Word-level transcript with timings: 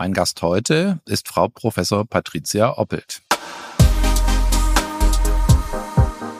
Mein 0.00 0.12
Gast 0.12 0.42
heute 0.42 1.00
ist 1.06 1.26
Frau 1.26 1.48
Professor 1.48 2.04
Patricia 2.04 2.78
Oppelt. 2.78 3.20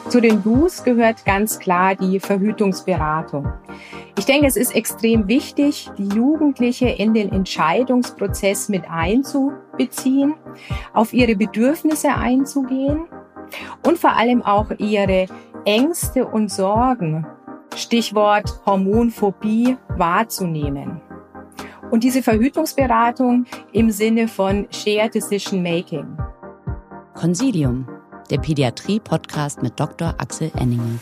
Zu 0.09 0.21
den 0.21 0.45
Do's 0.45 0.85
gehört 0.85 1.25
ganz 1.25 1.59
klar 1.59 1.97
die 1.97 2.21
Verhütungsberatung. 2.21 3.53
Ich 4.17 4.27
denke, 4.27 4.47
es 4.47 4.55
ist 4.55 4.77
extrem 4.77 5.27
wichtig, 5.27 5.91
die 5.99 6.07
Jugendliche 6.07 6.89
in 6.89 7.15
den 7.15 7.33
Entscheidungsprozess 7.33 8.69
mit 8.69 8.89
einzubeziehen, 8.89 10.35
auf 10.93 11.13
ihre 11.13 11.35
Bedürfnisse 11.35 12.15
einzugehen 12.15 13.09
und 13.85 13.99
vor 13.99 14.13
allem 14.13 14.43
auch 14.43 14.71
ihre 14.79 15.27
Ängste 15.65 16.27
und 16.27 16.49
Sorgen, 16.49 17.27
Stichwort 17.75 18.61
Hormonphobie, 18.67 19.77
wahrzunehmen. 19.97 21.01
Und 21.91 22.05
diese 22.05 22.23
Verhütungsberatung 22.23 23.47
im 23.73 23.91
Sinne 23.91 24.29
von 24.29 24.67
Shared 24.71 25.15
Decision 25.15 25.63
Making. 25.63 26.19
Consilium 27.15 27.89
der 28.31 28.39
Pädiatrie-Podcast 28.39 29.63
mit 29.63 29.81
Dr. 29.81 30.15
Axel 30.19 30.51
Enninger. 30.57 30.99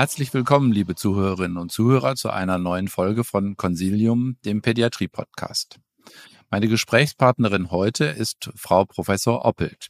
Herzlich 0.00 0.32
willkommen, 0.32 0.72
liebe 0.72 0.94
Zuhörerinnen 0.94 1.58
und 1.58 1.70
Zuhörer, 1.70 2.16
zu 2.16 2.30
einer 2.30 2.56
neuen 2.56 2.88
Folge 2.88 3.22
von 3.22 3.58
Consilium, 3.58 4.38
dem 4.46 4.62
Pädiatrie-Podcast. 4.62 5.78
Meine 6.48 6.68
Gesprächspartnerin 6.68 7.70
heute 7.70 8.06
ist 8.06 8.50
Frau 8.54 8.86
Professor 8.86 9.44
Oppelt. 9.44 9.88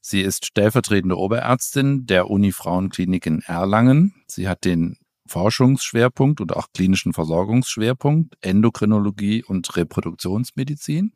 Sie 0.00 0.22
ist 0.22 0.46
stellvertretende 0.46 1.18
Oberärztin 1.18 2.06
der 2.06 2.30
Uni 2.30 2.50
Frauenklinik 2.50 3.26
in 3.26 3.42
Erlangen. 3.42 4.14
Sie 4.26 4.48
hat 4.48 4.64
den 4.64 4.96
Forschungsschwerpunkt 5.26 6.40
und 6.40 6.56
auch 6.56 6.68
klinischen 6.72 7.12
Versorgungsschwerpunkt 7.12 8.38
Endokrinologie 8.40 9.44
und 9.44 9.76
Reproduktionsmedizin. 9.76 11.12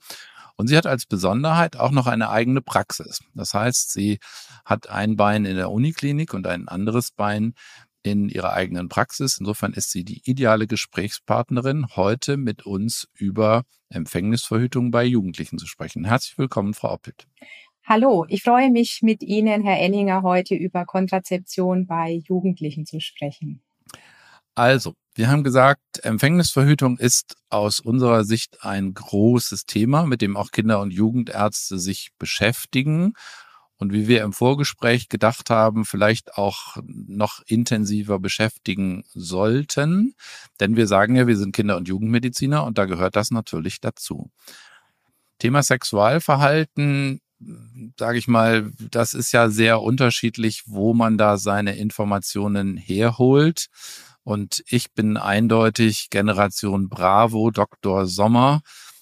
Und 0.56 0.66
sie 0.66 0.76
hat 0.76 0.84
als 0.84 1.06
Besonderheit 1.06 1.78
auch 1.78 1.90
noch 1.90 2.06
eine 2.06 2.28
eigene 2.28 2.60
Praxis. 2.60 3.20
Das 3.34 3.54
heißt, 3.54 3.90
sie 3.92 4.18
hat 4.66 4.90
ein 4.90 5.16
Bein 5.16 5.46
in 5.46 5.56
der 5.56 5.70
Uniklinik 5.70 6.34
und 6.34 6.46
ein 6.46 6.68
anderes 6.68 7.12
Bein 7.12 7.54
in 8.02 8.28
ihrer 8.28 8.52
eigenen 8.52 8.88
Praxis. 8.88 9.38
Insofern 9.38 9.72
ist 9.72 9.90
sie 9.90 10.04
die 10.04 10.22
ideale 10.24 10.66
Gesprächspartnerin, 10.66 11.86
heute 11.96 12.36
mit 12.36 12.64
uns 12.66 13.08
über 13.14 13.64
Empfängnisverhütung 13.90 14.90
bei 14.90 15.04
Jugendlichen 15.04 15.58
zu 15.58 15.66
sprechen. 15.66 16.04
Herzlich 16.04 16.38
willkommen, 16.38 16.74
Frau 16.74 16.92
Oppelt. 16.92 17.26
Hallo, 17.84 18.24
ich 18.28 18.42
freue 18.42 18.70
mich 18.70 19.00
mit 19.02 19.22
Ihnen, 19.22 19.62
Herr 19.62 19.80
Enninger, 19.80 20.22
heute 20.22 20.54
über 20.54 20.84
Kontrazeption 20.84 21.86
bei 21.86 22.20
Jugendlichen 22.28 22.86
zu 22.86 23.00
sprechen. 23.00 23.62
Also, 24.54 24.94
wir 25.14 25.28
haben 25.28 25.42
gesagt, 25.42 26.04
Empfängnisverhütung 26.04 26.98
ist 26.98 27.36
aus 27.48 27.80
unserer 27.80 28.24
Sicht 28.24 28.58
ein 28.62 28.94
großes 28.94 29.66
Thema, 29.66 30.06
mit 30.06 30.22
dem 30.22 30.36
auch 30.36 30.50
Kinder- 30.50 30.80
und 30.80 30.92
Jugendärzte 30.92 31.78
sich 31.78 32.10
beschäftigen 32.18 33.14
und 33.80 33.94
wie 33.94 34.06
wir 34.08 34.22
im 34.22 34.34
Vorgespräch 34.34 35.08
gedacht 35.08 35.48
haben, 35.48 35.86
vielleicht 35.86 36.36
auch 36.36 36.76
noch 36.84 37.40
intensiver 37.46 38.18
beschäftigen 38.18 39.04
sollten. 39.14 40.14
Denn 40.60 40.76
wir 40.76 40.86
sagen 40.86 41.16
ja, 41.16 41.26
wir 41.26 41.38
sind 41.38 41.56
Kinder- 41.56 41.78
und 41.78 41.88
Jugendmediziner 41.88 42.64
und 42.64 42.76
da 42.76 42.84
gehört 42.84 43.16
das 43.16 43.30
natürlich 43.30 43.80
dazu. 43.80 44.30
Thema 45.38 45.62
Sexualverhalten, 45.62 47.22
sage 47.98 48.18
ich 48.18 48.28
mal, 48.28 48.70
das 48.90 49.14
ist 49.14 49.32
ja 49.32 49.48
sehr 49.48 49.80
unterschiedlich, 49.80 50.64
wo 50.66 50.92
man 50.92 51.16
da 51.16 51.38
seine 51.38 51.76
Informationen 51.76 52.76
herholt. 52.76 53.68
Und 54.24 54.62
ich 54.68 54.92
bin 54.92 55.16
eindeutig 55.16 56.10
Generation 56.10 56.90
Bravo, 56.90 57.50
Dr. 57.50 58.06
Sommer. 58.06 58.60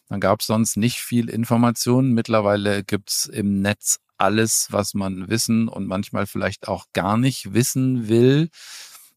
Da 0.09 0.19
gab 0.19 0.41
es 0.41 0.47
sonst 0.47 0.77
nicht 0.77 1.01
viel 1.01 1.29
Informationen. 1.29 2.13
Mittlerweile 2.13 2.85
gibt's 2.85 3.27
im 3.27 3.61
Netz 3.61 3.99
alles, 4.19 4.69
was 4.71 4.95
man 4.95 5.29
wissen 5.29 5.69
und 5.69 5.87
manchmal 5.87 6.27
vielleicht 6.27 6.69
auch 6.69 6.87
gar 6.93 7.17
nicht 7.17 7.55
wissen 7.55 8.09
will. 8.09 8.51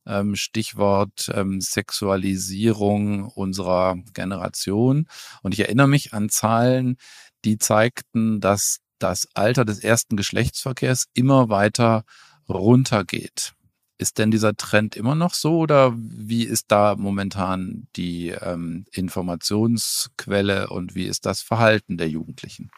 Ähm, 0.06 0.36
Stichwort 0.36 1.32
ähm, 1.34 1.62
Sexualisierung 1.62 3.26
unserer 3.26 3.98
Generation. 4.14 5.08
Und 5.44 5.54
ich 5.54 5.60
erinnere 5.60 5.88
mich 5.88 6.14
an 6.14 6.30
Zahlen, 6.30 6.98
die 7.46 7.58
zeigten, 7.58 8.40
dass 8.40 8.80
das 9.00 9.28
Alter 9.34 9.66
des 9.66 9.80
ersten 9.80 10.16
Geschlechtsverkehrs 10.16 11.06
immer 11.14 11.50
weiter 11.50 12.04
runtergeht. 12.48 13.54
Ist 13.98 14.18
denn 14.18 14.32
dieser 14.32 14.56
Trend 14.56 14.96
immer 14.96 15.14
noch 15.14 15.36
so 15.36 15.60
oder 15.60 15.94
wie 15.96 16.44
ist 16.44 16.66
da 16.70 16.96
momentan 16.96 17.88
die 17.96 18.30
ähm, 18.30 18.86
Informationsquelle 18.92 20.70
und 20.70 20.96
wie 20.96 21.06
ist 21.06 21.28
das 21.28 21.42
Verhalten 21.42 21.98
der 21.98 22.10
Jugendlichen? 22.10 22.72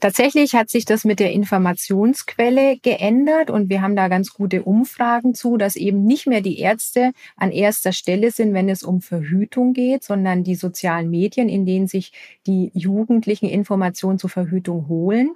Tatsächlich 0.00 0.54
hat 0.54 0.70
sich 0.70 0.84
das 0.84 1.04
mit 1.04 1.20
der 1.20 1.32
Informationsquelle 1.32 2.78
geändert 2.78 3.50
und 3.50 3.68
wir 3.68 3.82
haben 3.82 3.96
da 3.96 4.08
ganz 4.08 4.32
gute 4.32 4.62
Umfragen 4.62 5.34
zu, 5.34 5.56
dass 5.56 5.76
eben 5.76 6.04
nicht 6.04 6.26
mehr 6.26 6.40
die 6.40 6.58
Ärzte 6.58 7.12
an 7.36 7.50
erster 7.50 7.92
Stelle 7.92 8.30
sind, 8.30 8.54
wenn 8.54 8.68
es 8.68 8.82
um 8.82 9.00
Verhütung 9.02 9.72
geht, 9.72 10.04
sondern 10.04 10.44
die 10.44 10.54
sozialen 10.54 11.10
Medien, 11.10 11.48
in 11.48 11.66
denen 11.66 11.86
sich 11.86 12.12
die 12.46 12.70
Jugendlichen 12.74 13.46
Informationen 13.46 14.18
zur 14.18 14.30
Verhütung 14.30 14.88
holen. 14.88 15.32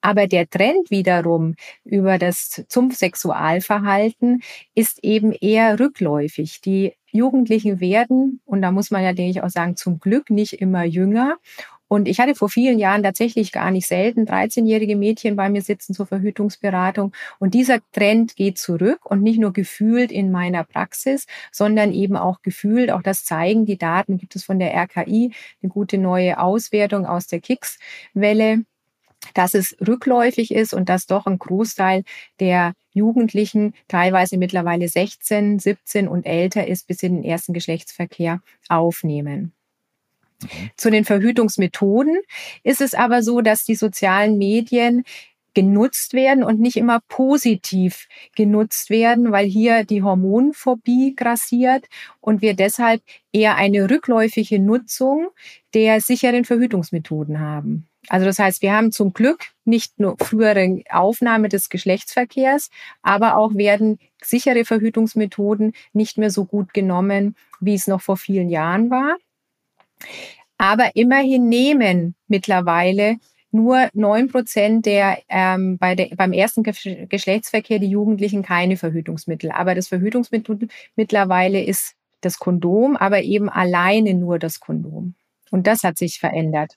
Aber 0.00 0.26
der 0.26 0.48
Trend 0.48 0.90
wiederum 0.90 1.54
über 1.84 2.18
das 2.18 2.64
zum 2.68 2.90
Sexualverhalten 2.92 4.42
ist 4.74 5.02
eben 5.02 5.32
eher 5.32 5.80
rückläufig. 5.80 6.60
Die 6.60 6.92
Jugendlichen 7.10 7.80
werden, 7.80 8.40
und 8.44 8.62
da 8.62 8.70
muss 8.70 8.90
man 8.90 9.02
ja, 9.02 9.12
denke 9.14 9.30
ich, 9.30 9.42
auch 9.42 9.48
sagen, 9.48 9.74
zum 9.76 9.98
Glück 9.98 10.30
nicht 10.30 10.60
immer 10.60 10.84
jünger. 10.84 11.38
Und 11.88 12.08
ich 12.08 12.18
hatte 12.20 12.34
vor 12.34 12.48
vielen 12.48 12.78
Jahren 12.78 13.02
tatsächlich 13.02 13.52
gar 13.52 13.70
nicht 13.70 13.86
selten 13.86 14.24
13-jährige 14.26 14.96
Mädchen 14.96 15.36
bei 15.36 15.48
mir 15.48 15.62
sitzen 15.62 15.94
zur 15.94 16.06
Verhütungsberatung. 16.06 17.12
Und 17.38 17.54
dieser 17.54 17.78
Trend 17.92 18.36
geht 18.36 18.58
zurück 18.58 19.06
und 19.06 19.22
nicht 19.22 19.38
nur 19.38 19.52
gefühlt 19.52 20.10
in 20.10 20.30
meiner 20.30 20.64
Praxis, 20.64 21.26
sondern 21.52 21.92
eben 21.92 22.16
auch 22.16 22.42
gefühlt, 22.42 22.90
auch 22.90 23.02
das 23.02 23.24
zeigen 23.24 23.66
die 23.66 23.78
Daten, 23.78 24.18
gibt 24.18 24.36
es 24.36 24.44
von 24.44 24.58
der 24.58 24.74
RKI 24.74 25.32
eine 25.62 25.70
gute 25.70 25.98
neue 25.98 26.40
Auswertung 26.40 27.06
aus 27.06 27.26
der 27.26 27.40
Kicks-Welle 27.40 28.64
dass 29.34 29.54
es 29.54 29.76
rückläufig 29.84 30.52
ist 30.52 30.72
und 30.72 30.88
dass 30.88 31.06
doch 31.06 31.26
ein 31.26 31.38
Großteil 31.38 32.04
der 32.38 32.74
Jugendlichen, 32.92 33.74
teilweise 33.88 34.38
mittlerweile 34.38 34.88
16, 34.88 35.58
17 35.58 36.06
und 36.06 36.26
älter 36.26 36.66
ist, 36.66 36.86
bis 36.86 37.02
in 37.02 37.16
den 37.16 37.24
ersten 37.24 37.52
Geschlechtsverkehr 37.52 38.40
aufnehmen. 38.68 39.55
Mhm. 40.42 40.70
Zu 40.76 40.90
den 40.90 41.04
Verhütungsmethoden 41.04 42.18
ist 42.62 42.80
es 42.80 42.94
aber 42.94 43.22
so, 43.22 43.40
dass 43.40 43.64
die 43.64 43.74
sozialen 43.74 44.38
Medien 44.38 45.04
genutzt 45.56 46.12
werden 46.12 46.44
und 46.44 46.60
nicht 46.60 46.76
immer 46.76 47.00
positiv 47.08 48.08
genutzt 48.36 48.90
werden, 48.90 49.32
weil 49.32 49.46
hier 49.46 49.84
die 49.84 50.02
Hormonphobie 50.02 51.14
grassiert 51.16 51.86
und 52.20 52.42
wir 52.42 52.52
deshalb 52.52 53.00
eher 53.32 53.56
eine 53.56 53.88
rückläufige 53.88 54.58
Nutzung 54.58 55.28
der 55.72 56.02
sicheren 56.02 56.44
Verhütungsmethoden 56.44 57.40
haben. 57.40 57.86
Also 58.08 58.26
das 58.26 58.38
heißt, 58.38 58.60
wir 58.60 58.74
haben 58.74 58.92
zum 58.92 59.14
Glück 59.14 59.46
nicht 59.64 59.98
nur 59.98 60.16
frühere 60.18 60.82
Aufnahme 60.90 61.48
des 61.48 61.70
Geschlechtsverkehrs, 61.70 62.68
aber 63.00 63.36
auch 63.36 63.54
werden 63.54 63.98
sichere 64.22 64.66
Verhütungsmethoden 64.66 65.72
nicht 65.94 66.18
mehr 66.18 66.30
so 66.30 66.44
gut 66.44 66.74
genommen, 66.74 67.34
wie 67.60 67.74
es 67.74 67.86
noch 67.86 68.02
vor 68.02 68.18
vielen 68.18 68.50
Jahren 68.50 68.90
war. 68.90 69.16
Aber 70.58 70.90
immerhin 70.94 71.48
nehmen 71.48 72.14
mittlerweile 72.28 73.16
nur 73.50 73.88
neun 73.94 74.28
Prozent 74.28 74.86
der, 74.86 75.18
ähm, 75.28 75.78
bei 75.78 75.94
der 75.94 76.14
beim 76.16 76.32
ersten 76.32 76.62
Geschlechtsverkehr 76.62 77.78
die 77.78 77.88
Jugendlichen 77.88 78.42
keine 78.42 78.76
Verhütungsmittel. 78.76 79.50
Aber 79.50 79.74
das 79.74 79.88
Verhütungsmittel 79.88 80.68
mittlerweile 80.94 81.62
ist 81.62 81.94
das 82.20 82.38
Kondom, 82.38 82.96
aber 82.96 83.22
eben 83.22 83.48
alleine 83.48 84.14
nur 84.14 84.38
das 84.38 84.60
Kondom. 84.60 85.14
Und 85.50 85.66
das 85.66 85.84
hat 85.84 85.98
sich 85.98 86.18
verändert. 86.18 86.76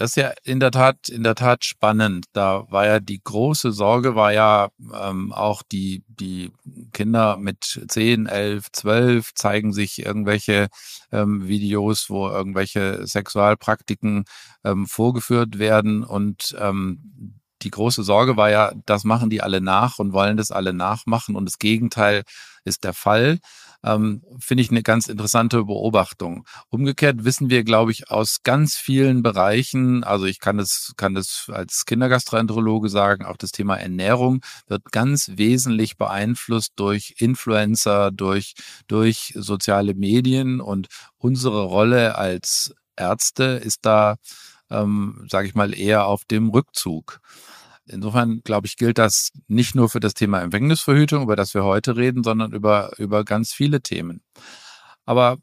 Das 0.00 0.12
ist 0.12 0.16
ja 0.16 0.32
in 0.44 0.60
der 0.60 0.70
Tat, 0.70 1.10
in 1.10 1.24
der 1.24 1.34
Tat 1.34 1.62
spannend. 1.66 2.24
Da 2.32 2.64
war 2.70 2.86
ja 2.86 3.00
die 3.00 3.20
große 3.22 3.70
Sorge, 3.70 4.14
war 4.14 4.32
ja 4.32 4.70
ähm, 4.98 5.30
auch 5.30 5.62
die, 5.62 6.04
die 6.08 6.52
Kinder 6.94 7.36
mit 7.36 7.84
10, 7.86 8.24
11, 8.24 8.72
12 8.72 9.34
zeigen 9.34 9.74
sich 9.74 9.98
irgendwelche 9.98 10.68
ähm, 11.12 11.46
Videos, 11.46 12.08
wo 12.08 12.30
irgendwelche 12.30 13.06
Sexualpraktiken 13.06 14.24
ähm, 14.64 14.86
vorgeführt 14.86 15.58
werden 15.58 16.02
und 16.02 16.56
ähm, 16.58 17.34
die 17.60 17.70
große 17.70 18.02
Sorge 18.02 18.38
war 18.38 18.48
ja, 18.48 18.72
das 18.86 19.04
machen 19.04 19.28
die 19.28 19.42
alle 19.42 19.60
nach 19.60 19.98
und 19.98 20.14
wollen 20.14 20.38
das 20.38 20.50
alle 20.50 20.72
nachmachen 20.72 21.36
und 21.36 21.44
das 21.44 21.58
Gegenteil 21.58 22.22
ist 22.64 22.84
der 22.84 22.94
Fall. 22.94 23.38
Ähm, 23.84 24.22
finde 24.38 24.62
ich 24.62 24.70
eine 24.70 24.82
ganz 24.82 25.08
interessante 25.08 25.64
Beobachtung. 25.64 26.44
Umgekehrt 26.68 27.24
wissen 27.24 27.50
wir, 27.50 27.64
glaube 27.64 27.92
ich, 27.92 28.10
aus 28.10 28.42
ganz 28.42 28.76
vielen 28.76 29.22
Bereichen, 29.22 30.04
also 30.04 30.26
ich 30.26 30.40
kann 30.40 30.58
das, 30.58 30.92
kann 30.96 31.14
das 31.14 31.50
als 31.52 31.86
Kindergastroenterologe 31.86 32.88
sagen, 32.88 33.24
auch 33.24 33.36
das 33.36 33.52
Thema 33.52 33.76
Ernährung 33.76 34.40
wird 34.66 34.92
ganz 34.92 35.32
wesentlich 35.34 35.96
beeinflusst 35.96 36.72
durch 36.76 37.14
Influencer, 37.18 38.10
durch, 38.10 38.54
durch 38.86 39.32
soziale 39.36 39.94
Medien 39.94 40.60
und 40.60 40.88
unsere 41.18 41.64
Rolle 41.64 42.18
als 42.18 42.74
Ärzte 42.96 43.44
ist 43.44 43.80
da, 43.82 44.16
ähm, 44.70 45.26
sage 45.30 45.48
ich 45.48 45.54
mal, 45.54 45.74
eher 45.74 46.06
auf 46.06 46.24
dem 46.24 46.50
Rückzug. 46.50 47.20
Insofern, 47.90 48.40
glaube 48.44 48.66
ich, 48.66 48.76
gilt 48.76 48.98
das 48.98 49.32
nicht 49.48 49.74
nur 49.74 49.88
für 49.88 50.00
das 50.00 50.14
Thema 50.14 50.40
Empfängnisverhütung, 50.40 51.22
über 51.22 51.36
das 51.36 51.54
wir 51.54 51.64
heute 51.64 51.96
reden, 51.96 52.22
sondern 52.22 52.52
über, 52.52 52.92
über 52.98 53.24
ganz 53.24 53.52
viele 53.52 53.80
Themen. 53.80 54.22
Aber 55.04 55.38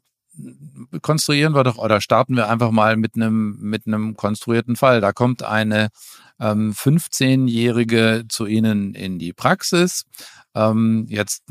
konstruieren 1.02 1.54
wir 1.54 1.64
doch 1.64 1.78
oder 1.78 2.00
starten 2.00 2.36
wir 2.36 2.48
einfach 2.48 2.70
mal 2.70 2.96
mit 2.96 3.16
einem, 3.16 3.58
mit 3.60 3.86
einem 3.86 4.16
konstruierten 4.16 4.76
Fall. 4.76 5.00
Da 5.00 5.12
kommt 5.12 5.42
eine 5.42 5.88
ähm, 6.40 6.72
15-Jährige 6.72 8.24
zu 8.28 8.46
Ihnen 8.46 8.94
in 8.94 9.18
die 9.18 9.32
Praxis. 9.32 10.04
Ähm, 10.54 11.06
jetzt 11.08 11.42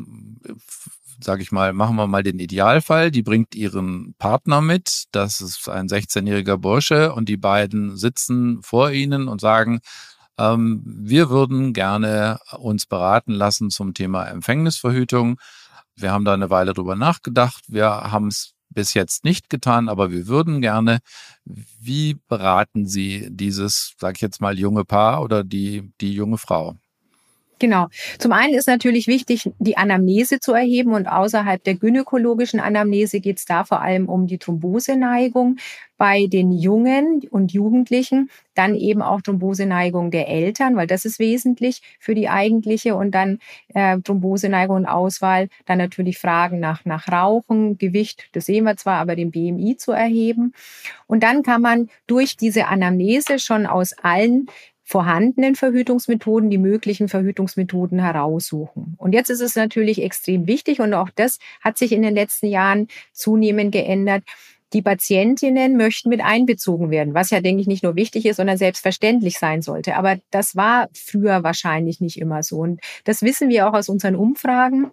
sage 1.19 1.41
ich 1.41 1.51
mal, 1.51 1.73
machen 1.73 1.95
wir 1.95 2.07
mal 2.07 2.23
den 2.23 2.39
Idealfall. 2.39 3.11
Die 3.11 3.23
bringt 3.23 3.55
ihren 3.55 4.13
Partner 4.19 4.61
mit. 4.61 5.05
Das 5.11 5.41
ist 5.41 5.67
ein 5.67 5.87
16-jähriger 5.87 6.57
Bursche 6.57 7.13
und 7.13 7.27
die 7.29 7.37
beiden 7.37 7.97
sitzen 7.97 8.61
vor 8.61 8.91
ihnen 8.91 9.27
und 9.27 9.41
sagen, 9.41 9.79
ähm, 10.37 10.81
wir 10.85 11.29
würden 11.29 11.73
gerne 11.73 12.39
uns 12.57 12.85
beraten 12.85 13.33
lassen 13.33 13.69
zum 13.69 13.93
Thema 13.93 14.25
Empfängnisverhütung. 14.25 15.39
Wir 15.95 16.11
haben 16.11 16.25
da 16.25 16.33
eine 16.33 16.49
Weile 16.49 16.73
drüber 16.73 16.95
nachgedacht. 16.95 17.63
Wir 17.67 17.89
haben 17.89 18.27
es 18.27 18.53
bis 18.69 18.93
jetzt 18.93 19.23
nicht 19.23 19.49
getan, 19.49 19.89
aber 19.89 20.11
wir 20.11 20.27
würden 20.27 20.61
gerne. 20.61 20.99
Wie 21.45 22.17
beraten 22.27 22.85
Sie 22.85 23.27
dieses, 23.31 23.95
sage 23.97 24.17
ich 24.17 24.21
jetzt 24.21 24.41
mal, 24.41 24.59
junge 24.59 24.85
Paar 24.85 25.23
oder 25.23 25.43
die, 25.43 25.91
die 26.01 26.13
junge 26.13 26.37
Frau? 26.37 26.75
Genau. 27.59 27.87
Zum 28.19 28.33
einen 28.33 28.53
ist 28.53 28.67
natürlich 28.67 29.07
wichtig, 29.07 29.49
die 29.57 29.77
Anamnese 29.77 30.39
zu 30.39 30.53
erheben 30.53 30.93
und 30.93 31.07
außerhalb 31.07 31.63
der 31.63 31.73
gynäkologischen 31.75 32.59
Anamnese 32.59 33.19
geht 33.19 33.39
es 33.39 33.45
da 33.45 33.63
vor 33.63 33.81
allem 33.81 34.09
um 34.09 34.27
die 34.27 34.37
Thromboseneigung 34.37 35.57
bei 35.97 36.27
den 36.27 36.51
Jungen 36.51 37.23
und 37.31 37.51
Jugendlichen, 37.51 38.29
dann 38.53 38.75
eben 38.75 39.01
auch 39.01 39.21
Thromboseneigung 39.21 40.11
der 40.11 40.27
Eltern, 40.27 40.75
weil 40.75 40.85
das 40.85 41.05
ist 41.05 41.17
wesentlich 41.17 41.81
für 41.99 42.13
die 42.13 42.29
eigentliche 42.29 42.95
und 42.95 43.11
dann 43.11 43.39
äh, 43.73 43.97
Thromboseneigung 44.01 44.75
und 44.75 44.85
Auswahl, 44.85 45.49
dann 45.65 45.79
natürlich 45.79 46.19
Fragen 46.19 46.59
nach, 46.59 46.85
nach 46.85 47.07
Rauchen, 47.07 47.79
Gewicht, 47.79 48.29
das 48.33 48.45
sehen 48.45 48.65
wir 48.65 48.77
zwar, 48.77 48.99
aber 48.99 49.15
den 49.15 49.31
BMI 49.31 49.77
zu 49.77 49.91
erheben. 49.91 50.53
Und 51.07 51.23
dann 51.23 51.41
kann 51.41 51.63
man 51.63 51.89
durch 52.05 52.37
diese 52.37 52.67
Anamnese 52.67 53.39
schon 53.39 53.65
aus 53.65 53.93
allen 53.93 54.47
vorhandenen 54.87 55.55
Verhütungsmethoden 55.55 56.49
die 56.49 56.57
möglichen 56.57 57.09
Verhütungsmethoden 57.09 57.99
heraussuchen. 57.99 58.95
Und 58.97 59.11
jetzt 59.11 59.29
ist 59.29 59.41
es 59.41 59.57
natürlich 59.57 60.01
extrem 60.01 60.47
wichtig 60.47 60.79
und 60.79 60.93
auch 60.93 61.09
das 61.13 61.39
hat 61.59 61.77
sich 61.77 61.91
in 61.91 62.03
den 62.03 62.15
letzten 62.15 62.47
Jahren 62.47 62.87
zunehmend 63.11 63.73
geändert. 63.73 64.23
Die 64.71 64.81
Patientinnen 64.81 65.75
möchten 65.75 66.07
mit 66.07 66.21
einbezogen 66.21 66.89
werden, 66.89 67.13
was 67.13 67.31
ja, 67.31 67.41
denke 67.41 67.59
ich, 67.61 67.67
nicht 67.67 67.83
nur 67.83 67.97
wichtig 67.97 68.25
ist, 68.25 68.37
sondern 68.37 68.57
selbstverständlich 68.57 69.37
sein 69.39 69.61
sollte. 69.61 69.97
Aber 69.97 70.19
das 70.31 70.55
war 70.55 70.87
früher 70.93 71.43
wahrscheinlich 71.43 71.99
nicht 71.99 72.17
immer 72.17 72.41
so. 72.41 72.59
Und 72.59 72.79
das 73.03 73.21
wissen 73.21 73.49
wir 73.49 73.67
auch 73.67 73.73
aus 73.73 73.89
unseren 73.89 74.15
Umfragen 74.15 74.91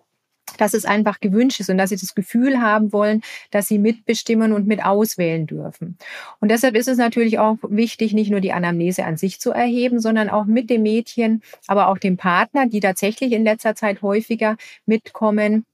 dass 0.59 0.75
es 0.75 0.85
einfach 0.85 1.21
gewünscht 1.21 1.61
ist 1.61 1.71
und 1.71 1.79
dass 1.79 1.91
sie 1.91 1.97
das 1.97 2.15
Gefühl 2.15 2.61
haben 2.61 2.93
wollen, 2.93 3.23
dass 3.51 3.69
sie 3.69 3.79
mitbestimmen 3.79 4.53
und 4.53 4.67
mit 4.67 4.85
auswählen 4.85 5.47
dürfen. 5.47 5.99
Und 6.41 6.51
deshalb 6.51 6.77
ist 6.77 6.89
es 6.89 6.99
natürlich 6.99 7.39
auch 7.39 7.57
wichtig, 7.63 8.13
nicht 8.13 8.31
nur 8.31 8.41
die 8.41 8.53
Anamnese 8.53 9.05
an 9.05 9.17
sich 9.17 9.41
zu 9.41 9.51
erheben, 9.51 10.01
sondern 10.01 10.29
auch 10.29 10.45
mit 10.45 10.71
dem 10.71 10.83
Mädchen, 10.83 11.43
aber 11.67 11.89
auch 11.89 11.99
dem 11.99 12.17
Partner, 12.17 12.67
die 12.67 12.81
tatsächlich 12.81 13.33
in 13.33 13.45
letzter 13.45 13.75
Zeit 13.75 14.03
häufiger 14.03 14.57
mitkommen, 14.87 15.65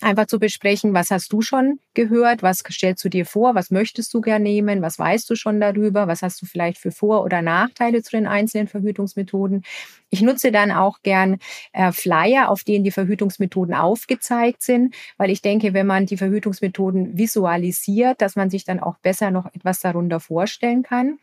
einfach 0.00 0.26
zu 0.26 0.38
besprechen, 0.38 0.94
was 0.94 1.10
hast 1.10 1.32
du 1.32 1.42
schon 1.42 1.78
gehört, 1.94 2.42
was 2.42 2.62
stellst 2.70 3.04
du 3.04 3.08
dir 3.08 3.26
vor, 3.26 3.54
was 3.54 3.70
möchtest 3.70 4.12
du 4.14 4.20
gern 4.20 4.42
nehmen, 4.42 4.82
was 4.82 4.98
weißt 4.98 5.28
du 5.28 5.34
schon 5.34 5.60
darüber, 5.60 6.06
was 6.06 6.22
hast 6.22 6.40
du 6.42 6.46
vielleicht 6.46 6.78
für 6.78 6.90
Vor- 6.90 7.24
oder 7.24 7.42
Nachteile 7.42 8.02
zu 8.02 8.12
den 8.12 8.26
einzelnen 8.26 8.68
Verhütungsmethoden. 8.68 9.64
Ich 10.10 10.20
nutze 10.20 10.52
dann 10.52 10.72
auch 10.72 11.00
gern 11.02 11.38
äh, 11.72 11.90
Flyer, 11.90 12.50
auf 12.50 12.64
denen 12.64 12.84
die 12.84 12.90
Verhütungsmethoden 12.90 13.74
aufgezeigt 13.74 14.62
sind, 14.62 14.94
weil 15.16 15.30
ich 15.30 15.40
denke, 15.40 15.72
wenn 15.72 15.86
man 15.86 16.04
die 16.04 16.18
Verhütungsmethoden 16.18 17.16
visualisiert, 17.16 18.20
dass 18.20 18.36
man 18.36 18.50
sich 18.50 18.64
dann 18.64 18.78
auch 18.78 18.98
besser 18.98 19.30
noch 19.30 19.46
etwas 19.54 19.80
darunter 19.80 20.20
vorstellen 20.20 20.82
kann. 20.82 21.18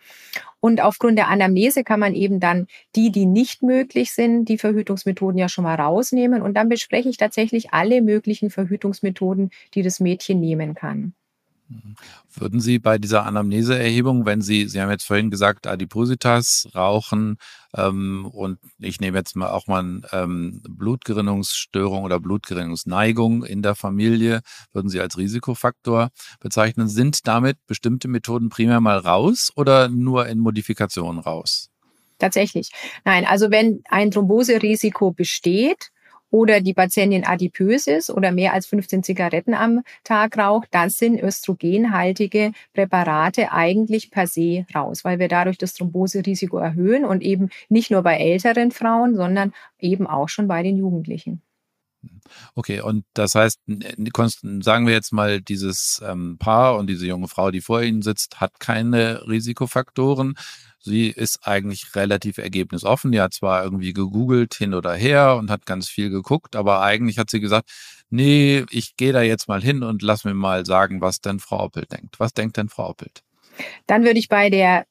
Und 0.59 0.81
aufgrund 0.81 1.17
der 1.17 1.29
Anamnese 1.29 1.83
kann 1.83 1.99
man 1.99 2.13
eben 2.15 2.39
dann 2.39 2.67
die, 2.95 3.11
die 3.11 3.25
nicht 3.25 3.63
möglich 3.63 4.11
sind, 4.11 4.45
die 4.45 4.57
Verhütungsmethoden 4.57 5.37
ja 5.37 5.47
schon 5.47 5.63
mal 5.63 5.75
rausnehmen. 5.75 6.41
Und 6.41 6.55
dann 6.55 6.67
bespreche 6.67 7.09
ich 7.09 7.17
tatsächlich 7.17 7.71
alle 7.73 8.01
möglichen 8.01 8.49
Verhütungsmethoden, 8.49 9.51
die 9.73 9.83
das 9.83 9.99
Mädchen 9.99 10.39
nehmen 10.39 10.58
kann. 10.75 11.13
Würden 12.33 12.59
Sie 12.61 12.79
bei 12.79 12.97
dieser 12.97 13.25
Anamneseerhebung, 13.27 14.25
wenn 14.25 14.41
Sie, 14.41 14.67
Sie 14.67 14.81
haben 14.81 14.89
jetzt 14.89 15.05
vorhin 15.05 15.29
gesagt, 15.29 15.67
Adipositas, 15.67 16.67
Rauchen 16.73 17.37
ähm, 17.75 18.25
und 18.25 18.57
ich 18.79 18.99
nehme 18.99 19.17
jetzt 19.19 19.35
mal 19.35 19.51
auch 19.51 19.67
mal 19.67 20.01
ähm, 20.11 20.63
Blutgerinnungsstörung 20.67 22.03
oder 22.03 22.19
Blutgerinnungsneigung 22.19 23.43
in 23.43 23.61
der 23.61 23.75
Familie, 23.75 24.41
würden 24.73 24.89
Sie 24.89 24.99
als 24.99 25.17
Risikofaktor 25.19 26.09
bezeichnen. 26.39 26.87
Sind 26.87 27.27
damit 27.27 27.57
bestimmte 27.67 28.07
Methoden 28.07 28.49
primär 28.49 28.81
mal 28.81 28.97
raus 28.97 29.51
oder 29.55 29.89
nur 29.89 30.27
in 30.27 30.39
Modifikationen 30.39 31.19
raus? 31.19 31.69
Tatsächlich. 32.17 32.71
Nein, 33.05 33.25
also 33.25 33.51
wenn 33.51 33.83
ein 33.89 34.09
Thromboserisiko 34.09 35.11
besteht, 35.11 35.91
oder 36.31 36.61
die 36.61 36.73
Patientin 36.73 37.25
adipös 37.25 37.87
ist 37.87 38.09
oder 38.09 38.31
mehr 38.31 38.53
als 38.53 38.67
15 38.67 39.03
Zigaretten 39.03 39.53
am 39.53 39.83
Tag 40.03 40.37
raucht, 40.37 40.69
dann 40.71 40.89
sind 40.89 41.21
östrogenhaltige 41.21 42.51
Präparate 42.73 43.51
eigentlich 43.51 44.11
per 44.11 44.27
se 44.27 44.65
raus, 44.73 45.03
weil 45.03 45.19
wir 45.19 45.27
dadurch 45.27 45.57
das 45.57 45.73
Thromboserisiko 45.73 46.57
erhöhen 46.57 47.05
und 47.05 47.21
eben 47.21 47.49
nicht 47.69 47.91
nur 47.91 48.03
bei 48.03 48.17
älteren 48.17 48.71
Frauen, 48.71 49.15
sondern 49.15 49.53
eben 49.79 50.07
auch 50.07 50.29
schon 50.29 50.47
bei 50.47 50.63
den 50.63 50.77
Jugendlichen. 50.77 51.41
Okay, 52.55 52.81
und 52.81 53.05
das 53.13 53.35
heißt, 53.35 53.59
sagen 54.61 54.87
wir 54.87 54.93
jetzt 54.93 55.11
mal, 55.11 55.41
dieses 55.41 56.01
ähm, 56.05 56.37
Paar 56.39 56.77
und 56.77 56.87
diese 56.87 57.05
junge 57.05 57.27
Frau, 57.27 57.51
die 57.51 57.61
vor 57.61 57.81
Ihnen 57.81 58.01
sitzt, 58.01 58.39
hat 58.39 58.59
keine 58.59 59.27
Risikofaktoren. 59.27 60.35
Sie 60.79 61.09
ist 61.09 61.45
eigentlich 61.45 61.95
relativ 61.95 62.37
ergebnisoffen. 62.37 63.11
Die 63.11 63.21
hat 63.21 63.33
zwar 63.33 63.63
irgendwie 63.63 63.93
gegoogelt 63.93 64.53
hin 64.55 64.73
oder 64.73 64.93
her 64.93 65.35
und 65.35 65.51
hat 65.51 65.65
ganz 65.65 65.89
viel 65.89 66.09
geguckt, 66.09 66.55
aber 66.55 66.81
eigentlich 66.81 67.17
hat 67.17 67.29
sie 67.29 67.39
gesagt, 67.39 67.69
nee, 68.09 68.65
ich 68.71 68.95
gehe 68.95 69.13
da 69.13 69.21
jetzt 69.21 69.47
mal 69.47 69.61
hin 69.61 69.83
und 69.83 70.01
lass 70.01 70.23
mir 70.23 70.33
mal 70.33 70.65
sagen, 70.65 71.01
was 71.01 71.21
denn 71.21 71.39
Frau 71.39 71.63
Oppelt 71.63 71.91
denkt. 71.91 72.19
Was 72.19 72.33
denkt 72.33 72.57
denn 72.57 72.69
Frau 72.69 72.89
Oppelt? 72.89 73.23
Dann 73.87 74.03
würde 74.03 74.19
ich 74.19 74.29
bei 74.29 74.49
der 74.49 74.85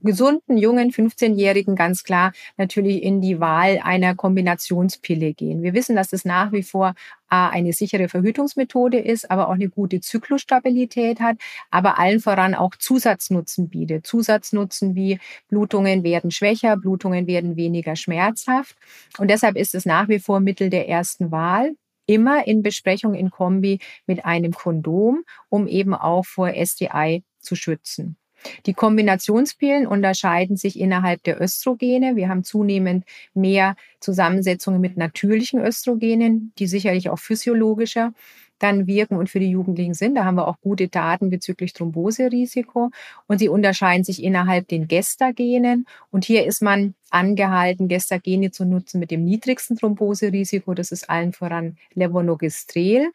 gesunden, 0.00 0.56
jungen 0.56 0.90
15-Jährigen 0.90 1.76
ganz 1.76 2.04
klar 2.04 2.32
natürlich 2.56 3.02
in 3.02 3.20
die 3.20 3.40
Wahl 3.40 3.80
einer 3.82 4.14
Kombinationspille 4.14 5.34
gehen. 5.34 5.62
Wir 5.62 5.74
wissen, 5.74 5.96
dass 5.96 6.12
es 6.12 6.24
nach 6.24 6.52
wie 6.52 6.62
vor 6.62 6.94
A, 7.28 7.48
eine 7.48 7.72
sichere 7.72 8.08
Verhütungsmethode 8.08 8.98
ist, 8.98 9.30
aber 9.30 9.48
auch 9.48 9.54
eine 9.54 9.68
gute 9.68 10.00
Zyklusstabilität 10.00 11.20
hat, 11.20 11.36
aber 11.70 11.98
allen 11.98 12.20
voran 12.20 12.54
auch 12.54 12.74
Zusatznutzen 12.76 13.68
bietet. 13.68 14.06
Zusatznutzen 14.06 14.94
wie 14.94 15.18
Blutungen 15.48 16.04
werden 16.04 16.30
schwächer, 16.30 16.76
Blutungen 16.76 17.26
werden 17.26 17.56
weniger 17.56 17.96
schmerzhaft. 17.96 18.76
Und 19.18 19.30
deshalb 19.30 19.56
ist 19.56 19.74
es 19.74 19.84
nach 19.84 20.08
wie 20.08 20.18
vor 20.18 20.40
Mittel 20.40 20.70
der 20.70 20.88
ersten 20.88 21.30
Wahl 21.30 21.72
immer 22.06 22.46
in 22.46 22.62
Besprechung 22.62 23.14
in 23.14 23.30
Kombi 23.30 23.80
mit 24.06 24.24
einem 24.24 24.52
Kondom, 24.52 25.24
um 25.50 25.66
eben 25.66 25.94
auch 25.94 26.24
vor 26.24 26.52
STI 26.54 27.22
zu 27.40 27.54
schützen. 27.54 28.16
Die 28.66 28.74
Kombinationspillen 28.74 29.86
unterscheiden 29.86 30.56
sich 30.56 30.78
innerhalb 30.78 31.22
der 31.24 31.40
Östrogene. 31.40 32.16
Wir 32.16 32.28
haben 32.28 32.44
zunehmend 32.44 33.04
mehr 33.34 33.76
Zusammensetzungen 34.00 34.80
mit 34.80 34.96
natürlichen 34.96 35.60
Östrogenen, 35.60 36.52
die 36.58 36.66
sicherlich 36.66 37.10
auch 37.10 37.18
physiologischer 37.18 38.12
dann 38.58 38.86
wirken 38.86 39.16
und 39.16 39.30
für 39.30 39.40
die 39.40 39.50
Jugendlichen 39.50 39.94
sind. 39.94 40.16
Da 40.16 40.24
haben 40.24 40.36
wir 40.36 40.48
auch 40.48 40.60
gute 40.60 40.88
Daten 40.88 41.30
bezüglich 41.30 41.72
Thromboserisiko. 41.72 42.90
Und 43.26 43.38
sie 43.38 43.48
unterscheiden 43.48 44.04
sich 44.04 44.22
innerhalb 44.22 44.68
den 44.68 44.88
Gestagenen. 44.88 45.86
Und 46.10 46.24
hier 46.24 46.44
ist 46.46 46.62
man 46.62 46.94
angehalten, 47.10 47.88
Gestagene 47.88 48.50
zu 48.50 48.64
nutzen 48.64 48.98
mit 49.00 49.10
dem 49.10 49.24
niedrigsten 49.24 49.76
Thromboserisiko. 49.76 50.74
Das 50.74 50.92
ist 50.92 51.08
allen 51.08 51.32
voran 51.32 51.76
Levonorgestrel. 51.94 53.10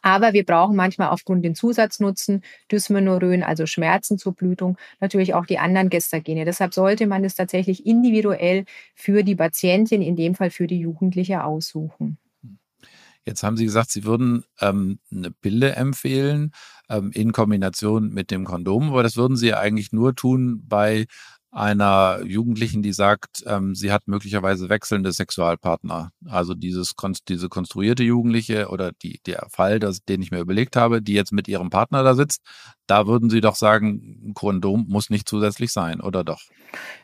Aber 0.00 0.32
wir 0.32 0.44
brauchen 0.44 0.76
manchmal 0.76 1.08
aufgrund 1.08 1.44
den 1.44 1.54
Zusatznutzen 1.54 2.42
Dysmenorrhoen, 2.70 3.42
also 3.42 3.66
Schmerzen 3.66 4.18
zur 4.18 4.34
Blutung, 4.34 4.76
natürlich 5.00 5.34
auch 5.34 5.46
die 5.46 5.58
anderen 5.58 5.90
Gestagene. 5.90 6.44
Deshalb 6.44 6.74
sollte 6.74 7.06
man 7.06 7.24
es 7.24 7.34
tatsächlich 7.34 7.86
individuell 7.86 8.64
für 8.94 9.22
die 9.22 9.36
Patientin, 9.36 10.02
in 10.02 10.16
dem 10.16 10.34
Fall 10.34 10.50
für 10.50 10.66
die 10.66 10.78
Jugendliche, 10.78 11.44
aussuchen. 11.44 12.18
Jetzt 13.24 13.42
haben 13.42 13.56
Sie 13.56 13.64
gesagt, 13.64 13.90
Sie 13.90 14.04
würden 14.04 14.44
ähm, 14.60 14.98
eine 15.10 15.30
Pille 15.30 15.72
empfehlen 15.76 16.52
ähm, 16.88 17.10
in 17.12 17.32
Kombination 17.32 18.12
mit 18.12 18.30
dem 18.30 18.44
Kondom, 18.44 18.90
aber 18.90 19.02
das 19.02 19.16
würden 19.16 19.36
Sie 19.36 19.48
ja 19.48 19.60
eigentlich 19.60 19.92
nur 19.92 20.14
tun 20.14 20.62
bei 20.66 21.06
einer 21.52 22.22
Jugendlichen, 22.24 22.82
die 22.82 22.94
sagt, 22.94 23.44
ähm, 23.46 23.74
sie 23.74 23.92
hat 23.92 24.08
möglicherweise 24.08 24.70
wechselnde 24.70 25.12
Sexualpartner. 25.12 26.10
Also 26.26 26.54
dieses 26.54 26.94
diese 27.28 27.48
konstruierte 27.50 28.02
Jugendliche 28.02 28.68
oder 28.68 28.92
die, 29.02 29.20
der 29.26 29.46
Fall, 29.50 29.78
das, 29.78 30.02
den 30.02 30.22
ich 30.22 30.30
mir 30.30 30.40
überlegt 30.40 30.76
habe, 30.76 31.02
die 31.02 31.12
jetzt 31.12 31.32
mit 31.32 31.48
ihrem 31.48 31.68
Partner 31.68 32.02
da 32.02 32.14
sitzt, 32.14 32.40
da 32.92 33.06
würden 33.06 33.30
Sie 33.30 33.40
doch 33.40 33.54
sagen, 33.54 34.18
ein 34.22 34.34
Kondom 34.34 34.84
muss 34.86 35.08
nicht 35.08 35.26
zusätzlich 35.26 35.72
sein, 35.72 36.02
oder 36.02 36.24
doch? 36.24 36.42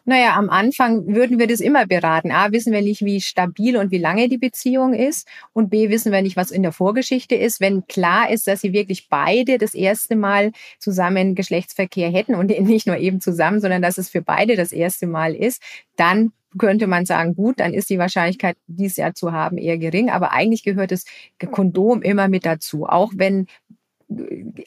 Naja, 0.04 0.36
am 0.36 0.50
Anfang 0.50 1.06
würden 1.06 1.38
wir 1.38 1.46
das 1.46 1.60
immer 1.60 1.86
beraten. 1.86 2.30
A, 2.30 2.52
wissen 2.52 2.74
wir 2.74 2.82
nicht, 2.82 3.06
wie 3.06 3.22
stabil 3.22 3.74
und 3.74 3.90
wie 3.90 3.96
lange 3.96 4.28
die 4.28 4.36
Beziehung 4.36 4.92
ist. 4.92 5.26
Und 5.54 5.70
B, 5.70 5.88
wissen 5.88 6.12
wir 6.12 6.20
nicht, 6.20 6.36
was 6.36 6.50
in 6.50 6.62
der 6.62 6.72
Vorgeschichte 6.72 7.36
ist. 7.36 7.62
Wenn 7.62 7.86
klar 7.86 8.28
ist, 8.30 8.46
dass 8.46 8.60
sie 8.60 8.74
wirklich 8.74 9.08
beide 9.08 9.56
das 9.56 9.72
erste 9.72 10.14
Mal 10.14 10.52
zusammen 10.78 11.34
Geschlechtsverkehr 11.34 12.10
hätten 12.10 12.34
und 12.34 12.48
nicht 12.60 12.86
nur 12.86 12.98
eben 12.98 13.22
zusammen, 13.22 13.62
sondern 13.62 13.80
dass 13.80 13.96
es 13.96 14.10
für 14.10 14.20
beide 14.20 14.56
das 14.56 14.72
erste 14.72 15.06
Mal 15.06 15.34
ist, 15.34 15.62
dann 15.96 16.32
könnte 16.58 16.86
man 16.86 17.06
sagen, 17.06 17.34
gut, 17.34 17.60
dann 17.60 17.72
ist 17.72 17.88
die 17.88 17.98
Wahrscheinlichkeit, 17.98 18.56
dies 18.66 18.96
ja 18.96 19.14
zu 19.14 19.32
haben, 19.32 19.56
eher 19.56 19.78
gering. 19.78 20.10
Aber 20.10 20.32
eigentlich 20.32 20.64
gehört 20.64 20.90
das 20.90 21.04
Kondom 21.50 22.02
immer 22.02 22.28
mit 22.28 22.44
dazu. 22.44 22.86
Auch 22.86 23.12
wenn 23.16 23.46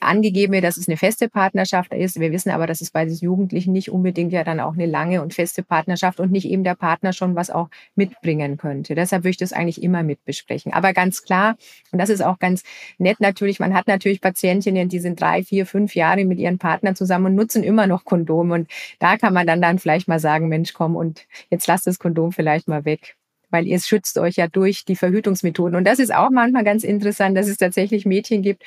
angegeben 0.02 0.54
wird, 0.54 0.64
dass 0.64 0.78
es 0.78 0.88
eine 0.88 0.98
feste 0.98 1.28
Partnerschaft 1.28 1.94
ist. 1.94 2.20
Wir 2.20 2.32
wissen 2.32 2.52
aber, 2.52 2.68
dass 2.68 2.80
es 2.80 2.92
bei 2.92 3.06
diesen 3.06 3.26
Jugendlichen 3.26 3.72
nicht 3.72 3.90
unbedingt 3.90 4.32
ja 4.32 4.44
dann 4.44 4.60
auch 4.60 4.74
eine 4.74 4.86
lange 4.86 5.24
und 5.24 5.34
feste 5.34 5.64
Partnerschaft 5.64 6.20
und 6.20 6.32
nicht 6.32 6.46
eben 6.46 6.64
der 6.64 6.76
Partner 6.76 7.12
schon 7.12 7.36
was 7.36 7.50
auch 7.50 7.70
mitbringen 7.96 8.58
könnte. 8.58 8.94
Deshalb 8.94 9.24
würde 9.24 9.32
ich 9.32 9.38
das 9.38 9.52
eigentlich 9.52 9.82
immer 9.82 10.04
mit 10.04 10.24
besprechen. 10.26 10.74
Aber 10.74 10.94
ganz 10.94 11.24
klar, 11.24 11.56
und 11.92 11.98
das 11.98 12.10
ist 12.10 12.22
auch 12.22 12.38
ganz 12.38 12.64
nett 13.00 13.20
natürlich, 13.20 13.60
man 13.60 13.74
hat 13.74 13.88
natürlich 13.88 14.22
Patientinnen, 14.22 14.90
die 14.90 15.00
sind 15.00 15.20
drei, 15.20 15.44
vier, 15.44 15.66
fünf 15.66 15.96
Jahre 15.96 16.24
mit 16.24 16.38
ihren 16.38 16.60
Partnern 16.60 16.96
zusammen 16.96 17.28
und 17.28 17.36
nutzen 17.36 17.64
immer 17.64 17.88
noch 17.88 18.06
Kondome. 18.06 18.54
Und 18.54 18.70
da 19.00 19.18
kann 19.18 19.34
man 19.34 19.48
dann, 19.48 19.62
dann 19.62 19.80
vielleicht 19.80 20.08
mal 20.08 20.20
sagen, 20.20 20.50
Mensch, 20.50 20.74
komm 20.74 20.96
und 20.96 21.26
jetzt 21.50 21.66
lass 21.66 21.84
das 21.84 21.98
Kondom 21.98 22.32
vielleicht 22.32 22.68
mal 22.68 22.86
weg 22.86 23.16
weil 23.52 23.68
ihr 23.68 23.80
schützt 23.80 24.18
euch 24.18 24.38
ja 24.38 24.48
durch 24.48 24.86
die 24.86 24.96
Verhütungsmethoden. 24.96 25.76
Und 25.76 25.84
das 25.84 26.00
ist 26.00 26.14
auch 26.14 26.30
manchmal 26.32 26.64
ganz 26.64 26.86
interessant, 26.86 27.38
dass 27.38 27.48
es 27.48 27.58
tatsächlich 27.58 28.06
Mädchen 28.06 28.42
gibt, 28.42 28.64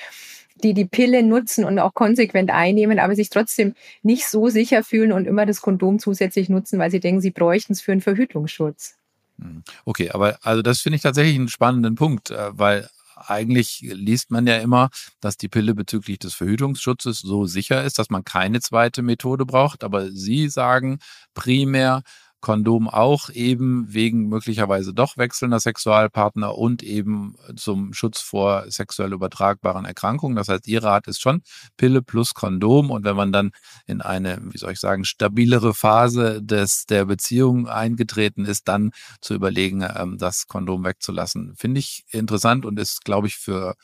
die 0.64 0.74
die 0.74 0.86
Pille 0.86 1.22
nutzen 1.22 1.64
und 1.64 1.78
auch 1.78 1.94
konsequent 1.94 2.50
einnehmen, 2.50 2.98
aber 2.98 3.14
sich 3.14 3.30
trotzdem 3.30 3.74
nicht 4.02 4.26
so 4.26 4.48
sicher 4.48 4.82
fühlen 4.82 5.12
und 5.12 5.26
immer 5.26 5.46
das 5.46 5.60
Kondom 5.60 5.98
zusätzlich 5.98 6.48
nutzen, 6.48 6.78
weil 6.78 6.90
sie 6.90 7.00
denken, 7.00 7.20
sie 7.20 7.30
bräuchten 7.30 7.74
es 7.74 7.80
für 7.80 7.92
einen 7.92 8.00
Verhütungsschutz. 8.00 8.96
Hm. 9.40 9.62
Okay, 9.84 10.10
aber 10.10 10.38
also 10.42 10.62
das 10.62 10.80
finde 10.80 10.96
ich 10.96 11.02
tatsächlich 11.02 11.36
einen 11.36 11.48
spannenden 11.48 11.94
Punkt, 11.94 12.30
äh, 12.30 12.50
weil 12.52 12.88
eigentlich 13.16 13.80
liest 13.82 14.30
man 14.30 14.46
ja 14.46 14.58
immer, 14.58 14.90
dass 15.20 15.36
die 15.36 15.48
Pille 15.48 15.74
bezüglich 15.74 16.18
des 16.18 16.34
Verhütungsschutzes 16.34 17.20
so 17.20 17.46
sicher 17.46 17.84
ist, 17.84 17.98
dass 17.98 18.10
man 18.10 18.24
keine 18.24 18.60
zweite 18.60 19.02
Methode 19.02 19.46
braucht. 19.46 19.84
Aber 19.84 20.10
Sie 20.10 20.48
sagen 20.48 20.98
primär, 21.34 22.02
Kondom 22.44 22.90
auch 22.90 23.30
eben 23.30 23.86
wegen 23.88 24.28
möglicherweise 24.28 24.92
doch 24.92 25.16
wechselnder 25.16 25.60
Sexualpartner 25.60 26.58
und 26.58 26.82
eben 26.82 27.36
zum 27.56 27.94
Schutz 27.94 28.20
vor 28.20 28.70
sexuell 28.70 29.14
übertragbaren 29.14 29.86
Erkrankungen. 29.86 30.36
Das 30.36 30.50
heißt, 30.50 30.68
ihr 30.68 30.84
Rat 30.84 31.08
ist 31.08 31.22
schon 31.22 31.40
Pille 31.78 32.02
plus 32.02 32.34
Kondom. 32.34 32.90
Und 32.90 33.06
wenn 33.06 33.16
man 33.16 33.32
dann 33.32 33.52
in 33.86 34.02
eine, 34.02 34.42
wie 34.42 34.58
soll 34.58 34.72
ich 34.72 34.78
sagen, 34.78 35.06
stabilere 35.06 35.72
Phase 35.72 36.42
des, 36.42 36.84
der 36.84 37.06
Beziehung 37.06 37.66
eingetreten 37.66 38.44
ist, 38.44 38.68
dann 38.68 38.90
zu 39.22 39.32
überlegen, 39.32 39.80
ähm, 39.96 40.18
das 40.18 40.46
Kondom 40.46 40.84
wegzulassen. 40.84 41.54
Finde 41.56 41.80
ich 41.80 42.04
interessant 42.10 42.66
und 42.66 42.78
ist, 42.78 43.06
glaube 43.06 43.26
ich, 43.26 43.36
für 43.36 43.74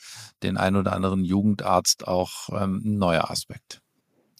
den 0.42 0.58
ein 0.58 0.76
oder 0.76 0.92
anderen 0.92 1.24
Jugendarzt 1.24 2.06
auch 2.06 2.50
ähm, 2.50 2.82
ein 2.84 2.98
neuer 2.98 3.30
Aspekt. 3.30 3.80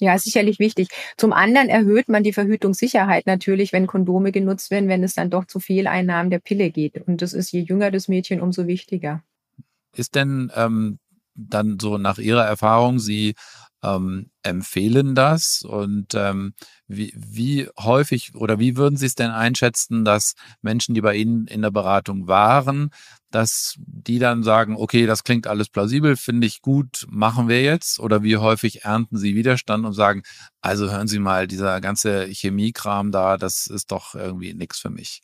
Ja, 0.01 0.19
sicherlich 0.19 0.59
wichtig. 0.59 0.89
Zum 1.19 1.35
anderen 1.35 1.69
erhöht 1.69 2.09
man 2.09 2.23
die 2.23 2.33
Verhütungssicherheit 2.33 3.27
natürlich, 3.27 3.75
wenn 3.75 3.87
Kondome 3.87 4.33
genutzt 4.33 4.71
werden, 4.71 4.89
wenn 4.89 5.05
es 5.05 5.15
dann 5.15 5.29
doch 5.29 5.45
zu 5.45 5.61
Fehleinnahmen 5.61 6.31
der 6.31 6.39
Pille 6.39 6.71
geht. 6.71 7.07
Und 7.07 7.21
das 7.21 7.35
ist 7.35 7.53
je 7.53 7.61
jünger 7.61 7.91
das 7.91 8.09
Mädchen, 8.09 8.41
umso 8.41 8.67
wichtiger. 8.67 9.23
Ist 9.95 10.15
denn 10.15 10.51
ähm, 10.57 10.99
dann 11.35 11.79
so 11.79 11.99
nach 11.99 12.19
Ihrer 12.19 12.47
Erfahrung, 12.47 12.99
Sie 12.99 13.35
ähm, 13.83 14.31
empfehlen 14.43 15.15
das 15.15 15.63
und 15.63 16.15
ähm, 16.15 16.55
wie, 16.87 17.13
wie 17.17 17.69
häufig 17.79 18.35
oder 18.35 18.59
wie 18.59 18.77
würden 18.77 18.97
Sie 18.97 19.07
es 19.07 19.15
denn 19.15 19.31
einschätzen, 19.31 20.05
dass 20.05 20.35
Menschen, 20.61 20.95
die 20.95 21.01
bei 21.01 21.15
Ihnen 21.15 21.47
in 21.47 21.63
der 21.63 21.71
Beratung 21.71 22.27
waren, 22.27 22.91
dass 23.31 23.77
die 23.79 24.19
dann 24.19 24.43
sagen, 24.43 24.77
okay, 24.77 25.07
das 25.07 25.25
klingt 25.25 25.47
alles 25.47 25.69
plausibel, 25.69 26.17
finde 26.17 26.47
ich 26.47 26.63
gut, 26.63 27.07
machen 27.09 27.49
wir 27.49 27.63
jetzt? 27.63 28.01
Oder 28.01 28.23
wie 28.23 28.37
häufig 28.37 28.85
ernten 28.85 29.17
Sie 29.17 29.35
Widerstand 29.35 29.87
und 29.87 29.93
sagen, 29.93 30.23
also 30.61 30.91
hören 30.91 31.09
Sie 31.09 31.21
mal, 31.21 31.47
dieser 31.47 31.81
ganze 31.81 32.27
Chemiekram 32.27 33.13
da, 33.13 33.37
das 33.37 33.67
ist 33.67 33.93
doch 33.93 34.15
irgendwie 34.15 34.53
nichts 34.55 34.81
für 34.81 34.91
mich? 34.91 35.23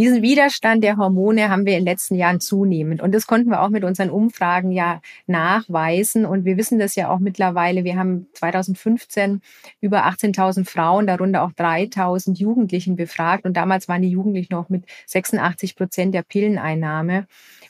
Diesen 0.00 0.22
Widerstand 0.22 0.82
der 0.82 0.96
Hormone 0.96 1.50
haben 1.50 1.66
wir 1.66 1.74
in 1.74 1.80
den 1.80 1.92
letzten 1.92 2.14
Jahren 2.14 2.40
zunehmend. 2.40 3.02
Und 3.02 3.14
das 3.14 3.26
konnten 3.26 3.50
wir 3.50 3.60
auch 3.60 3.68
mit 3.68 3.84
unseren 3.84 4.08
Umfragen 4.08 4.72
ja 4.72 5.02
nachweisen. 5.26 6.24
Und 6.24 6.46
wir 6.46 6.56
wissen 6.56 6.78
das 6.78 6.96
ja 6.96 7.10
auch 7.10 7.18
mittlerweile. 7.18 7.84
Wir 7.84 7.98
haben 7.98 8.26
2015 8.32 9.42
über 9.82 10.06
18.000 10.06 10.64
Frauen, 10.64 11.06
darunter 11.06 11.42
auch 11.42 11.52
3.000 11.52 12.38
Jugendlichen 12.38 12.96
befragt. 12.96 13.44
Und 13.44 13.58
damals 13.58 13.88
waren 13.88 14.00
die 14.00 14.08
Jugendlichen 14.08 14.54
noch 14.54 14.70
mit 14.70 14.86
86 15.04 15.76
Prozent 15.76 16.14
der 16.14 16.22
Pilleneinnahme. 16.22 17.26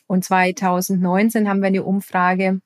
Und 0.07 0.25
2019 0.25 1.49
haben 1.49 1.59
wir 1.59 1.67
eine 1.67 1.83
Umfrage 1.83 2.61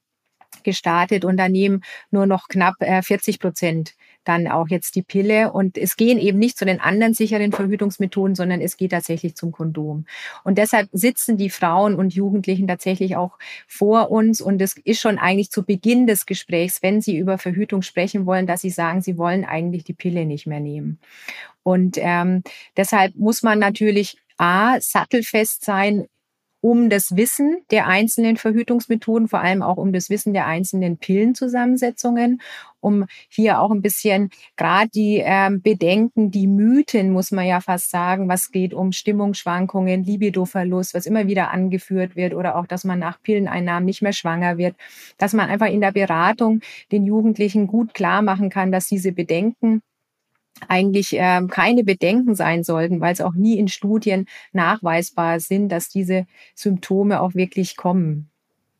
gestartet 0.62 1.24
und 1.24 1.38
daneben 1.38 1.80
nur 2.10 2.26
noch 2.26 2.48
knapp 2.48 2.74
40 2.80 3.36
äh, 3.36 3.38
Prozent 3.38 3.94
dann 4.24 4.48
auch 4.48 4.68
jetzt 4.68 4.96
die 4.96 5.02
Pille. 5.02 5.52
Und 5.52 5.78
es 5.78 5.96
gehen 5.96 6.18
eben 6.18 6.38
nicht 6.38 6.58
zu 6.58 6.64
den 6.64 6.80
anderen 6.80 7.14
sicheren 7.14 7.52
Verhütungsmethoden, 7.52 8.34
sondern 8.34 8.60
es 8.60 8.76
geht 8.76 8.92
tatsächlich 8.92 9.34
zum 9.36 9.52
Kondom. 9.52 10.06
Und 10.42 10.58
deshalb 10.58 10.88
sitzen 10.92 11.36
die 11.36 11.50
Frauen 11.50 11.94
und 11.94 12.14
Jugendlichen 12.14 12.66
tatsächlich 12.66 13.16
auch 13.16 13.38
vor 13.66 14.10
uns. 14.10 14.40
Und 14.40 14.60
es 14.60 14.76
ist 14.76 15.00
schon 15.00 15.18
eigentlich 15.18 15.50
zu 15.50 15.64
Beginn 15.64 16.06
des 16.06 16.26
Gesprächs, 16.26 16.82
wenn 16.82 17.00
sie 17.00 17.16
über 17.16 17.38
Verhütung 17.38 17.82
sprechen 17.82 18.26
wollen, 18.26 18.46
dass 18.46 18.62
sie 18.62 18.70
sagen, 18.70 19.02
sie 19.02 19.18
wollen 19.18 19.44
eigentlich 19.44 19.84
die 19.84 19.94
Pille 19.94 20.26
nicht 20.26 20.46
mehr 20.46 20.60
nehmen. 20.60 20.98
Und 21.62 21.96
ähm, 21.98 22.42
deshalb 22.76 23.14
muss 23.16 23.42
man 23.42 23.58
natürlich 23.58 24.18
A, 24.36 24.80
sattelfest 24.80 25.64
sein 25.64 26.08
um 26.64 26.88
das 26.88 27.14
Wissen 27.14 27.58
der 27.70 27.88
einzelnen 27.88 28.38
Verhütungsmethoden, 28.38 29.28
vor 29.28 29.40
allem 29.40 29.60
auch 29.60 29.76
um 29.76 29.92
das 29.92 30.08
Wissen 30.08 30.32
der 30.32 30.46
einzelnen 30.46 30.96
Pillenzusammensetzungen, 30.96 32.40
um 32.80 33.04
hier 33.28 33.60
auch 33.60 33.70
ein 33.70 33.82
bisschen 33.82 34.30
gerade 34.56 34.88
die 34.88 35.20
ähm, 35.22 35.60
Bedenken, 35.60 36.30
die 36.30 36.46
Mythen, 36.46 37.10
muss 37.10 37.32
man 37.32 37.44
ja 37.44 37.60
fast 37.60 37.90
sagen, 37.90 38.30
was 38.30 38.50
geht 38.50 38.72
um 38.72 38.92
Stimmungsschwankungen, 38.92 40.04
Libidoverlust, 40.04 40.94
was 40.94 41.04
immer 41.04 41.26
wieder 41.26 41.50
angeführt 41.50 42.16
wird 42.16 42.32
oder 42.32 42.56
auch, 42.56 42.66
dass 42.66 42.84
man 42.84 42.98
nach 42.98 43.20
Pilleneinnahmen 43.20 43.84
nicht 43.84 44.00
mehr 44.00 44.14
schwanger 44.14 44.56
wird, 44.56 44.74
dass 45.18 45.34
man 45.34 45.50
einfach 45.50 45.68
in 45.68 45.82
der 45.82 45.92
Beratung 45.92 46.62
den 46.90 47.04
Jugendlichen 47.04 47.66
gut 47.66 47.92
klar 47.92 48.22
machen 48.22 48.48
kann, 48.48 48.72
dass 48.72 48.86
diese 48.86 49.12
Bedenken 49.12 49.82
eigentlich 50.68 51.14
äh, 51.14 51.42
keine 51.48 51.84
Bedenken 51.84 52.34
sein 52.34 52.64
sollten, 52.64 53.00
weil 53.00 53.12
es 53.12 53.20
auch 53.20 53.34
nie 53.34 53.58
in 53.58 53.68
Studien 53.68 54.26
nachweisbar 54.52 55.40
sind, 55.40 55.68
dass 55.68 55.88
diese 55.88 56.26
Symptome 56.54 57.20
auch 57.20 57.34
wirklich 57.34 57.76
kommen. 57.76 58.30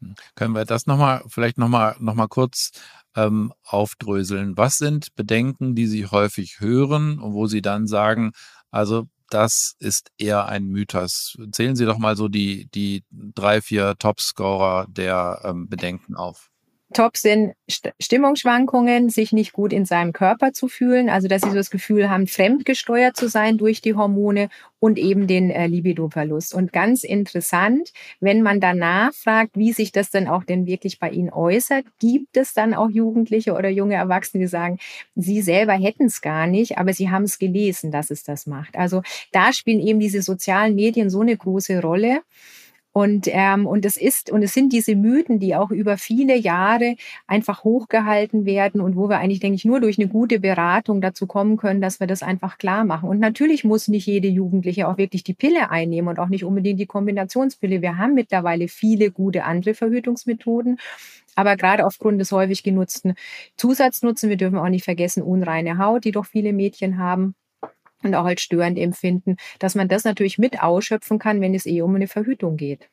Hm. 0.00 0.14
Können 0.34 0.54
wir 0.54 0.64
das 0.64 0.86
nochmal, 0.86 1.22
vielleicht 1.28 1.58
nochmal 1.58 1.96
noch 1.98 2.14
mal 2.14 2.28
kurz 2.28 2.72
ähm, 3.16 3.52
aufdröseln? 3.64 4.56
Was 4.56 4.78
sind 4.78 5.14
Bedenken, 5.14 5.74
die 5.74 5.86
Sie 5.86 6.06
häufig 6.06 6.60
hören 6.60 7.18
und 7.18 7.34
wo 7.34 7.46
Sie 7.46 7.62
dann 7.62 7.86
sagen, 7.86 8.32
also 8.70 9.08
das 9.30 9.74
ist 9.80 10.10
eher 10.18 10.46
ein 10.46 10.66
Mythos. 10.66 11.36
Zählen 11.50 11.76
Sie 11.76 11.86
doch 11.86 11.98
mal 11.98 12.16
so 12.16 12.28
die, 12.28 12.68
die 12.72 13.04
drei, 13.10 13.60
vier 13.60 13.96
Topscorer 13.98 14.86
der 14.88 15.40
ähm, 15.44 15.68
Bedenken 15.68 16.14
auf. 16.14 16.50
Top 16.94 17.16
sind 17.16 17.54
Stimmungsschwankungen, 18.00 19.10
sich 19.10 19.32
nicht 19.32 19.52
gut 19.52 19.72
in 19.72 19.84
seinem 19.84 20.12
Körper 20.12 20.52
zu 20.52 20.68
fühlen, 20.68 21.10
also 21.10 21.28
dass 21.28 21.42
sie 21.42 21.50
so 21.50 21.54
das 21.54 21.70
Gefühl 21.70 22.08
haben, 22.08 22.26
fremdgesteuert 22.26 23.16
zu 23.16 23.28
sein 23.28 23.58
durch 23.58 23.82
die 23.82 23.94
Hormone 23.94 24.48
und 24.78 24.98
eben 24.98 25.26
den 25.26 25.50
äh, 25.50 25.66
Libidoverlust. 25.66 26.54
Und 26.54 26.72
ganz 26.72 27.04
interessant, 27.04 27.92
wenn 28.20 28.42
man 28.42 28.60
danach 28.60 29.12
fragt, 29.12 29.56
wie 29.56 29.72
sich 29.72 29.92
das 29.92 30.10
dann 30.10 30.28
auch 30.28 30.44
denn 30.44 30.66
wirklich 30.66 30.98
bei 30.98 31.10
ihnen 31.10 31.30
äußert, 31.30 31.84
gibt 31.98 32.36
es 32.36 32.54
dann 32.54 32.74
auch 32.74 32.90
Jugendliche 32.90 33.54
oder 33.54 33.68
junge 33.68 33.94
Erwachsene, 33.94 34.44
die 34.44 34.48
sagen, 34.48 34.78
sie 35.14 35.42
selber 35.42 35.72
hätten 35.72 36.06
es 36.06 36.20
gar 36.20 36.46
nicht, 36.46 36.78
aber 36.78 36.92
sie 36.92 37.10
haben 37.10 37.24
es 37.24 37.38
gelesen, 37.38 37.90
dass 37.90 38.10
es 38.10 38.24
das 38.24 38.46
macht. 38.46 38.76
Also 38.76 39.02
da 39.32 39.52
spielen 39.52 39.80
eben 39.80 40.00
diese 40.00 40.22
sozialen 40.22 40.74
Medien 40.74 41.10
so 41.10 41.20
eine 41.20 41.36
große 41.36 41.80
Rolle. 41.80 42.20
Und, 42.96 43.26
ähm, 43.26 43.66
und 43.66 43.84
es 43.84 43.96
ist, 43.96 44.30
und 44.30 44.44
es 44.44 44.54
sind 44.54 44.72
diese 44.72 44.94
Mythen, 44.94 45.40
die 45.40 45.56
auch 45.56 45.72
über 45.72 45.98
viele 45.98 46.36
Jahre 46.36 46.94
einfach 47.26 47.64
hochgehalten 47.64 48.46
werden 48.46 48.80
und 48.80 48.94
wo 48.94 49.08
wir 49.08 49.18
eigentlich, 49.18 49.40
denke 49.40 49.56
ich, 49.56 49.64
nur 49.64 49.80
durch 49.80 49.98
eine 49.98 50.06
gute 50.06 50.38
Beratung 50.38 51.00
dazu 51.00 51.26
kommen 51.26 51.56
können, 51.56 51.80
dass 51.80 51.98
wir 51.98 52.06
das 52.06 52.22
einfach 52.22 52.56
klar 52.56 52.84
machen. 52.84 53.08
Und 53.08 53.18
natürlich 53.18 53.64
muss 53.64 53.88
nicht 53.88 54.06
jede 54.06 54.28
Jugendliche 54.28 54.86
auch 54.86 54.96
wirklich 54.96 55.24
die 55.24 55.34
Pille 55.34 55.72
einnehmen 55.72 56.08
und 56.08 56.20
auch 56.20 56.28
nicht 56.28 56.44
unbedingt 56.44 56.78
die 56.78 56.86
Kombinationspille. 56.86 57.82
Wir 57.82 57.98
haben 57.98 58.14
mittlerweile 58.14 58.68
viele 58.68 59.10
gute 59.10 59.42
andere 59.42 59.74
Verhütungsmethoden. 59.74 60.78
Aber 61.34 61.56
gerade 61.56 61.86
aufgrund 61.86 62.20
des 62.20 62.30
häufig 62.30 62.62
genutzten 62.62 63.14
Zusatznutzen, 63.56 64.30
wir 64.30 64.36
dürfen 64.36 64.58
auch 64.58 64.68
nicht 64.68 64.84
vergessen, 64.84 65.24
unreine 65.24 65.78
Haut, 65.78 66.04
die 66.04 66.12
doch 66.12 66.26
viele 66.26 66.52
Mädchen 66.52 66.98
haben, 66.98 67.34
und 68.04 68.14
auch 68.14 68.24
als 68.24 68.42
störend 68.42 68.78
empfinden, 68.78 69.36
dass 69.58 69.74
man 69.74 69.88
das 69.88 70.04
natürlich 70.04 70.38
mit 70.38 70.62
ausschöpfen 70.62 71.18
kann, 71.18 71.40
wenn 71.40 71.54
es 71.54 71.66
eh 71.66 71.82
um 71.82 71.94
eine 71.94 72.08
Verhütung 72.08 72.56
geht. 72.56 72.88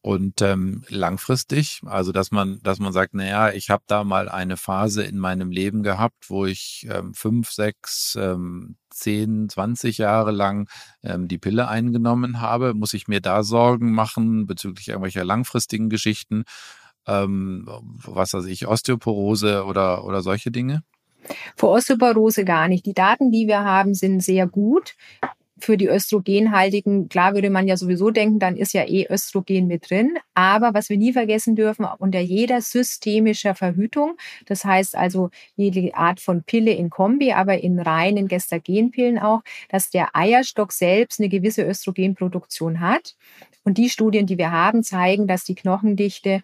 Und 0.00 0.42
ähm, 0.42 0.84
langfristig, 0.90 1.80
also 1.86 2.12
dass 2.12 2.30
man, 2.30 2.60
dass 2.62 2.78
man 2.78 2.92
sagt, 2.92 3.14
naja, 3.14 3.52
ich 3.52 3.70
habe 3.70 3.84
da 3.86 4.04
mal 4.04 4.28
eine 4.28 4.58
Phase 4.58 5.02
in 5.02 5.18
meinem 5.18 5.50
Leben 5.50 5.82
gehabt, 5.82 6.28
wo 6.28 6.44
ich 6.44 6.86
ähm, 6.90 7.14
fünf, 7.14 7.50
sechs, 7.50 8.14
ähm, 8.20 8.76
zehn, 8.90 9.48
zwanzig 9.48 9.96
Jahre 9.96 10.30
lang 10.30 10.68
ähm, 11.02 11.26
die 11.26 11.38
Pille 11.38 11.68
eingenommen 11.68 12.42
habe, 12.42 12.74
muss 12.74 12.92
ich 12.92 13.08
mir 13.08 13.22
da 13.22 13.42
Sorgen 13.42 13.92
machen 13.92 14.44
bezüglich 14.44 14.88
irgendwelcher 14.88 15.24
langfristigen 15.24 15.88
Geschichten, 15.88 16.44
ähm, 17.06 17.66
was 18.04 18.34
weiß 18.34 18.44
ich, 18.44 18.66
Osteoporose 18.66 19.64
oder, 19.64 20.04
oder 20.04 20.20
solche 20.20 20.50
Dinge? 20.50 20.82
Für 21.56 21.68
Osteoporose 21.68 22.44
gar 22.44 22.68
nicht. 22.68 22.86
Die 22.86 22.94
Daten, 22.94 23.30
die 23.30 23.46
wir 23.46 23.64
haben, 23.64 23.94
sind 23.94 24.20
sehr 24.20 24.46
gut. 24.46 24.94
Für 25.56 25.76
die 25.76 25.86
Östrogenhaltigen, 25.86 27.08
klar 27.08 27.34
würde 27.34 27.48
man 27.48 27.68
ja 27.68 27.76
sowieso 27.76 28.10
denken, 28.10 28.38
dann 28.38 28.56
ist 28.56 28.74
ja 28.74 28.82
eh 28.86 29.06
Östrogen 29.08 29.66
mit 29.66 29.88
drin. 29.88 30.18
Aber 30.34 30.74
was 30.74 30.90
wir 30.90 30.98
nie 30.98 31.12
vergessen 31.12 31.54
dürfen, 31.54 31.86
unter 31.98 32.18
jeder 32.18 32.60
systemischer 32.60 33.54
Verhütung, 33.54 34.16
das 34.46 34.64
heißt 34.64 34.96
also 34.96 35.30
jede 35.54 35.94
Art 35.94 36.20
von 36.20 36.42
Pille 36.42 36.72
in 36.72 36.90
Kombi, 36.90 37.32
aber 37.32 37.58
in 37.60 37.78
reinen 37.78 38.26
Gestagenpillen 38.26 39.18
auch, 39.18 39.42
dass 39.70 39.90
der 39.90 40.14
Eierstock 40.14 40.72
selbst 40.72 41.20
eine 41.20 41.28
gewisse 41.28 41.62
Östrogenproduktion 41.62 42.80
hat. 42.80 43.14
Und 43.62 43.78
die 43.78 43.88
Studien, 43.88 44.26
die 44.26 44.36
wir 44.36 44.50
haben, 44.50 44.82
zeigen, 44.82 45.26
dass 45.26 45.44
die 45.44 45.54
Knochendichte 45.54 46.42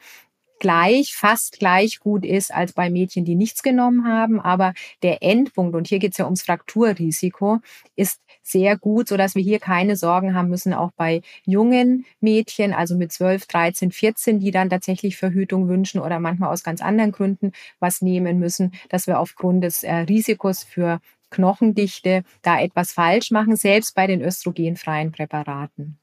gleich, 0.61 1.15
fast 1.17 1.59
gleich 1.59 1.99
gut 1.99 2.25
ist 2.25 2.55
als 2.55 2.73
bei 2.73 2.91
Mädchen, 2.91 3.25
die 3.25 3.35
nichts 3.35 3.63
genommen 3.63 4.07
haben. 4.07 4.41
Aber 4.41 4.75
der 5.03 5.23
Endpunkt, 5.23 5.75
und 5.75 5.89
hier 5.89 5.99
geht 5.99 6.13
es 6.13 6.19
ja 6.19 6.27
ums 6.27 6.43
Frakturrisiko, 6.43 7.59
ist 7.97 8.21
sehr 8.43 8.77
gut, 8.79 9.09
so 9.09 9.17
dass 9.17 9.35
wir 9.35 9.43
hier 9.43 9.59
keine 9.59 9.97
Sorgen 9.97 10.35
haben 10.35 10.49
müssen, 10.49 10.73
auch 10.73 10.93
bei 10.97 11.23
jungen 11.45 12.05
Mädchen, 12.21 12.73
also 12.73 12.97
mit 12.97 13.13
12, 13.13 13.47
13, 13.47 13.91
14, 13.91 14.41
die 14.41 14.51
dann 14.51 14.71
tatsächlich 14.71 15.17
Verhütung 15.17 15.69
wünschen 15.69 16.01
oder 16.01 16.21
manchmal 16.21 16.53
aus 16.53 16.63
ganz 16.63 16.81
anderen 16.81 17.13
Gründen 17.13 17.53
was 17.81 18.03
nehmen 18.03 18.39
müssen, 18.39 18.73
dass 18.89 19.07
wir 19.07 19.19
aufgrund 19.19 19.65
des 19.65 19.83
äh, 19.83 19.95
Risikos 19.95 20.63
für 20.63 21.01
Knochendichte 21.31 22.25
da 22.43 22.61
etwas 22.61 22.93
falsch 22.93 23.31
machen, 23.31 23.57
selbst 23.57 23.95
bei 23.95 24.07
den 24.07 24.21
östrogenfreien 24.21 25.13
Präparaten. 25.13 25.99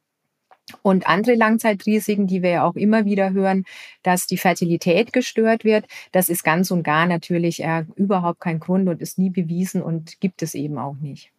Und 0.82 1.08
andere 1.08 1.36
Langzeitrisiken, 1.36 2.28
die 2.28 2.42
wir 2.42 2.50
ja 2.50 2.64
auch 2.64 2.76
immer 2.76 3.06
wieder 3.06 3.32
hören, 3.32 3.64
dass 4.04 4.28
die 4.28 4.38
Fertilität 4.38 5.14
gestört 5.14 5.64
wird, 5.64 5.86
das 6.12 6.28
ist 6.28 6.44
ganz 6.44 6.72
und 6.72 6.84
gar 6.84 7.06
natürlich 7.06 7.64
äh, 7.64 7.86
überhaupt 7.96 8.42
kein 8.42 8.60
Grund 8.60 8.90
und 8.90 9.02
ist 9.02 9.18
nie 9.18 9.30
bewiesen 9.30 9.82
und 9.82 10.20
gibt 10.20 10.42
es 10.42 10.54
eben 10.56 10.78
auch 10.78 10.98
nicht. 10.98 11.32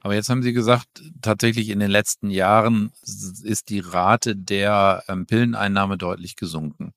Aber 0.00 0.14
jetzt 0.14 0.28
haben 0.28 0.42
Sie 0.42 0.52
gesagt, 0.52 0.88
tatsächlich 1.20 1.68
in 1.68 1.80
den 1.80 1.90
letzten 1.90 2.30
Jahren 2.30 2.92
ist 3.02 3.68
die 3.68 3.80
Rate 3.80 4.34
der 4.34 5.04
ähm, 5.08 5.26
Pilleneinnahme 5.26 5.98
deutlich 5.98 6.36
gesunken. 6.36 6.94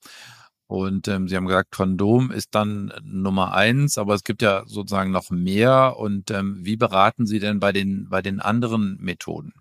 Und 0.68 1.08
ähm, 1.08 1.28
Sie 1.28 1.36
haben 1.36 1.48
gesagt, 1.48 1.72
Kondom 1.72 2.32
ist 2.32 2.54
dann 2.54 2.94
Nummer 3.04 3.54
eins, 3.54 3.98
aber 3.98 4.14
es 4.14 4.24
gibt 4.24 4.42
ja 4.42 4.64
sozusagen 4.68 5.12
noch 5.12 5.32
mehr. 5.32 5.98
Und 5.98 6.30
ähm, 6.32 6.60
wie 6.62 6.78
beraten 6.78 7.26
Sie 7.26 7.40
denn 7.40 7.60
bei 7.60 7.72
den, 7.72 8.08
bei 8.10 8.22
den 8.22 8.40
anderen 8.40 8.98
Methoden? 9.02 9.54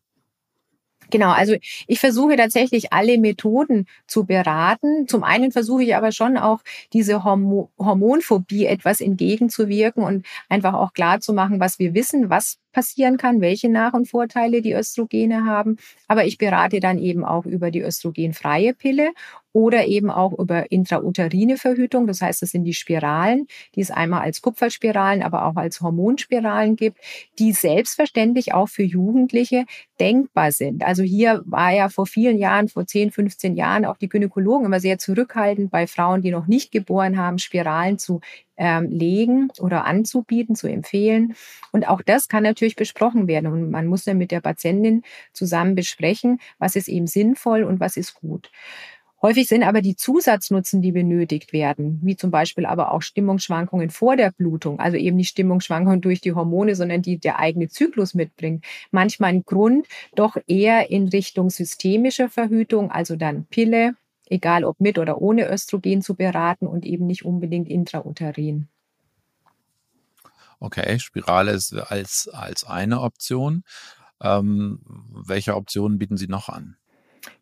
Genau, 1.10 1.30
also 1.30 1.54
ich 1.86 2.00
versuche 2.00 2.36
tatsächlich 2.36 2.92
alle 2.92 3.18
Methoden 3.18 3.86
zu 4.06 4.26
beraten. 4.26 5.08
Zum 5.08 5.24
einen 5.24 5.52
versuche 5.52 5.82
ich 5.82 5.96
aber 5.96 6.12
schon 6.12 6.36
auch 6.36 6.60
diese 6.92 7.24
Hormo 7.24 7.70
Hormonphobie 7.78 8.66
etwas 8.66 9.00
entgegenzuwirken 9.00 10.02
und 10.04 10.26
einfach 10.50 10.74
auch 10.74 10.92
klar 10.92 11.20
zu 11.20 11.32
machen, 11.32 11.60
was 11.60 11.78
wir 11.78 11.94
wissen, 11.94 12.28
was 12.28 12.58
passieren 12.78 13.16
kann, 13.16 13.40
welche 13.40 13.68
Nach- 13.68 13.92
und 13.92 14.06
Vorteile 14.06 14.62
die 14.62 14.72
Östrogene 14.72 15.44
haben. 15.44 15.78
Aber 16.06 16.26
ich 16.26 16.38
berate 16.38 16.78
dann 16.78 16.96
eben 16.96 17.24
auch 17.24 17.44
über 17.44 17.72
die 17.72 17.80
östrogenfreie 17.80 18.72
Pille 18.72 19.10
oder 19.52 19.86
eben 19.86 20.10
auch 20.10 20.38
über 20.38 20.70
intrauterine 20.70 21.56
Verhütung. 21.56 22.06
Das 22.06 22.20
heißt, 22.20 22.40
das 22.40 22.50
sind 22.50 22.62
die 22.62 22.74
Spiralen, 22.74 23.48
die 23.74 23.80
es 23.80 23.90
einmal 23.90 24.20
als 24.20 24.42
Kupferspiralen, 24.42 25.24
aber 25.24 25.46
auch 25.46 25.56
als 25.56 25.80
Hormonspiralen 25.80 26.76
gibt, 26.76 26.98
die 27.40 27.50
selbstverständlich 27.50 28.54
auch 28.54 28.68
für 28.68 28.84
Jugendliche 28.84 29.64
denkbar 29.98 30.52
sind. 30.52 30.84
Also 30.84 31.02
hier 31.02 31.42
war 31.46 31.72
ja 31.72 31.88
vor 31.88 32.06
vielen 32.06 32.38
Jahren, 32.38 32.68
vor 32.68 32.86
10, 32.86 33.10
15 33.10 33.56
Jahren 33.56 33.84
auch 33.86 33.96
die 33.96 34.08
Gynäkologen 34.08 34.66
immer 34.66 34.78
sehr 34.78 34.98
zurückhaltend 34.98 35.72
bei 35.72 35.88
Frauen, 35.88 36.22
die 36.22 36.30
noch 36.30 36.46
nicht 36.46 36.70
geboren 36.70 37.18
haben, 37.18 37.40
Spiralen 37.40 37.98
zu 37.98 38.20
ähm, 38.58 38.90
legen 38.90 39.48
oder 39.60 39.84
anzubieten, 39.84 40.54
zu 40.54 40.66
empfehlen. 40.66 41.34
Und 41.72 41.88
auch 41.88 42.02
das 42.02 42.28
kann 42.28 42.42
natürlich 42.42 42.76
besprochen 42.76 43.26
werden. 43.28 43.50
Und 43.50 43.70
man 43.70 43.86
muss 43.86 44.04
dann 44.04 44.18
mit 44.18 44.30
der 44.30 44.40
Patientin 44.40 45.02
zusammen 45.32 45.74
besprechen, 45.74 46.40
was 46.58 46.76
ist 46.76 46.88
eben 46.88 47.06
sinnvoll 47.06 47.62
und 47.62 47.80
was 47.80 47.96
ist 47.96 48.14
gut. 48.14 48.50
Häufig 49.20 49.48
sind 49.48 49.64
aber 49.64 49.82
die 49.82 49.96
Zusatznutzen, 49.96 50.80
die 50.80 50.92
benötigt 50.92 51.52
werden, 51.52 51.98
wie 52.04 52.14
zum 52.14 52.30
Beispiel 52.30 52.64
aber 52.66 52.92
auch 52.92 53.02
Stimmungsschwankungen 53.02 53.90
vor 53.90 54.14
der 54.14 54.30
Blutung, 54.30 54.78
also 54.78 54.96
eben 54.96 55.16
nicht 55.16 55.30
Stimmungsschwankungen 55.30 56.00
durch 56.00 56.20
die 56.20 56.34
Hormone, 56.34 56.76
sondern 56.76 57.02
die 57.02 57.18
der 57.18 57.40
eigene 57.40 57.68
Zyklus 57.68 58.14
mitbringt, 58.14 58.64
manchmal 58.92 59.30
ein 59.30 59.42
Grund 59.42 59.88
doch 60.14 60.36
eher 60.46 60.90
in 60.90 61.08
Richtung 61.08 61.50
systemischer 61.50 62.28
Verhütung, 62.28 62.92
also 62.92 63.16
dann 63.16 63.46
Pille, 63.46 63.96
egal 64.30 64.64
ob 64.64 64.80
mit 64.80 64.98
oder 64.98 65.20
ohne 65.20 65.48
Östrogen 65.50 66.02
zu 66.02 66.14
beraten 66.14 66.66
und 66.66 66.84
eben 66.84 67.06
nicht 67.06 67.24
unbedingt 67.24 67.68
intrauterin. 67.68 68.68
Okay, 70.60 70.98
Spirale 70.98 71.52
ist 71.52 71.72
als, 71.74 72.28
als 72.32 72.64
eine 72.64 73.00
Option. 73.00 73.62
Ähm, 74.20 74.80
welche 75.24 75.54
Optionen 75.54 75.98
bieten 75.98 76.16
Sie 76.16 76.26
noch 76.26 76.48
an? 76.48 76.76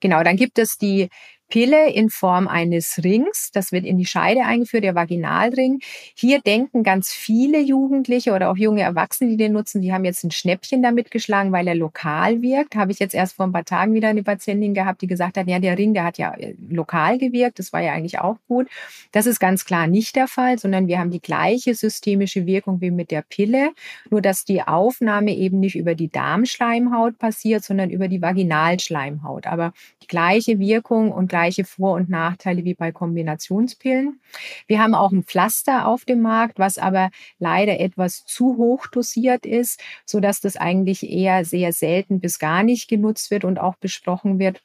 Genau, 0.00 0.22
dann 0.22 0.36
gibt 0.36 0.58
es 0.58 0.78
die 0.78 1.08
Pille 1.48 1.90
in 1.92 2.10
Form 2.10 2.48
eines 2.48 3.00
Rings. 3.02 3.50
Das 3.52 3.72
wird 3.72 3.84
in 3.84 3.98
die 3.98 4.06
Scheide 4.06 4.44
eingeführt, 4.44 4.84
der 4.84 4.94
Vaginalring. 4.94 5.80
Hier 6.14 6.40
denken 6.40 6.82
ganz 6.82 7.12
viele 7.12 7.60
Jugendliche 7.60 8.32
oder 8.32 8.50
auch 8.50 8.56
junge 8.56 8.82
Erwachsene, 8.82 9.30
die 9.30 9.36
den 9.36 9.52
nutzen, 9.52 9.80
die 9.80 9.92
haben 9.92 10.04
jetzt 10.04 10.24
ein 10.24 10.30
Schnäppchen 10.30 10.82
damit 10.82 11.10
geschlagen, 11.10 11.52
weil 11.52 11.68
er 11.68 11.74
lokal 11.74 12.42
wirkt. 12.42 12.74
Habe 12.74 12.92
ich 12.92 12.98
jetzt 12.98 13.14
erst 13.14 13.36
vor 13.36 13.46
ein 13.46 13.52
paar 13.52 13.64
Tagen 13.64 13.94
wieder 13.94 14.08
eine 14.08 14.22
Patientin 14.22 14.74
gehabt, 14.74 15.02
die 15.02 15.06
gesagt 15.06 15.36
hat, 15.36 15.46
ja, 15.46 15.58
der 15.58 15.78
Ring, 15.78 15.94
der 15.94 16.04
hat 16.04 16.18
ja 16.18 16.34
äh, 16.34 16.54
lokal 16.68 17.18
gewirkt. 17.18 17.58
Das 17.58 17.72
war 17.72 17.80
ja 17.80 17.92
eigentlich 17.92 18.18
auch 18.18 18.36
gut. 18.48 18.68
Das 19.12 19.26
ist 19.26 19.38
ganz 19.38 19.64
klar 19.64 19.86
nicht 19.86 20.16
der 20.16 20.28
Fall, 20.28 20.58
sondern 20.58 20.88
wir 20.88 20.98
haben 20.98 21.10
die 21.10 21.20
gleiche 21.20 21.74
systemische 21.74 22.46
Wirkung 22.46 22.80
wie 22.80 22.90
mit 22.90 23.10
der 23.10 23.22
Pille. 23.22 23.70
Nur, 24.10 24.20
dass 24.20 24.44
die 24.44 24.62
Aufnahme 24.62 25.34
eben 25.34 25.60
nicht 25.60 25.76
über 25.76 25.94
die 25.94 26.08
Darmschleimhaut 26.08 27.18
passiert, 27.18 27.62
sondern 27.64 27.90
über 27.90 28.08
die 28.08 28.20
Vaginalschleimhaut. 28.20 29.46
Aber 29.46 29.72
die 30.02 30.08
gleiche 30.08 30.58
Wirkung 30.58 31.12
und 31.12 31.28
gleiche 31.36 31.64
Vor- 31.64 31.96
und 31.96 32.08
Nachteile 32.08 32.64
wie 32.64 32.72
bei 32.72 32.92
Kombinationspillen. 32.92 34.20
Wir 34.66 34.80
haben 34.80 34.94
auch 34.94 35.12
ein 35.12 35.22
Pflaster 35.22 35.86
auf 35.86 36.06
dem 36.06 36.22
Markt, 36.22 36.58
was 36.58 36.78
aber 36.78 37.10
leider 37.38 37.78
etwas 37.78 38.24
zu 38.24 38.56
hoch 38.56 38.86
dosiert 38.86 39.44
ist, 39.44 39.82
so 40.06 40.18
dass 40.20 40.40
das 40.40 40.56
eigentlich 40.56 41.02
eher 41.10 41.44
sehr 41.44 41.74
selten 41.74 42.20
bis 42.20 42.38
gar 42.38 42.62
nicht 42.62 42.88
genutzt 42.88 43.30
wird 43.30 43.44
und 43.44 43.58
auch 43.58 43.76
besprochen 43.76 44.38
wird. 44.38 44.62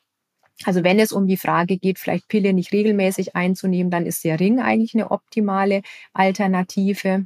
Also 0.64 0.82
wenn 0.86 0.98
es 0.98 1.12
um 1.12 1.28
die 1.28 1.36
Frage 1.36 1.78
geht, 1.78 2.00
vielleicht 2.00 2.30
Pille 2.30 2.54
nicht 2.54 2.72
regelmäßig 2.72 3.36
einzunehmen, 3.36 3.92
dann 3.92 4.06
ist 4.06 4.24
der 4.24 4.40
Ring 4.40 4.62
eigentlich 4.62 4.94
eine 4.94 5.12
optimale 5.12 5.82
Alternative. 6.14 7.26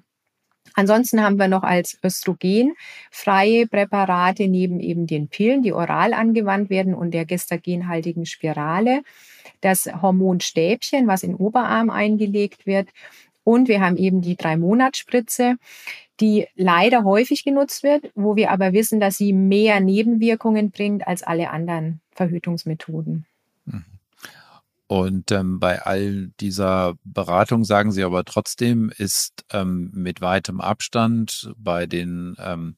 Ansonsten 0.73 1.21
haben 1.21 1.37
wir 1.37 1.47
noch 1.47 1.63
als 1.63 1.97
östrogenfreie 2.03 3.67
Präparate 3.67 4.47
neben 4.47 4.79
eben 4.79 5.05
den 5.05 5.27
Pillen, 5.27 5.61
die 5.61 5.73
oral 5.73 6.13
angewandt 6.13 6.69
werden 6.69 6.95
und 6.95 7.11
der 7.11 7.25
gestagenhaltigen 7.25 8.25
Spirale, 8.25 9.03
das 9.65 9.87
Hormonstäbchen, 10.01 11.07
was 11.07 11.23
in 11.23 11.35
Oberarm 11.35 11.89
eingelegt 11.89 12.65
wird. 12.65 12.89
Und 13.43 13.67
wir 13.67 13.81
haben 13.81 13.97
eben 13.97 14.21
die 14.21 14.35
drei 14.35 14.57
Monatsspritze, 14.57 15.57
die 16.19 16.47
leider 16.55 17.03
häufig 17.03 17.43
genutzt 17.43 17.83
wird, 17.83 18.11
wo 18.15 18.35
wir 18.35 18.51
aber 18.51 18.73
wissen, 18.73 18.99
dass 18.99 19.17
sie 19.17 19.33
mehr 19.33 19.79
Nebenwirkungen 19.79 20.71
bringt 20.71 21.07
als 21.07 21.23
alle 21.23 21.49
anderen 21.49 21.99
Verhütungsmethoden. 22.11 23.25
Mhm. 23.65 23.85
Und 24.87 25.31
ähm, 25.31 25.59
bei 25.59 25.81
all 25.81 26.29
dieser 26.39 26.95
Beratung 27.03 27.63
sagen 27.63 27.91
Sie 27.91 28.03
aber 28.03 28.23
trotzdem, 28.23 28.91
ist 28.95 29.43
ähm, 29.51 29.89
mit 29.93 30.21
weitem 30.21 30.61
Abstand 30.61 31.51
bei 31.57 31.87
den 31.87 32.35
ähm, 32.39 32.75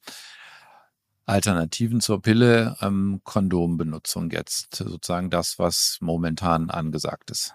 Alternativen 1.28 2.00
zur 2.00 2.22
Pille, 2.22 2.78
ähm, 2.82 3.22
Kondombenutzung 3.24 4.32
jetzt 4.32 4.76
sozusagen 4.76 5.30
das, 5.30 5.60
was 5.60 5.98
momentan 6.00 6.70
angesagt 6.70 7.32
ist. 7.32 7.54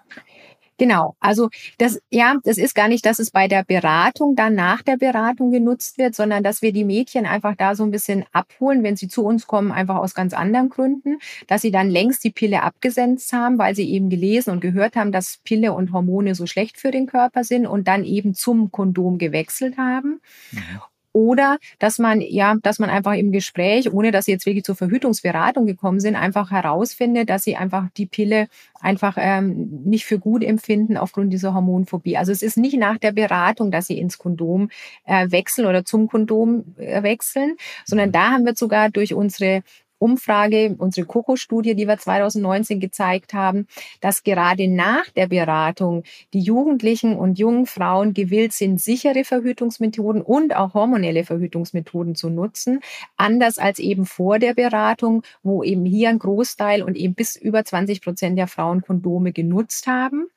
Genau, 0.77 1.15
also 1.19 1.49
das, 1.77 1.99
ja, 2.09 2.35
das 2.43 2.57
ist 2.57 2.73
gar 2.73 2.87
nicht, 2.87 3.05
dass 3.05 3.19
es 3.19 3.29
bei 3.31 3.47
der 3.47 3.63
Beratung 3.63 4.35
dann 4.35 4.55
nach 4.55 4.81
der 4.81 4.97
Beratung 4.97 5.51
genutzt 5.51 5.97
wird, 5.97 6.15
sondern 6.15 6.43
dass 6.43 6.61
wir 6.61 6.73
die 6.73 6.83
Mädchen 6.83 7.25
einfach 7.25 7.55
da 7.55 7.75
so 7.75 7.83
ein 7.83 7.91
bisschen 7.91 8.25
abholen, 8.31 8.83
wenn 8.83 8.95
sie 8.95 9.07
zu 9.07 9.23
uns 9.23 9.45
kommen, 9.45 9.71
einfach 9.71 9.97
aus 9.97 10.15
ganz 10.15 10.33
anderen 10.33 10.69
Gründen, 10.69 11.19
dass 11.47 11.61
sie 11.61 11.71
dann 11.71 11.89
längst 11.89 12.23
die 12.23 12.31
Pille 12.31 12.63
abgesetzt 12.63 13.33
haben, 13.33 13.59
weil 13.59 13.75
sie 13.75 13.89
eben 13.89 14.09
gelesen 14.09 14.49
und 14.51 14.61
gehört 14.61 14.95
haben, 14.95 15.11
dass 15.11 15.37
Pille 15.43 15.73
und 15.73 15.93
Hormone 15.93 16.33
so 16.35 16.47
schlecht 16.47 16.77
für 16.77 16.91
den 16.91 17.05
Körper 17.05 17.43
sind 17.43 17.67
und 17.67 17.87
dann 17.87 18.03
eben 18.03 18.33
zum 18.33 18.71
Kondom 18.71 19.19
gewechselt 19.19 19.77
haben. 19.77 20.21
Mhm. 20.51 20.81
Oder 21.13 21.59
dass 21.79 21.99
man, 21.99 22.21
ja, 22.21 22.55
dass 22.61 22.79
man 22.79 22.89
einfach 22.89 23.13
im 23.13 23.31
Gespräch, 23.31 23.93
ohne 23.93 24.11
dass 24.11 24.25
sie 24.25 24.31
jetzt 24.31 24.45
wirklich 24.45 24.63
zur 24.63 24.75
Verhütungsberatung 24.75 25.65
gekommen 25.65 25.99
sind, 25.99 26.15
einfach 26.15 26.51
herausfindet, 26.51 27.29
dass 27.29 27.43
sie 27.43 27.55
einfach 27.55 27.87
die 27.95 28.07
Pille 28.07 28.47
einfach 28.81 29.15
ähm, 29.19 29.83
nicht 29.85 30.05
für 30.05 30.19
gut 30.19 30.43
empfinden 30.43 30.97
aufgrund 30.97 31.31
dieser 31.31 31.53
Hormonphobie. 31.53 32.17
Also 32.17 32.31
es 32.31 32.41
ist 32.41 32.57
nicht 32.57 32.77
nach 32.77 32.97
der 32.97 33.11
Beratung, 33.11 33.71
dass 33.71 33.87
sie 33.87 33.97
ins 33.97 34.17
Kondom 34.17 34.69
äh, 35.05 35.29
wechseln 35.29 35.67
oder 35.67 35.85
zum 35.85 36.07
Kondom 36.07 36.75
äh, 36.77 37.03
wechseln, 37.03 37.57
sondern 37.85 38.11
da 38.11 38.31
haben 38.31 38.45
wir 38.45 38.55
sogar 38.55 38.89
durch 38.89 39.13
unsere 39.13 39.61
Umfrage, 40.03 40.75
unsere 40.77 41.07
COCO-Studie, 41.07 41.75
die 41.75 41.87
wir 41.87 41.97
2019 41.97 42.79
gezeigt 42.79 43.33
haben, 43.33 43.67
dass 44.01 44.23
gerade 44.23 44.67
nach 44.67 45.09
der 45.15 45.27
Beratung 45.27 46.03
die 46.33 46.41
Jugendlichen 46.41 47.15
und 47.15 47.39
jungen 47.39 47.65
Frauen 47.65 48.13
gewillt 48.13 48.53
sind, 48.53 48.81
sichere 48.81 49.23
Verhütungsmethoden 49.23 50.21
und 50.21 50.55
auch 50.55 50.73
hormonelle 50.73 51.23
Verhütungsmethoden 51.23 52.15
zu 52.15 52.29
nutzen, 52.29 52.81
anders 53.15 53.57
als 53.57 53.79
eben 53.79 54.05
vor 54.05 54.39
der 54.39 54.53
Beratung, 54.53 55.23
wo 55.41 55.63
eben 55.63 55.85
hier 55.85 56.09
ein 56.09 56.19
Großteil 56.19 56.83
und 56.83 56.97
eben 56.97 57.13
bis 57.13 57.35
über 57.35 57.63
20 57.63 58.01
Prozent 58.01 58.37
der 58.37 58.47
Frauen 58.47 58.81
Kondome 58.81 59.31
genutzt 59.31 59.87
haben. 59.87 60.27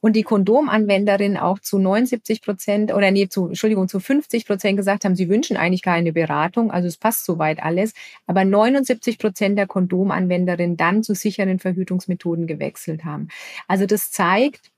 Und 0.00 0.14
die 0.14 0.22
Kondomanwenderinnen 0.22 1.36
auch 1.36 1.58
zu 1.58 1.78
79 1.78 2.42
Prozent 2.42 2.92
oder 2.92 3.10
nee, 3.10 3.28
zu, 3.28 3.48
Entschuldigung, 3.48 3.88
zu 3.88 3.98
50 3.98 4.46
Prozent 4.46 4.76
gesagt 4.76 5.04
haben, 5.04 5.16
sie 5.16 5.28
wünschen 5.28 5.56
eigentlich 5.56 5.82
keine 5.82 6.12
Beratung, 6.12 6.70
also 6.70 6.86
es 6.86 6.96
passt 6.96 7.24
soweit 7.24 7.62
alles, 7.62 7.92
aber 8.26 8.44
79 8.44 9.05
Prozent 9.14 9.58
der 9.58 9.66
Kondomanwenderinnen 9.66 10.76
dann 10.76 11.02
zu 11.02 11.14
sicheren 11.14 11.58
Verhütungsmethoden 11.58 12.46
gewechselt 12.46 13.04
haben. 13.04 13.28
Also 13.68 13.86
das 13.86 14.10
zeigt, 14.10 14.70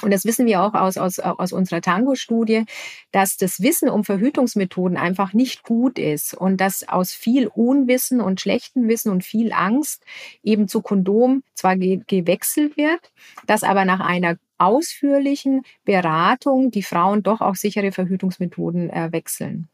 und 0.00 0.10
das 0.12 0.24
wissen 0.24 0.46
wir 0.46 0.62
auch 0.62 0.74
aus, 0.74 0.96
aus, 0.96 1.18
aus 1.18 1.52
unserer 1.52 1.80
Tango-Studie, 1.80 2.64
dass 3.12 3.36
das 3.36 3.60
Wissen 3.60 3.88
um 3.88 4.04
Verhütungsmethoden 4.04 4.96
einfach 4.96 5.32
nicht 5.32 5.62
gut 5.62 5.98
ist 5.98 6.34
und 6.34 6.60
dass 6.60 6.88
aus 6.88 7.12
viel 7.12 7.46
Unwissen 7.46 8.20
und 8.20 8.40
schlechtem 8.40 8.88
Wissen 8.88 9.10
und 9.10 9.22
viel 9.22 9.52
Angst 9.52 10.04
eben 10.42 10.66
zu 10.66 10.80
Kondom 10.80 11.42
zwar 11.54 11.76
ge 11.76 12.00
gewechselt 12.06 12.76
wird, 12.76 13.12
dass 13.46 13.62
aber 13.62 13.84
nach 13.84 14.00
einer 14.00 14.38
ausführlichen 14.58 15.62
Beratung 15.84 16.70
die 16.70 16.82
Frauen 16.82 17.22
doch 17.22 17.40
auch 17.40 17.56
sichere 17.56 17.92
Verhütungsmethoden 17.92 18.90
äh, 18.90 19.12
wechseln. 19.12 19.68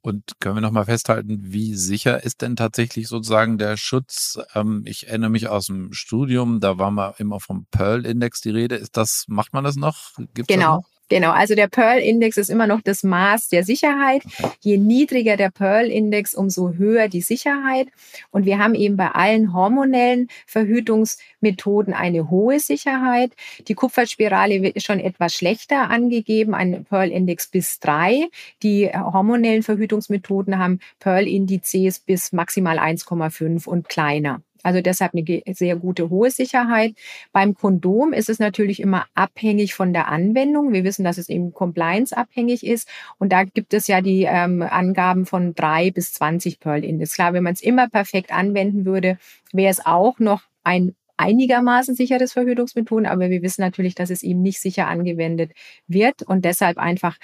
Und 0.00 0.38
können 0.40 0.56
wir 0.56 0.60
nochmal 0.60 0.84
festhalten, 0.84 1.40
wie 1.42 1.74
sicher 1.74 2.22
ist 2.22 2.42
denn 2.42 2.56
tatsächlich 2.56 3.08
sozusagen 3.08 3.58
der 3.58 3.76
Schutz? 3.76 4.38
Ähm, 4.54 4.82
ich 4.86 5.08
erinnere 5.08 5.30
mich 5.30 5.48
aus 5.48 5.66
dem 5.66 5.92
Studium, 5.92 6.60
da 6.60 6.78
war 6.78 6.90
mal 6.90 7.14
immer 7.18 7.40
vom 7.40 7.66
Pearl-Index 7.70 8.40
die 8.40 8.50
Rede. 8.50 8.76
Ist 8.76 8.96
das, 8.96 9.24
macht 9.28 9.52
man 9.52 9.64
das 9.64 9.76
noch? 9.76 10.12
Gibt's 10.34 10.48
genau. 10.48 10.76
Das 10.76 10.84
noch? 10.84 10.93
Genau, 11.10 11.32
also 11.32 11.54
der 11.54 11.68
Pearl-Index 11.68 12.38
ist 12.38 12.48
immer 12.48 12.66
noch 12.66 12.80
das 12.80 13.02
Maß 13.02 13.48
der 13.48 13.62
Sicherheit. 13.62 14.22
Je 14.60 14.78
niedriger 14.78 15.36
der 15.36 15.50
Pearl-Index, 15.50 16.34
umso 16.34 16.72
höher 16.72 17.08
die 17.08 17.20
Sicherheit. 17.20 17.88
Und 18.30 18.46
wir 18.46 18.58
haben 18.58 18.74
eben 18.74 18.96
bei 18.96 19.08
allen 19.08 19.52
hormonellen 19.52 20.28
Verhütungsmethoden 20.46 21.92
eine 21.92 22.30
hohe 22.30 22.58
Sicherheit. 22.58 23.32
Die 23.68 23.74
Kupferspirale 23.74 24.62
wird 24.62 24.82
schon 24.82 24.98
etwas 24.98 25.34
schlechter 25.34 25.90
angegeben, 25.90 26.54
ein 26.54 26.84
Pearl-Index 26.84 27.48
bis 27.48 27.80
drei. 27.80 28.28
Die 28.62 28.88
hormonellen 28.88 29.62
Verhütungsmethoden 29.62 30.58
haben 30.58 30.80
Pearl-Indizes 31.00 32.00
bis 32.00 32.32
maximal 32.32 32.78
1,5 32.78 33.66
und 33.66 33.90
kleiner. 33.90 34.40
Also 34.64 34.80
deshalb 34.80 35.12
eine 35.14 35.42
sehr 35.54 35.76
gute 35.76 36.10
hohe 36.10 36.30
Sicherheit. 36.30 36.94
Beim 37.32 37.54
Kondom 37.54 38.12
ist 38.12 38.28
es 38.28 38.38
natürlich 38.38 38.80
immer 38.80 39.06
abhängig 39.14 39.74
von 39.74 39.92
der 39.92 40.08
Anwendung. 40.08 40.72
Wir 40.72 40.82
wissen, 40.82 41.04
dass 41.04 41.18
es 41.18 41.28
eben 41.28 41.52
compliance-abhängig 41.52 42.66
ist. 42.66 42.88
Und 43.18 43.32
da 43.32 43.44
gibt 43.44 43.74
es 43.74 43.86
ja 43.86 44.00
die 44.00 44.24
ähm, 44.24 44.62
Angaben 44.62 45.26
von 45.26 45.54
drei 45.54 45.90
bis 45.90 46.12
20 46.14 46.58
Pearl-Index. 46.58 47.14
Klar, 47.14 47.32
wenn 47.32 47.44
man 47.44 47.52
es 47.52 47.62
immer 47.62 47.88
perfekt 47.88 48.32
anwenden 48.32 48.84
würde, 48.84 49.18
wäre 49.52 49.70
es 49.70 49.84
auch 49.84 50.18
noch 50.18 50.42
ein 50.64 50.94
einigermaßen 51.16 51.94
sicheres 51.94 52.32
Verhütungsmethoden, 52.32 53.06
aber 53.06 53.30
wir 53.30 53.42
wissen 53.42 53.60
natürlich, 53.60 53.94
dass 53.94 54.10
es 54.10 54.22
eben 54.22 54.42
nicht 54.42 54.60
sicher 54.60 54.88
angewendet 54.88 55.52
wird 55.86 56.22
und 56.22 56.44
deshalb 56.44 56.78
einfach 56.78 57.18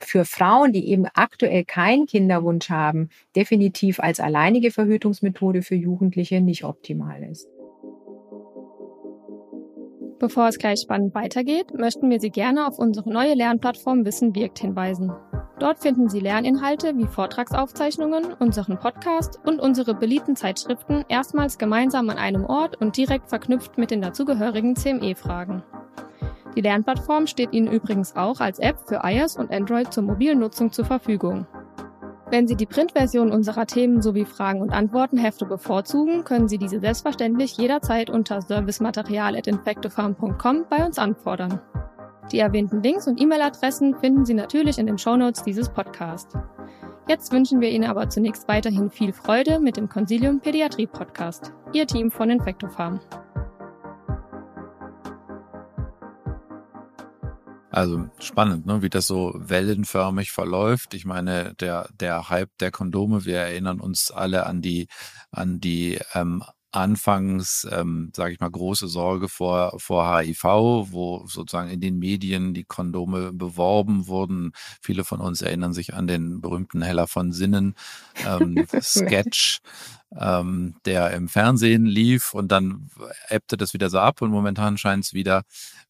für 0.00 0.24
Frauen, 0.24 0.72
die 0.72 0.88
eben 0.88 1.06
aktuell 1.14 1.64
keinen 1.64 2.06
Kinderwunsch 2.06 2.70
haben, 2.70 3.10
definitiv 3.36 4.00
als 4.00 4.20
alleinige 4.20 4.70
Verhütungsmethode 4.70 5.62
für 5.62 5.74
Jugendliche 5.74 6.40
nicht 6.40 6.64
optimal 6.64 7.22
ist. 7.22 7.48
Bevor 10.18 10.48
es 10.48 10.58
gleich 10.58 10.80
spannend 10.80 11.14
weitergeht, 11.14 11.72
möchten 11.74 12.10
wir 12.10 12.20
Sie 12.20 12.30
gerne 12.30 12.66
auf 12.66 12.78
unsere 12.78 13.08
neue 13.08 13.34
Lernplattform 13.34 14.04
Wissen 14.04 14.34
wirkt 14.34 14.58
hinweisen. 14.58 15.12
Dort 15.60 15.80
finden 15.80 16.08
Sie 16.08 16.18
Lerninhalte 16.18 16.96
wie 16.96 17.06
Vortragsaufzeichnungen, 17.06 18.32
unseren 18.32 18.78
Podcast 18.78 19.38
und 19.44 19.60
unsere 19.60 19.94
beliebten 19.94 20.34
Zeitschriften 20.34 21.04
erstmals 21.08 21.58
gemeinsam 21.58 22.10
an 22.10 22.18
einem 22.18 22.44
Ort 22.44 22.80
und 22.80 22.96
direkt 22.96 23.28
verknüpft 23.28 23.78
mit 23.78 23.90
den 23.90 24.02
dazugehörigen 24.02 24.74
CME-Fragen. 24.74 25.62
Die 26.58 26.62
Lernplattform 26.62 27.26
steht 27.28 27.52
Ihnen 27.52 27.70
übrigens 27.70 28.16
auch 28.16 28.40
als 28.40 28.58
App 28.58 28.80
für 28.84 29.02
iOS 29.04 29.36
und 29.36 29.52
Android 29.52 29.94
zur 29.94 30.02
mobilen 30.02 30.40
Nutzung 30.40 30.72
zur 30.72 30.84
Verfügung. 30.84 31.46
Wenn 32.32 32.48
Sie 32.48 32.56
die 32.56 32.66
Printversion 32.66 33.30
unserer 33.30 33.64
Themen 33.64 34.02
sowie 34.02 34.24
Fragen 34.24 34.60
und 34.60 34.72
Antwortenhefte 34.72 35.46
bevorzugen, 35.46 36.24
können 36.24 36.48
Sie 36.48 36.58
diese 36.58 36.80
selbstverständlich 36.80 37.56
jederzeit 37.56 38.10
unter 38.10 38.42
servicematerial.infectofarm.com 38.42 40.66
bei 40.68 40.84
uns 40.84 40.98
anfordern. 40.98 41.60
Die 42.32 42.40
erwähnten 42.40 42.82
Links 42.82 43.06
und 43.06 43.20
E-Mail-Adressen 43.20 43.94
finden 44.00 44.24
Sie 44.24 44.34
natürlich 44.34 44.78
in 44.78 44.86
den 44.86 44.98
Shownotes 44.98 45.44
dieses 45.44 45.68
Podcasts. 45.68 46.34
Jetzt 47.06 47.30
wünschen 47.30 47.60
wir 47.60 47.70
Ihnen 47.70 47.88
aber 47.88 48.08
zunächst 48.08 48.48
weiterhin 48.48 48.90
viel 48.90 49.12
Freude 49.12 49.60
mit 49.60 49.76
dem 49.76 49.88
Consilium 49.88 50.40
Pädiatrie 50.40 50.88
Podcast. 50.88 51.52
Ihr 51.72 51.86
Team 51.86 52.10
von 52.10 52.30
Infectofarm. 52.30 52.98
Also 57.70 58.08
spannend, 58.18 58.66
ne, 58.66 58.82
wie 58.82 58.88
das 58.88 59.06
so 59.06 59.34
wellenförmig 59.36 60.30
verläuft. 60.30 60.94
Ich 60.94 61.04
meine, 61.04 61.54
der 61.60 61.88
der 61.92 62.30
Hype 62.30 62.50
der 62.60 62.70
Kondome, 62.70 63.24
wir 63.24 63.38
erinnern 63.38 63.80
uns 63.80 64.10
alle 64.10 64.46
an 64.46 64.62
die 64.62 64.88
an 65.30 65.60
die 65.60 65.98
ähm, 66.14 66.42
anfangs, 66.70 67.66
ähm, 67.70 68.10
sage 68.14 68.34
ich 68.34 68.40
mal, 68.40 68.50
große 68.50 68.88
Sorge 68.88 69.28
vor, 69.28 69.78
vor 69.78 70.18
HIV, 70.18 70.44
wo 70.44 71.26
sozusagen 71.26 71.70
in 71.70 71.80
den 71.80 71.98
Medien 71.98 72.52
die 72.52 72.64
Kondome 72.64 73.32
beworben 73.32 74.06
wurden. 74.06 74.52
Viele 74.82 75.04
von 75.04 75.20
uns 75.20 75.40
erinnern 75.40 75.72
sich 75.72 75.94
an 75.94 76.06
den 76.06 76.40
berühmten 76.40 76.82
Heller 76.82 77.06
von 77.06 77.32
Sinnen 77.32 77.74
ähm, 78.26 78.66
Sketch, 78.82 79.60
ähm, 80.16 80.76
der 80.84 81.10
im 81.12 81.28
Fernsehen 81.28 81.86
lief 81.86 82.34
und 82.34 82.50
dann 82.50 82.90
ebbte 83.28 83.56
das 83.56 83.74
wieder 83.74 83.90
so 83.90 83.98
ab 83.98 84.22
und 84.22 84.30
momentan 84.30 84.78
scheint 84.78 85.04
es 85.04 85.12
wieder, 85.12 85.42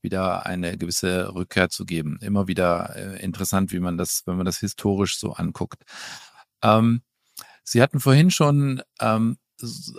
wieder 0.02 0.46
eine 0.46 0.76
gewisse 0.76 1.34
Rückkehr 1.34 1.68
zu 1.68 1.84
geben. 1.84 2.18
Immer 2.20 2.48
wieder 2.48 2.96
äh, 2.96 3.22
interessant, 3.22 3.72
wie 3.72 3.80
man 3.80 3.96
das, 3.96 4.22
wenn 4.26 4.36
man 4.36 4.46
das 4.46 4.58
historisch 4.58 5.18
so 5.18 5.32
anguckt. 5.32 5.82
Ähm, 6.62 7.02
Sie 7.70 7.82
hatten 7.82 8.00
vorhin 8.00 8.30
schon 8.30 8.82
ähm, 8.98 9.36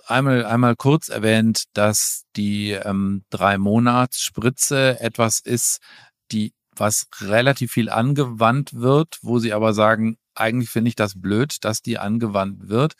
einmal, 0.07 0.43
einmal 0.43 0.75
kurz 0.75 1.09
erwähnt, 1.09 1.65
dass 1.73 2.23
die 2.35 2.71
ähm, 2.71 3.23
drei 3.29 3.59
Monats 3.59 4.21
Spritze 4.21 4.99
etwas 4.99 5.39
ist, 5.39 5.79
die 6.31 6.53
was 6.75 7.07
relativ 7.21 7.73
viel 7.73 7.89
angewandt 7.89 8.73
wird, 8.73 9.19
wo 9.21 9.37
sie 9.37 9.53
aber 9.53 9.73
sagen, 9.73 10.17
eigentlich 10.33 10.69
finde 10.69 10.89
ich 10.89 10.95
das 10.95 11.19
blöd, 11.21 11.57
dass 11.61 11.81
die 11.81 11.99
angewandt 11.99 12.69
wird. 12.69 12.93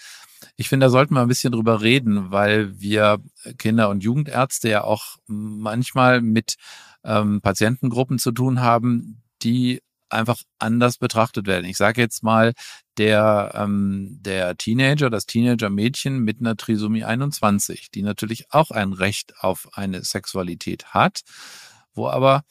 Ich 0.56 0.70
finde, 0.70 0.86
da 0.86 0.90
sollten 0.90 1.14
wir 1.14 1.22
ein 1.22 1.28
bisschen 1.28 1.52
drüber 1.52 1.82
reden, 1.82 2.32
weil 2.32 2.80
wir 2.80 3.20
Kinder- 3.58 3.90
und 3.90 4.04
Jugendärzte 4.04 4.70
ja 4.70 4.84
auch 4.84 5.18
manchmal 5.28 6.22
mit 6.22 6.56
ähm, 7.04 7.42
Patientengruppen 7.42 8.20
zu 8.20 8.32
tun 8.32 8.62
haben, 8.62 9.22
die 9.42 9.82
einfach 10.10 10.42
anders 10.58 10.98
betrachtet 10.98 11.48
werden. 11.48 11.66
Ich 11.66 11.78
sage 11.78 12.02
jetzt 12.02 12.24
mal, 12.24 12.54
der, 12.98 13.52
ähm, 13.56 14.18
der 14.22 14.58
Teenager, 14.58 15.10
das 15.10 15.26
Teenager-Mädchen 15.26 16.20
mit 16.20 16.40
einer 16.40 16.58
Trisomie 16.58 17.04
21, 17.04 17.92
die 17.92 18.02
natürlich 18.02 18.52
auch 18.52 18.72
ein 18.72 18.94
Recht 18.94 19.34
auf 19.40 19.70
eine 19.74 20.04
Sexualität 20.04 20.94
hat, 20.94 21.22
wo 21.94 22.08
aber 22.08 22.44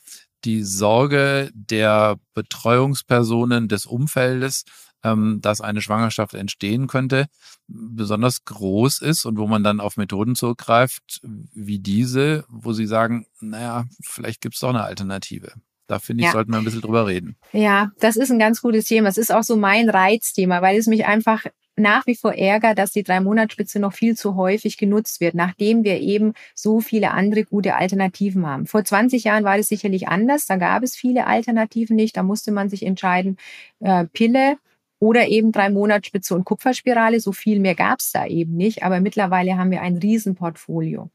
die 0.45 0.63
Sorge 0.63 1.51
der 1.53 2.17
Betreuungspersonen 2.33 3.69
des 3.69 3.87
Umfeldes 3.87 4.65
ähm, 5.05 5.41
dass 5.41 5.61
eine 5.61 5.81
Schwangerschaft 5.81 6.35
entstehen 6.35 6.87
könnte, 6.87 7.27
besonders 7.67 8.45
groß 8.45 9.01
ist 9.01 9.25
und 9.25 9.39
wo 9.39 9.47
man 9.47 9.63
dann 9.63 9.81
auf 9.81 9.97
Methoden 9.97 10.35
zurückgreift 10.35 11.21
wie 11.23 11.79
diese, 11.79 12.45
wo 12.49 12.73
Sie 12.73 12.87
sagen, 12.87 13.27
naja, 13.41 13.85
vielleicht 14.03 14.41
gibt 14.41 14.55
es 14.55 14.61
doch 14.61 14.71
eine 14.71 14.83
Alternative. 14.83 15.53
Da 15.87 15.99
finde 15.99 16.23
ich, 16.23 16.27
ja. 16.27 16.33
sollten 16.33 16.53
wir 16.53 16.59
ein 16.59 16.65
bisschen 16.65 16.83
drüber 16.83 17.07
reden. 17.07 17.37
Ja, 17.53 17.93
das 17.99 18.17
ist 18.17 18.31
ein 18.31 18.39
ganz 18.39 18.61
gutes 18.61 18.85
Thema. 18.85 19.09
Es 19.09 19.17
ist 19.17 19.33
auch 19.33 19.43
so 19.43 19.57
mein 19.57 19.89
Reizthema, 19.89 20.61
weil 20.61 20.77
es 20.77 20.87
mich 20.87 21.07
einfach 21.07 21.45
nach 21.79 22.07
wie 22.07 22.15
vor 22.15 22.35
ärgert, 22.35 22.79
dass 22.79 22.93
die 22.93 23.03
drei 23.03 23.21
Monatsspitze 23.21 23.79
noch 23.79 23.93
viel 23.93 24.17
zu 24.17 24.37
häufig 24.37 24.77
genutzt 24.77 25.21
wird, 25.21 25.35
nachdem 25.35 25.85
wir 25.85 26.01
eben 26.01 26.35
so 26.55 26.81
viele 26.81 27.13
andere 27.13 27.45
gute 27.45 27.77
Alternativen 27.77 28.47
haben. 28.47 28.67
Vor 28.67 28.85
20 28.85 29.25
Jahren 29.25 29.45
war 29.45 29.57
das 29.57 29.69
sicherlich 29.69 30.09
anders. 30.09 30.47
Da 30.47 30.57
gab 30.57 30.83
es 30.83 30.97
viele 30.97 31.27
Alternativen 31.27 31.97
nicht. 31.97 32.17
Da 32.17 32.23
musste 32.23 32.53
man 32.53 32.69
sich 32.69 32.85
entscheiden, 32.85 33.39
äh, 33.81 34.05
Pille 34.07 34.59
oder 35.01 35.29
eben 35.29 35.53
drei 35.53 35.71
Monatsspitze 35.71 36.35
und 36.35 36.45
Kupferspirale. 36.45 37.21
So 37.21 37.33
viel 37.33 37.61
mehr 37.61 37.75
gab 37.75 38.01
es 38.01 38.13
da 38.13 38.27
eben 38.27 38.57
nicht. 38.57 38.83
Aber 38.83 39.01
mittlerweile 39.01 39.57
haben 39.57 39.71
wir 39.71 39.83
ein 39.83 39.97
Riesenportfolio. 39.97 41.11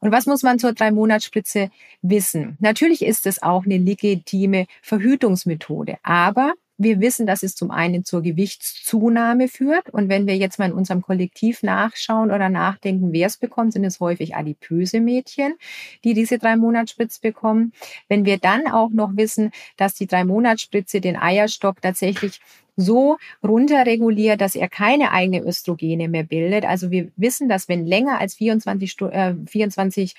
Und 0.00 0.12
was 0.12 0.26
muss 0.26 0.42
man 0.42 0.58
zur 0.58 0.72
drei 0.72 0.90
Monatsspitze 0.90 1.70
wissen? 2.02 2.56
Natürlich 2.60 3.04
ist 3.04 3.26
es 3.26 3.42
auch 3.42 3.64
eine 3.64 3.78
legitime 3.78 4.66
Verhütungsmethode. 4.82 5.96
Aber 6.02 6.54
wir 6.76 7.00
wissen, 7.00 7.24
dass 7.26 7.44
es 7.44 7.54
zum 7.54 7.70
einen 7.70 8.04
zur 8.04 8.22
Gewichtszunahme 8.22 9.46
führt. 9.48 9.90
Und 9.90 10.08
wenn 10.08 10.26
wir 10.26 10.36
jetzt 10.36 10.58
mal 10.58 10.70
in 10.70 10.72
unserem 10.72 11.02
Kollektiv 11.02 11.62
nachschauen 11.62 12.32
oder 12.32 12.48
nachdenken, 12.48 13.12
wer 13.12 13.28
es 13.28 13.36
bekommt, 13.36 13.72
sind 13.72 13.84
es 13.84 14.00
häufig 14.00 14.34
adipöse 14.34 15.00
Mädchen, 15.00 15.54
die 16.02 16.14
diese 16.14 16.38
drei 16.38 16.56
Monatsspritze 16.56 17.20
bekommen. 17.20 17.72
Wenn 18.08 18.24
wir 18.24 18.38
dann 18.38 18.66
auch 18.66 18.90
noch 18.90 19.16
wissen, 19.16 19.52
dass 19.76 19.94
die 19.94 20.08
drei 20.08 20.24
Monatsspritze 20.24 21.00
den 21.00 21.16
Eierstock 21.16 21.80
tatsächlich 21.80 22.40
so 22.76 23.18
runterreguliert, 23.42 24.40
dass 24.40 24.54
er 24.54 24.68
keine 24.68 25.12
eigene 25.12 25.44
Östrogene 25.44 26.08
mehr 26.08 26.24
bildet. 26.24 26.64
Also 26.64 26.90
wir 26.90 27.10
wissen, 27.16 27.48
dass 27.48 27.68
wenn 27.68 27.86
länger 27.86 28.18
als 28.20 28.34
24, 28.34 29.00
äh, 29.02 29.34
24 29.46 30.14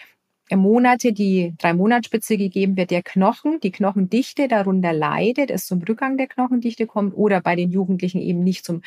Monate 0.54 1.12
die 1.12 1.56
drei 1.58 1.74
Monatsspitze 1.74 2.38
gegeben 2.38 2.78
wird, 2.78 2.92
der 2.92 3.02
Knochen, 3.02 3.60
die 3.62 3.72
Knochendichte 3.72 4.48
darunter 4.48 4.94
leidet, 4.94 5.50
es 5.50 5.66
zum 5.66 5.82
Rückgang 5.82 6.18
der 6.18 6.28
Knochendichte 6.28 6.86
kommt 6.86 7.16
oder 7.16 7.42
bei 7.42 7.56
den 7.56 7.72
Jugendlichen 7.72 8.22
eben 8.22 8.44
nicht 8.44 8.64
zum 8.64 8.82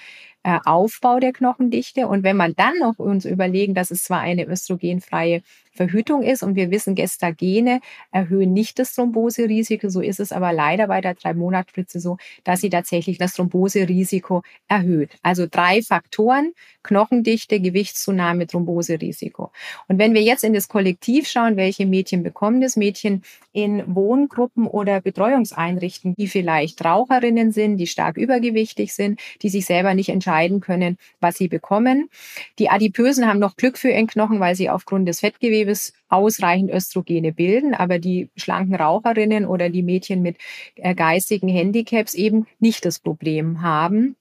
äh, 0.48 0.60
Aufbau 0.64 1.20
der 1.20 1.34
Knochendichte. 1.34 2.08
Und 2.08 2.22
wenn 2.22 2.36
man 2.36 2.54
dann 2.56 2.78
noch 2.78 2.98
uns 2.98 3.26
überlegen, 3.26 3.74
dass 3.74 3.90
es 3.90 4.04
zwar 4.04 4.20
eine 4.20 4.46
östrogenfreie 4.46 5.42
Verhütung 5.78 6.22
ist 6.22 6.42
und 6.42 6.56
wir 6.56 6.70
wissen, 6.70 6.94
Gestagene 6.94 7.80
erhöhen 8.10 8.52
nicht 8.52 8.78
das 8.78 8.94
Thromboserisiko, 8.94 9.88
so 9.90 10.00
ist 10.00 10.20
es 10.20 10.32
aber 10.32 10.52
leider 10.52 10.88
bei 10.88 11.00
der 11.00 11.14
Drei-Monat-Spritze 11.14 12.00
so, 12.00 12.16
dass 12.44 12.62
sie 12.62 12.70
tatsächlich 12.70 13.18
das 13.18 13.34
Thromboserisiko 13.34 14.42
erhöht. 14.66 15.10
Also 15.22 15.46
drei 15.48 15.82
Faktoren, 15.82 16.52
Knochendichte, 16.82 17.60
Gewichtszunahme, 17.60 18.46
Thromboserisiko. 18.46 19.52
Und 19.86 19.98
wenn 19.98 20.14
wir 20.14 20.22
jetzt 20.22 20.42
in 20.42 20.52
das 20.52 20.66
Kollektiv 20.66 21.28
schauen, 21.28 21.56
welche 21.56 21.86
Mädchen 21.86 22.22
bekommen 22.22 22.60
das, 22.60 22.76
Mädchen 22.76 23.22
in 23.52 23.82
Wohngruppen 23.94 24.66
oder 24.66 25.00
Betreuungseinrichtungen, 25.00 26.16
die 26.16 26.26
vielleicht 26.26 26.84
Raucherinnen 26.84 27.52
sind, 27.52 27.76
die 27.76 27.86
stark 27.86 28.16
übergewichtig 28.16 28.94
sind, 28.94 29.20
die 29.42 29.48
sich 29.48 29.66
selber 29.66 29.94
nicht 29.94 30.08
entscheiden, 30.08 30.28
entscheiden 30.38 30.60
können, 30.60 30.96
was 31.20 31.36
sie 31.36 31.48
bekommen. 31.48 32.08
Die 32.58 32.70
Adipösen 32.70 33.26
haben 33.26 33.38
noch 33.38 33.56
Glück 33.56 33.78
für 33.78 33.90
ihren 33.90 34.06
Knochen, 34.06 34.40
weil 34.40 34.54
sie 34.54 34.70
aufgrund 34.70 35.08
des 35.08 35.20
Fettgewebes 35.20 35.92
ausreichend 36.08 36.70
Östrogene 36.70 37.32
bilden, 37.32 37.74
aber 37.74 37.98
die 37.98 38.28
schlanken 38.36 38.74
Raucherinnen 38.74 39.46
oder 39.46 39.68
die 39.68 39.82
Mädchen 39.82 40.22
mit 40.22 40.36
äh, 40.76 40.94
geistigen 40.94 41.48
Handicaps 41.48 42.14
eben 42.14 42.46
nicht 42.60 42.84
das 42.84 42.98
Problem 43.00 43.62
haben 43.62 44.16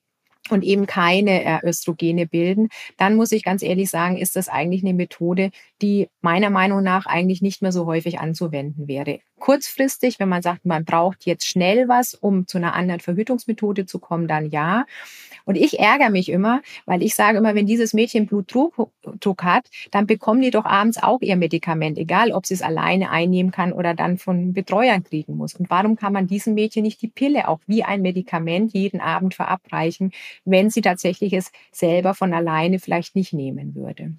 und 0.50 0.64
eben 0.64 0.86
keine 0.86 1.44
äh, 1.44 1.60
Östrogene 1.68 2.26
bilden, 2.26 2.70
dann 2.98 3.16
muss 3.16 3.32
ich 3.32 3.44
ganz 3.44 3.62
ehrlich 3.62 3.90
sagen, 3.90 4.18
ist 4.18 4.36
das 4.36 4.50
eigentlich 4.50 4.84
eine 4.84 4.94
Methode, 4.94 5.52
die 5.82 6.10
meiner 6.22 6.50
Meinung 6.50 6.84
nach 6.84 7.06
eigentlich 7.06 7.42
nicht 7.42 7.62
mehr 7.62 7.72
so 7.72 7.86
häufig 7.86 8.20
anzuwenden 8.20 8.88
wäre. 8.88 9.20
Kurzfristig, 9.40 10.20
wenn 10.20 10.30
man 10.30 10.42
sagt, 10.42 10.66
man 10.66 10.86
braucht 10.86 11.26
jetzt 11.26 11.48
schnell 11.48 11.88
was, 11.88 12.14
um 12.14 12.48
zu 12.48 12.58
einer 12.58 12.74
anderen 12.74 13.02
Verhütungsmethode 13.02 13.86
zu 13.86 14.00
kommen, 14.00 14.28
dann 14.28 14.50
ja. 14.50 14.86
Und 15.48 15.56
ich 15.56 15.80
ärgere 15.80 16.10
mich 16.10 16.28
immer, 16.28 16.62
weil 16.86 17.02
ich 17.02 17.16
sage 17.16 17.38
immer, 17.38 17.56
wenn 17.56 17.66
dieses 17.66 17.94
Mädchen 17.94 18.26
Blutdruck 18.28 19.44
hat, 19.44 19.66
dann 19.92 20.06
bekommen 20.06 20.42
die 20.42 20.52
doch 20.52 20.66
abends 20.66 21.02
auch 21.02 21.22
ihr 21.22 21.38
Medikament, 21.38 21.98
egal 21.98 22.34
ob 22.34 22.46
sie 22.46 22.54
es 22.54 22.62
alleine 22.62 23.10
einnehmen 23.12 23.52
kann 23.52 23.72
oder 23.72 23.94
dann 23.94 24.18
von 24.18 24.52
Betreuern 24.52 25.04
kriegen 25.04 25.38
muss. 25.38 25.56
Und 25.56 25.70
warum 25.70 25.96
kann 25.96 26.12
man 26.12 26.28
diesem 26.28 26.54
Mädchen 26.54 26.84
nicht 26.84 27.02
die 27.02 27.08
Pille 27.08 27.48
auch 27.48 27.60
wie 27.66 27.84
ein 27.84 28.02
Medikament 28.02 28.74
jeden 28.74 29.00
Abend 29.00 29.36
verabreichen, 29.36 30.12
wenn 30.44 30.70
sie 30.70 30.82
tatsächlich 30.82 31.32
es 31.32 31.52
selber 31.72 32.14
von 32.14 32.34
alleine 32.34 32.80
vielleicht 32.80 33.16
nicht 33.16 33.32
nehmen 33.32 33.74
würde? 33.74 34.16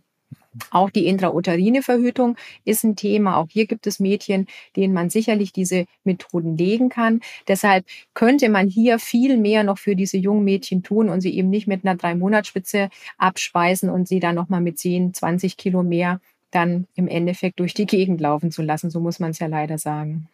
Auch 0.70 0.90
die 0.90 1.06
intrauterine 1.06 1.82
Verhütung 1.82 2.36
ist 2.64 2.84
ein 2.84 2.96
Thema. 2.96 3.36
Auch 3.36 3.48
hier 3.50 3.66
gibt 3.66 3.86
es 3.86 4.00
Mädchen, 4.00 4.46
denen 4.76 4.94
man 4.94 5.10
sicherlich 5.10 5.52
diese 5.52 5.86
Methoden 6.04 6.56
legen 6.56 6.88
kann. 6.88 7.20
Deshalb 7.46 7.84
könnte 8.14 8.48
man 8.48 8.68
hier 8.68 8.98
viel 8.98 9.36
mehr 9.36 9.62
noch 9.62 9.78
für 9.78 9.94
diese 9.94 10.16
jungen 10.16 10.44
Mädchen 10.44 10.82
tun 10.82 11.08
und 11.08 11.20
sie 11.20 11.36
eben 11.36 11.50
nicht 11.50 11.66
mit 11.66 11.84
einer 11.84 11.96
drei 11.96 12.14
Monatsspitze 12.14 12.88
abspeisen 13.18 13.90
und 13.90 14.08
sie 14.08 14.20
dann 14.20 14.34
nochmal 14.34 14.60
mit 14.60 14.78
10, 14.78 15.14
20 15.14 15.56
Kilo 15.56 15.82
mehr 15.82 16.20
dann 16.50 16.86
im 16.94 17.08
Endeffekt 17.08 17.60
durch 17.60 17.74
die 17.74 17.86
Gegend 17.86 18.20
laufen 18.20 18.50
zu 18.50 18.62
lassen. 18.62 18.90
So 18.90 19.00
muss 19.00 19.18
man 19.18 19.30
es 19.30 19.38
ja 19.38 19.46
leider 19.46 19.78
sagen. 19.78 20.28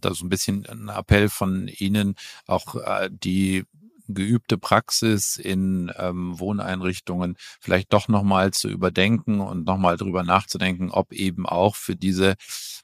Das 0.00 0.12
ist 0.14 0.22
ein 0.22 0.28
bisschen 0.28 0.66
ein 0.66 0.88
Appell 0.88 1.28
von 1.28 1.68
Ihnen, 1.68 2.16
auch 2.46 2.76
äh, 2.76 3.10
die 3.10 3.64
geübte 4.12 4.58
Praxis 4.58 5.36
in 5.36 5.92
ähm, 5.96 6.38
Wohneinrichtungen 6.38 7.36
vielleicht 7.60 7.92
doch 7.92 8.08
nochmal 8.08 8.52
zu 8.52 8.68
überdenken 8.68 9.40
und 9.40 9.64
nochmal 9.66 9.96
drüber 9.96 10.22
nachzudenken, 10.22 10.90
ob 10.90 11.12
eben 11.12 11.46
auch 11.46 11.76
für 11.76 11.96
diese 11.96 12.34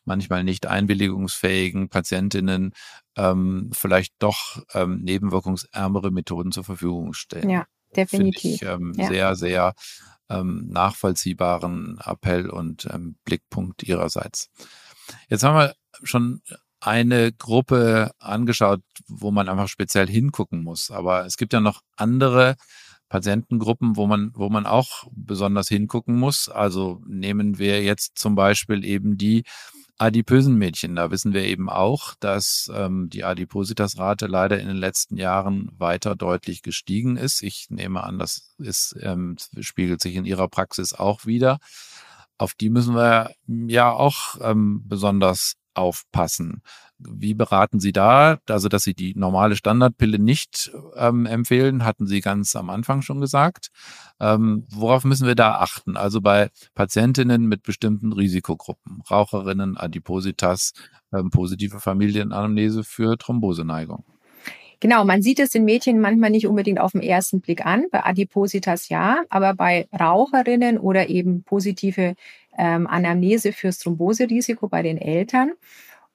manchmal 0.04 0.44
nicht 0.44 0.66
einwilligungsfähigen 0.66 1.88
Patientinnen 1.88 2.72
ähm, 3.16 3.70
vielleicht 3.72 4.14
doch 4.18 4.62
ähm, 4.74 5.00
nebenwirkungsärmere 5.02 6.10
Methoden 6.10 6.52
zur 6.52 6.64
Verfügung 6.64 7.12
stellen. 7.12 7.50
Ja, 7.50 7.66
definitiv. 7.94 8.62
Ich 8.62 8.62
ähm, 8.62 8.92
ja. 8.96 9.08
sehr, 9.08 9.36
sehr 9.36 9.74
ähm, 10.30 10.68
nachvollziehbaren 10.68 11.98
Appell 12.04 12.50
und 12.50 12.88
ähm, 12.92 13.16
Blickpunkt 13.24 13.82
ihrerseits. 13.82 14.50
Jetzt 15.28 15.42
haben 15.42 15.56
wir 15.56 15.74
schon 16.02 16.42
eine 16.80 17.32
Gruppe 17.32 18.12
angeschaut, 18.18 18.80
wo 19.06 19.30
man 19.30 19.48
einfach 19.48 19.68
speziell 19.68 20.06
hingucken 20.06 20.62
muss. 20.62 20.90
Aber 20.90 21.26
es 21.26 21.36
gibt 21.36 21.52
ja 21.52 21.60
noch 21.60 21.82
andere 21.96 22.56
Patientengruppen, 23.08 23.96
wo 23.96 24.06
man, 24.06 24.32
wo 24.34 24.48
man 24.48 24.66
auch 24.66 25.04
besonders 25.12 25.68
hingucken 25.68 26.16
muss. 26.16 26.48
Also 26.48 27.02
nehmen 27.06 27.58
wir 27.58 27.82
jetzt 27.82 28.18
zum 28.18 28.34
Beispiel 28.34 28.84
eben 28.84 29.16
die 29.16 29.44
adipösen 29.98 30.56
Mädchen. 30.56 30.94
Da 30.94 31.10
wissen 31.10 31.32
wir 31.32 31.44
eben 31.44 31.68
auch, 31.68 32.14
dass 32.20 32.70
ähm, 32.72 33.08
die 33.10 33.24
Adipositasrate 33.24 34.26
leider 34.26 34.60
in 34.60 34.68
den 34.68 34.76
letzten 34.76 35.16
Jahren 35.16 35.70
weiter 35.76 36.14
deutlich 36.14 36.62
gestiegen 36.62 37.16
ist. 37.16 37.42
Ich 37.42 37.66
nehme 37.68 38.04
an, 38.04 38.18
das 38.18 38.54
ist, 38.58 38.96
ähm, 39.00 39.36
spiegelt 39.60 40.00
sich 40.00 40.14
in 40.14 40.24
Ihrer 40.24 40.48
Praxis 40.48 40.92
auch 40.92 41.26
wieder. 41.26 41.58
Auf 42.36 42.54
die 42.54 42.70
müssen 42.70 42.94
wir 42.94 43.32
ja 43.46 43.90
auch 43.90 44.36
ähm, 44.40 44.82
besonders 44.86 45.54
aufpassen. 45.74 46.62
Wie 46.98 47.34
beraten 47.34 47.78
Sie 47.78 47.92
da? 47.92 48.38
Also, 48.48 48.68
dass 48.68 48.82
Sie 48.82 48.94
die 48.94 49.14
normale 49.14 49.54
Standardpille 49.54 50.18
nicht 50.18 50.72
ähm, 50.96 51.26
empfehlen, 51.26 51.84
hatten 51.84 52.06
Sie 52.06 52.20
ganz 52.20 52.56
am 52.56 52.70
Anfang 52.70 53.02
schon 53.02 53.20
gesagt. 53.20 53.68
Ähm, 54.20 54.66
worauf 54.70 55.04
müssen 55.04 55.26
wir 55.26 55.36
da 55.36 55.56
achten? 55.56 55.96
Also 55.96 56.20
bei 56.20 56.50
Patientinnen 56.74 57.46
mit 57.46 57.62
bestimmten 57.62 58.12
Risikogruppen, 58.12 59.02
Raucherinnen, 59.08 59.76
Adipositas, 59.76 60.72
ähm, 61.12 61.30
positive 61.30 61.78
Familienanamnese 61.78 62.82
für 62.82 63.16
Thromboseneigung. 63.16 64.04
Genau, 64.80 65.04
man 65.04 65.22
sieht 65.22 65.40
es 65.40 65.54
in 65.56 65.64
Mädchen 65.64 66.00
manchmal 66.00 66.30
nicht 66.30 66.46
unbedingt 66.46 66.78
auf 66.78 66.92
den 66.92 67.02
ersten 67.02 67.40
Blick 67.40 67.66
an, 67.66 67.86
bei 67.90 68.04
Adipositas 68.04 68.88
ja, 68.88 69.22
aber 69.28 69.54
bei 69.54 69.88
Raucherinnen 69.98 70.78
oder 70.78 71.08
eben 71.08 71.42
positive 71.42 72.14
ähm, 72.58 72.86
Anamnese 72.86 73.52
fürs 73.52 73.78
Thromboserisiko 73.78 74.68
bei 74.68 74.82
den 74.82 74.98
Eltern. 74.98 75.52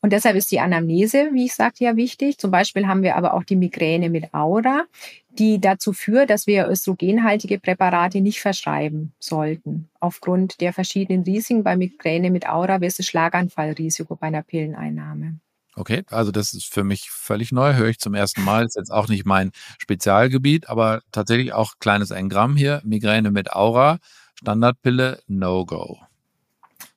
Und 0.03 0.11
deshalb 0.11 0.35
ist 0.35 0.51
die 0.51 0.59
Anamnese, 0.59 1.29
wie 1.31 1.45
ich 1.45 1.55
sagte, 1.55 1.85
ja 1.85 1.95
wichtig. 1.95 2.37
Zum 2.37 2.51
Beispiel 2.51 2.87
haben 2.87 3.03
wir 3.03 3.15
aber 3.15 3.33
auch 3.33 3.45
die 3.45 3.55
Migräne 3.55 4.09
mit 4.09 4.33
Aura, 4.33 4.83
die 5.29 5.61
dazu 5.61 5.93
führt, 5.93 6.29
dass 6.29 6.45
wir 6.45 6.67
östrogenhaltige 6.67 7.57
Präparate 7.57 8.19
nicht 8.19 8.41
verschreiben 8.41 9.13
sollten. 9.17 9.89
Aufgrund 10.01 10.59
der 10.59 10.73
verschiedenen 10.73 11.23
Risiken 11.23 11.63
bei 11.63 11.77
Migräne 11.77 12.31
mit 12.31 12.49
Aura 12.49 12.79
das 12.79 12.97
Schlaganfallrisiko 12.97 14.17
bei 14.17 14.27
einer 14.27 14.43
Pilleneinnahme. 14.43 15.39
Okay, 15.75 16.03
also 16.09 16.31
das 16.31 16.53
ist 16.53 16.71
für 16.71 16.83
mich 16.83 17.09
völlig 17.09 17.53
neu, 17.53 17.73
höre 17.73 17.87
ich 17.87 17.99
zum 17.99 18.13
ersten 18.13 18.43
Mal. 18.43 18.65
Ist 18.65 18.75
jetzt 18.75 18.91
auch 18.91 19.07
nicht 19.07 19.25
mein 19.25 19.51
Spezialgebiet, 19.79 20.67
aber 20.67 21.01
tatsächlich 21.13 21.53
auch 21.53 21.75
kleines 21.79 22.11
Engramm 22.11 22.57
hier. 22.57 22.81
Migräne 22.83 23.31
mit 23.31 23.53
Aura, 23.53 23.99
Standardpille, 24.35 25.21
No-Go. 25.27 25.99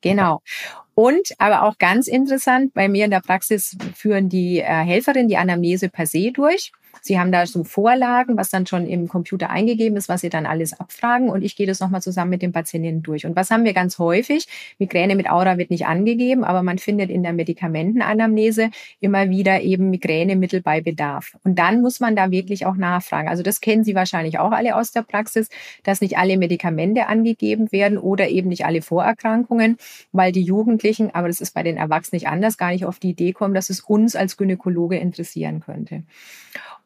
Genau. 0.09 0.41
Und 0.95 1.29
aber 1.37 1.63
auch 1.63 1.77
ganz 1.77 2.07
interessant, 2.07 2.73
bei 2.73 2.87
mir 2.89 3.05
in 3.05 3.11
der 3.11 3.21
Praxis 3.21 3.77
führen 3.95 4.29
die 4.29 4.59
äh, 4.59 4.63
Helferinnen 4.63 5.27
die 5.27 5.37
Anamnese 5.37 5.89
per 5.89 6.07
se 6.07 6.31
durch. 6.31 6.71
Sie 7.07 7.19
haben 7.19 7.31
da 7.31 7.45
so 7.47 7.63
Vorlagen, 7.63 8.37
was 8.37 8.49
dann 8.49 8.67
schon 8.67 8.85
im 8.85 9.07
Computer 9.07 9.49
eingegeben 9.49 9.97
ist, 9.97 10.09
was 10.09 10.21
Sie 10.21 10.29
dann 10.29 10.45
alles 10.45 10.77
abfragen 10.79 11.29
und 11.29 11.41
ich 11.41 11.55
gehe 11.55 11.65
das 11.65 11.79
nochmal 11.79 12.01
zusammen 12.01 12.31
mit 12.31 12.41
den 12.41 12.51
Patientinnen 12.51 13.01
durch. 13.01 13.25
Und 13.25 13.35
was 13.35 13.49
haben 13.49 13.63
wir 13.63 13.73
ganz 13.73 13.97
häufig? 13.97 14.47
Migräne 14.77 15.15
mit 15.15 15.29
Aura 15.29 15.57
wird 15.57 15.71
nicht 15.71 15.85
angegeben, 15.85 16.43
aber 16.43 16.63
man 16.63 16.77
findet 16.77 17.09
in 17.09 17.23
der 17.23 17.33
Medikamentenanamnese 17.33 18.69
immer 18.99 19.29
wieder 19.29 19.61
eben 19.61 19.89
Migränemittel 19.89 20.61
bei 20.61 20.81
Bedarf. 20.81 21.37
Und 21.43 21.57
dann 21.57 21.81
muss 21.81 21.99
man 21.99 22.15
da 22.15 22.29
wirklich 22.29 22.65
auch 22.65 22.75
nachfragen. 22.75 23.29
Also 23.29 23.41
das 23.41 23.61
kennen 23.61 23.83
Sie 23.85 23.95
wahrscheinlich 23.95 24.37
auch 24.37 24.51
alle 24.51 24.75
aus 24.75 24.91
der 24.91 25.03
Praxis, 25.03 25.49
dass 25.83 26.01
nicht 26.01 26.17
alle 26.17 26.37
Medikamente 26.37 27.07
angegeben 27.07 27.71
werden 27.71 27.97
oder 27.97 28.27
eben 28.27 28.49
nicht 28.49 28.65
alle 28.65 28.81
Vorerkrankungen, 28.81 29.77
weil 30.11 30.33
die 30.33 30.43
Jugendlichen, 30.43 31.15
aber 31.15 31.27
das 31.29 31.39
ist 31.39 31.53
bei 31.53 31.63
den 31.63 31.77
Erwachsenen 31.77 32.17
nicht 32.17 32.27
anders, 32.27 32.57
gar 32.57 32.71
nicht 32.71 32.85
auf 32.85 32.99
die 32.99 33.11
Idee 33.11 33.31
kommen, 33.31 33.53
dass 33.53 33.69
es 33.69 33.81
uns 33.81 34.15
als 34.15 34.37
Gynäkologe 34.37 34.97
interessieren 34.97 35.61
könnte. 35.61 36.03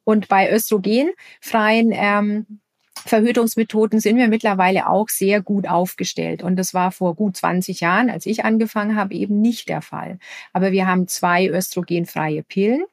Und 0.04 0.28
bei 0.28 0.52
östrogenfreien 0.52 1.92
ähm, 1.94 2.60
Verhütungsmethoden 3.06 4.00
sind 4.00 4.18
wir 4.18 4.28
mittlerweile 4.28 4.88
auch 4.88 5.10
sehr 5.10 5.42
gut 5.42 5.68
aufgestellt. 5.68 6.44
Und 6.44 6.56
das 6.56 6.74
war 6.74 6.92
vor 6.92 7.16
gut 7.16 7.38
20 7.38 7.80
Jahren, 7.80 8.10
als 8.10 8.26
ich 8.26 8.46
angefangen 8.46 8.96
habe, 8.96 9.14
eben 9.14 9.42
nicht 9.42 9.70
der 9.70 9.82
Fall. 9.82 10.20
Aber 10.54 10.72
wir 10.72 10.88
haben 10.88 11.08
zwei 11.08 11.48
östrogenfreie 11.48 12.44
Pillen. 12.44 12.84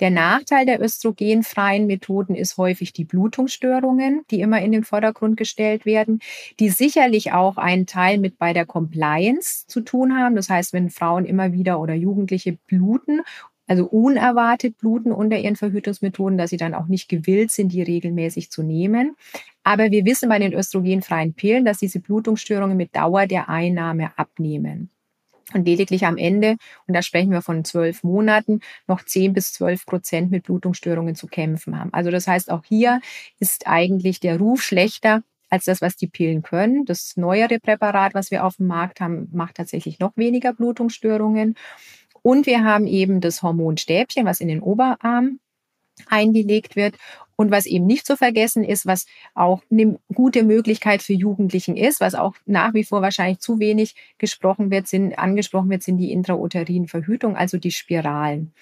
Der 0.00 0.10
Nachteil 0.10 0.64
der 0.64 0.80
östrogenfreien 0.80 1.86
Methoden 1.86 2.34
ist 2.34 2.56
häufig 2.56 2.94
die 2.94 3.04
Blutungsstörungen, 3.04 4.24
die 4.30 4.40
immer 4.40 4.62
in 4.62 4.72
den 4.72 4.84
Vordergrund 4.84 5.36
gestellt 5.36 5.84
werden, 5.84 6.20
die 6.58 6.70
sicherlich 6.70 7.32
auch 7.32 7.58
einen 7.58 7.86
Teil 7.86 8.18
mit 8.18 8.38
bei 8.38 8.54
der 8.54 8.64
Compliance 8.64 9.66
zu 9.66 9.80
tun 9.80 10.16
haben. 10.16 10.36
Das 10.36 10.48
heißt, 10.48 10.72
wenn 10.72 10.88
Frauen 10.88 11.26
immer 11.26 11.52
wieder 11.52 11.80
oder 11.80 11.94
Jugendliche 11.94 12.52
bluten 12.66 13.20
also 13.68 13.86
unerwartet 13.86 14.78
bluten 14.78 15.12
unter 15.12 15.38
ihren 15.38 15.56
Verhütungsmethoden, 15.56 16.38
dass 16.38 16.50
sie 16.50 16.56
dann 16.56 16.74
auch 16.74 16.86
nicht 16.86 17.08
gewillt 17.08 17.50
sind, 17.50 17.72
die 17.72 17.82
regelmäßig 17.82 18.50
zu 18.50 18.62
nehmen. 18.62 19.14
Aber 19.62 19.90
wir 19.90 20.04
wissen 20.04 20.28
bei 20.28 20.38
den 20.38 20.54
östrogenfreien 20.54 21.34
Pillen, 21.34 21.64
dass 21.64 21.78
diese 21.78 22.00
Blutungsstörungen 22.00 22.76
mit 22.76 22.96
Dauer 22.96 23.26
der 23.26 23.48
Einnahme 23.48 24.12
abnehmen. 24.16 24.90
Und 25.54 25.64
lediglich 25.64 26.04
am 26.04 26.18
Ende, 26.18 26.56
und 26.86 26.94
da 26.94 27.00
sprechen 27.00 27.30
wir 27.30 27.40
von 27.40 27.64
zwölf 27.64 28.02
Monaten, 28.02 28.60
noch 28.86 29.02
zehn 29.04 29.32
bis 29.32 29.52
zwölf 29.52 29.86
Prozent 29.86 30.30
mit 30.30 30.44
Blutungsstörungen 30.44 31.14
zu 31.14 31.26
kämpfen 31.26 31.78
haben. 31.78 31.92
Also 31.92 32.10
das 32.10 32.26
heißt, 32.26 32.50
auch 32.50 32.64
hier 32.66 33.00
ist 33.38 33.66
eigentlich 33.66 34.20
der 34.20 34.38
Ruf 34.38 34.62
schlechter 34.62 35.22
als 35.50 35.64
das, 35.64 35.80
was 35.80 35.96
die 35.96 36.06
Pillen 36.06 36.42
können. 36.42 36.84
Das 36.84 37.16
neuere 37.16 37.58
Präparat, 37.58 38.12
was 38.14 38.30
wir 38.30 38.44
auf 38.44 38.56
dem 38.56 38.66
Markt 38.66 39.00
haben, 39.00 39.28
macht 39.32 39.56
tatsächlich 39.56 39.98
noch 39.98 40.16
weniger 40.16 40.52
Blutungsstörungen. 40.52 41.54
Und 42.22 42.46
wir 42.46 42.64
haben 42.64 42.86
eben 42.86 43.20
das 43.20 43.42
Hormonstäbchen, 43.42 44.26
was 44.26 44.40
in 44.40 44.48
den 44.48 44.60
Oberarm 44.60 45.40
eingelegt 46.06 46.76
wird. 46.76 46.96
Und 47.40 47.52
was 47.52 47.66
eben 47.66 47.86
nicht 47.86 48.04
zu 48.04 48.16
vergessen 48.16 48.64
ist, 48.64 48.84
was 48.84 49.06
auch 49.36 49.62
eine 49.70 50.00
gute 50.12 50.42
Möglichkeit 50.42 51.02
für 51.02 51.12
Jugendlichen 51.12 51.76
ist, 51.76 52.00
was 52.00 52.16
auch 52.16 52.34
nach 52.46 52.74
wie 52.74 52.82
vor 52.82 53.00
wahrscheinlich 53.00 53.38
zu 53.38 53.60
wenig 53.60 53.94
gesprochen 54.18 54.72
wird, 54.72 54.88
sind, 54.88 55.16
angesprochen 55.16 55.70
wird, 55.70 55.84
sind 55.84 55.98
die 55.98 56.10
intrauterinen 56.10 56.88
Verhütung, 56.88 57.36
also 57.36 57.56
die 57.56 57.70
Spiralen. 57.70 58.52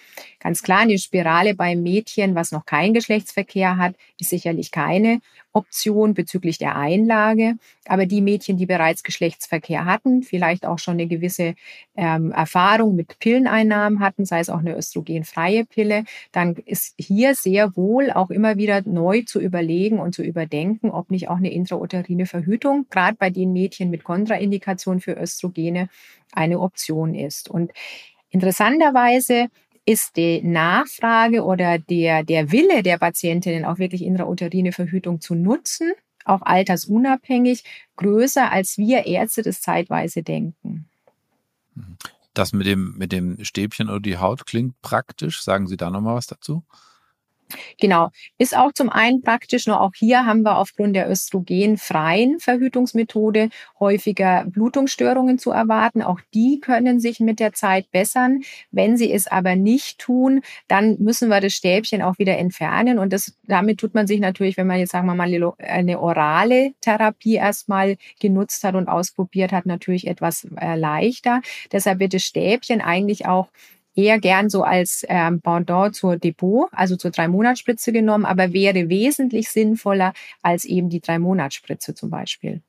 Ganz 0.41 0.63
klar, 0.63 0.81
eine 0.81 0.99
Spirale 0.99 1.55
beim 1.55 1.83
Mädchen, 1.83 2.35
was 2.35 2.53
noch 2.53 2.67
keinen 2.67 2.93
Geschlechtsverkehr 2.93 3.79
hat, 3.79 3.95
ist 4.21 4.29
sicherlich 4.29 4.71
keine 4.73 5.21
Option 5.55 6.13
bezüglich 6.13 6.59
der 6.59 6.77
Einlage. 6.77 7.55
Aber 7.87 8.05
die 8.05 8.21
Mädchen, 8.21 8.59
die 8.59 8.67
bereits 8.67 9.03
Geschlechtsverkehr 9.03 9.87
hatten, 9.87 10.23
vielleicht 10.23 10.67
auch 10.67 10.79
schon 10.79 10.95
eine 10.95 11.07
gewisse 11.07 11.55
ähm, 11.97 12.31
Erfahrung 12.31 12.95
mit 12.95 13.19
Pilleneinnahmen 13.21 14.01
hatten, 14.01 14.27
sei 14.27 14.41
es 14.41 14.51
auch 14.51 14.59
eine 14.59 14.77
östrogenfreie 14.77 15.65
Pille, 15.65 16.05
dann 16.31 16.57
ist 16.67 16.95
hier 16.99 17.35
sehr 17.35 17.75
wohl 17.75 18.11
auch 18.11 18.29
immer 18.29 18.59
wieder 18.59 18.66
neu 18.85 19.23
zu 19.23 19.41
überlegen 19.41 19.99
und 19.99 20.15
zu 20.15 20.23
überdenken, 20.23 20.91
ob 20.91 21.11
nicht 21.11 21.29
auch 21.29 21.37
eine 21.37 21.53
intrauterine 21.53 22.27
Verhütung, 22.27 22.87
gerade 22.91 23.17
bei 23.17 23.31
den 23.31 23.53
Mädchen 23.53 23.91
mit 23.91 24.05
Kontraindikation 24.05 25.01
für 25.01 25.13
Östrogene, 25.13 25.89
eine 26.33 26.61
Option 26.61 27.15
ist. 27.15 27.49
Und 27.49 27.73
interessanterweise 28.31 29.49
ist 29.85 30.17
die 30.17 30.43
Nachfrage 30.43 31.45
oder 31.45 31.79
der, 31.79 32.25
der 32.25 32.51
Wille 32.51 32.83
der 32.83 32.99
Patientinnen 32.99 33.65
auch 33.65 33.79
wirklich 33.79 34.03
intrauterine 34.03 34.73
Verhütung 34.73 35.21
zu 35.21 35.35
nutzen, 35.35 35.93
auch 36.25 36.43
altersunabhängig, 36.43 37.63
größer, 37.97 38.51
als 38.51 38.79
wir 38.79 39.07
Ärzte 39.07 39.43
das 39.43 39.61
zeitweise 39.61 40.23
denken. 40.23 40.89
Das 42.35 42.53
mit 42.53 42.67
dem, 42.67 42.95
mit 42.99 43.13
dem 43.13 43.43
Stäbchen 43.45 43.89
oder 43.89 44.01
die 44.01 44.19
Haut 44.19 44.45
klingt 44.45 44.81
praktisch. 44.83 45.43
Sagen 45.43 45.69
Sie 45.69 45.77
da 45.77 45.89
nochmal 45.89 46.17
was 46.17 46.27
dazu? 46.27 46.65
Genau, 47.81 48.11
ist 48.39 48.57
auch 48.57 48.73
zum 48.73 48.91
einen 48.91 49.23
praktisch, 49.23 49.67
nur 49.67 49.81
auch 49.81 49.93
hier 49.95 50.27
haben 50.27 50.43
wir 50.43 50.59
aufgrund 50.59 50.97
der 50.97 51.09
östrogenfreien 51.09 52.41
Verhütungsmethode 52.41 53.51
häufiger 53.79 54.45
Blutungsstörungen 54.47 55.39
zu 55.39 55.51
erwarten. 55.51 56.03
Auch 56.03 56.21
die 56.35 56.61
können 56.61 56.99
sich 57.01 57.21
mit 57.21 57.39
der 57.39 57.53
Zeit 57.53 57.91
bessern. 57.91 58.41
Wenn 58.71 58.97
sie 58.97 59.13
es 59.13 59.27
aber 59.27 59.57
nicht 59.57 59.99
tun, 59.99 60.41
dann 60.69 60.97
müssen 60.99 61.29
wir 61.29 61.41
das 61.41 61.53
Stäbchen 61.53 62.03
auch 62.03 62.19
wieder 62.19 62.37
entfernen. 62.39 62.99
Und 62.99 63.13
das, 63.13 63.37
damit 63.45 63.79
tut 63.79 63.95
man 63.95 64.07
sich 64.07 64.21
natürlich, 64.21 64.57
wenn 64.57 64.67
man 64.67 64.79
jetzt 64.79 64.93
sagen 64.93 65.07
wir 65.07 65.15
mal 65.15 65.55
eine 65.59 66.01
orale 66.01 66.73
Therapie 66.81 67.35
erstmal 67.35 67.97
genutzt 68.21 68.65
hat 68.65 68.75
und 68.75 68.89
ausprobiert 68.89 69.53
hat, 69.53 69.67
natürlich 69.67 70.07
etwas 70.07 70.47
äh, 70.61 70.77
leichter. 70.77 71.43
Deshalb 71.73 72.01
wird 72.01 72.15
das 72.15 72.25
Stäbchen 72.25 72.81
eigentlich 72.81 73.27
auch 73.27 73.49
eher 73.97 74.21
gern 74.21 74.49
so 74.51 74.63
als 74.63 75.05
ähm, 75.09 75.41
Pendant 75.41 75.95
zur 75.97 76.17
Depot, 76.19 76.69
also 76.73 76.97
zur 76.97 77.11
Drei-Monats-Spritze 77.11 77.93
genommen, 77.93 78.27
aber 78.27 78.53
wäre 78.53 78.89
wesentlich 78.89 79.49
sinnvoller 79.49 80.13
als 80.43 80.65
eben 80.65 80.89
die 80.91 81.01
Drei-Monats-Spritze 81.01 81.95
zum 81.95 82.11
Beispiel. 82.11 82.63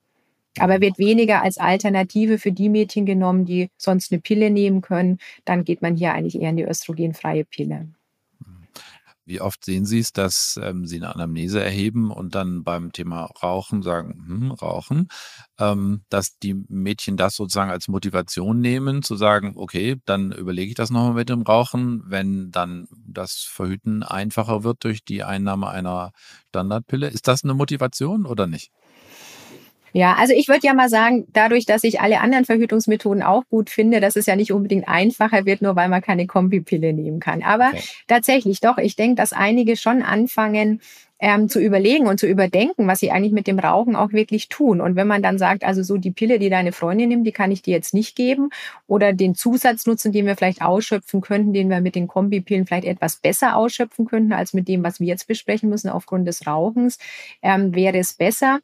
Aber 0.59 0.81
wird 0.81 0.97
weniger 0.97 1.43
als 1.43 1.57
Alternative 1.59 2.39
für 2.39 2.51
die 2.51 2.69
Mädchen 2.69 3.05
genommen, 3.05 3.45
die 3.45 3.69
sonst 3.77 4.11
eine 4.11 4.21
Pille 4.21 4.49
nehmen 4.49 4.81
können. 4.81 5.19
Dann 5.45 5.63
geht 5.63 5.83
man 5.83 5.95
hier 5.95 6.13
eigentlich 6.13 6.41
eher 6.41 6.49
in 6.49 6.57
die 6.57 6.63
östrogenfreie 6.63 7.45
Pille. 7.45 7.87
Wie 9.27 9.41
oft 9.41 9.65
sehen 9.65 9.85
Sie 9.85 9.99
es, 9.99 10.13
dass 10.13 10.57
ähm, 10.63 10.85
Sie 10.87 10.95
eine 10.95 11.13
Anamnese 11.13 11.61
erheben 11.61 12.11
und 12.11 12.33
dann 12.33 12.63
beim 12.63 12.93
Thema 12.93 13.25
Rauchen 13.43 13.83
sagen, 13.83 14.23
hm, 14.25 14.51
Rauchen, 14.51 15.09
ähm, 15.59 16.03
dass 16.07 16.39
die 16.39 16.53
Mädchen 16.69 17.17
das 17.17 17.35
sozusagen 17.35 17.69
als 17.69 17.89
Motivation 17.89 18.61
nehmen, 18.61 19.03
zu 19.03 19.17
sagen, 19.17 19.53
okay, 19.57 19.97
dann 20.05 20.31
überlege 20.31 20.69
ich 20.69 20.75
das 20.75 20.91
nochmal 20.91 21.13
mit 21.13 21.27
dem 21.27 21.41
Rauchen, 21.41 22.03
wenn 22.07 22.51
dann 22.51 22.87
das 23.05 23.33
Verhüten 23.51 24.01
einfacher 24.01 24.63
wird 24.63 24.85
durch 24.85 25.03
die 25.03 25.25
Einnahme 25.25 25.67
einer 25.69 26.13
Standardpille. 26.49 27.09
Ist 27.09 27.27
das 27.27 27.43
eine 27.43 27.53
Motivation 27.53 28.25
oder 28.25 28.47
nicht? 28.47 28.71
Ja, 29.97 30.13
also 30.13 30.31
ich 30.31 30.47
würde 30.47 30.59
ja 30.61 30.75
mal 30.75 30.89
sagen, 30.89 31.25
dadurch, 31.33 31.65
dass 31.65 31.83
ich 31.83 31.99
alle 32.01 32.19
anderen 32.19 32.45
Verhütungsmethoden 32.45 33.23
auch 33.23 33.41
gut 33.49 33.71
finde, 33.71 33.99
dass 33.99 34.15
es 34.15 34.27
ja 34.27 34.35
nicht 34.35 34.51
unbedingt 34.51 34.87
einfacher 34.87 35.47
wird, 35.47 35.63
nur 35.63 35.75
weil 35.75 35.89
man 35.89 36.03
keine 36.03 36.27
Kombipille 36.27 36.93
nehmen 36.93 37.19
kann. 37.19 37.41
Aber 37.41 37.69
okay. 37.69 37.81
tatsächlich 38.05 38.59
doch, 38.59 38.77
ich 38.77 38.95
denke, 38.95 39.15
dass 39.15 39.33
einige 39.33 39.75
schon 39.75 40.03
anfangen, 40.03 40.81
ähm, 41.17 41.49
zu 41.49 41.59
überlegen 41.59 42.05
und 42.05 42.19
zu 42.19 42.27
überdenken, 42.27 42.85
was 42.85 42.99
sie 42.99 43.09
eigentlich 43.09 43.31
mit 43.31 43.47
dem 43.47 43.57
Rauchen 43.57 43.95
auch 43.95 44.11
wirklich 44.13 44.49
tun. 44.49 44.81
Und 44.81 44.95
wenn 44.95 45.07
man 45.07 45.23
dann 45.23 45.39
sagt, 45.39 45.63
also 45.63 45.81
so 45.81 45.97
die 45.97 46.11
Pille, 46.11 46.37
die 46.37 46.51
deine 46.51 46.73
Freundin 46.73 47.09
nimmt, 47.09 47.25
die 47.25 47.31
kann 47.31 47.49
ich 47.49 47.63
dir 47.63 47.73
jetzt 47.73 47.95
nicht 47.95 48.15
geben 48.15 48.51
oder 48.85 49.13
den 49.13 49.33
Zusatznutzen, 49.33 50.11
den 50.11 50.27
wir 50.27 50.35
vielleicht 50.35 50.61
ausschöpfen 50.61 51.21
könnten, 51.21 51.53
den 51.53 51.71
wir 51.71 51.81
mit 51.81 51.95
den 51.95 52.07
Kombipillen 52.07 52.67
vielleicht 52.67 52.85
etwas 52.85 53.15
besser 53.15 53.55
ausschöpfen 53.55 54.05
könnten 54.05 54.31
als 54.31 54.53
mit 54.53 54.67
dem, 54.67 54.83
was 54.83 54.99
wir 54.99 55.07
jetzt 55.07 55.27
besprechen 55.27 55.69
müssen 55.69 55.89
aufgrund 55.89 56.27
des 56.27 56.45
Rauchens, 56.45 56.99
ähm, 57.41 57.73
wäre 57.73 57.97
es 57.97 58.13
besser 58.13 58.59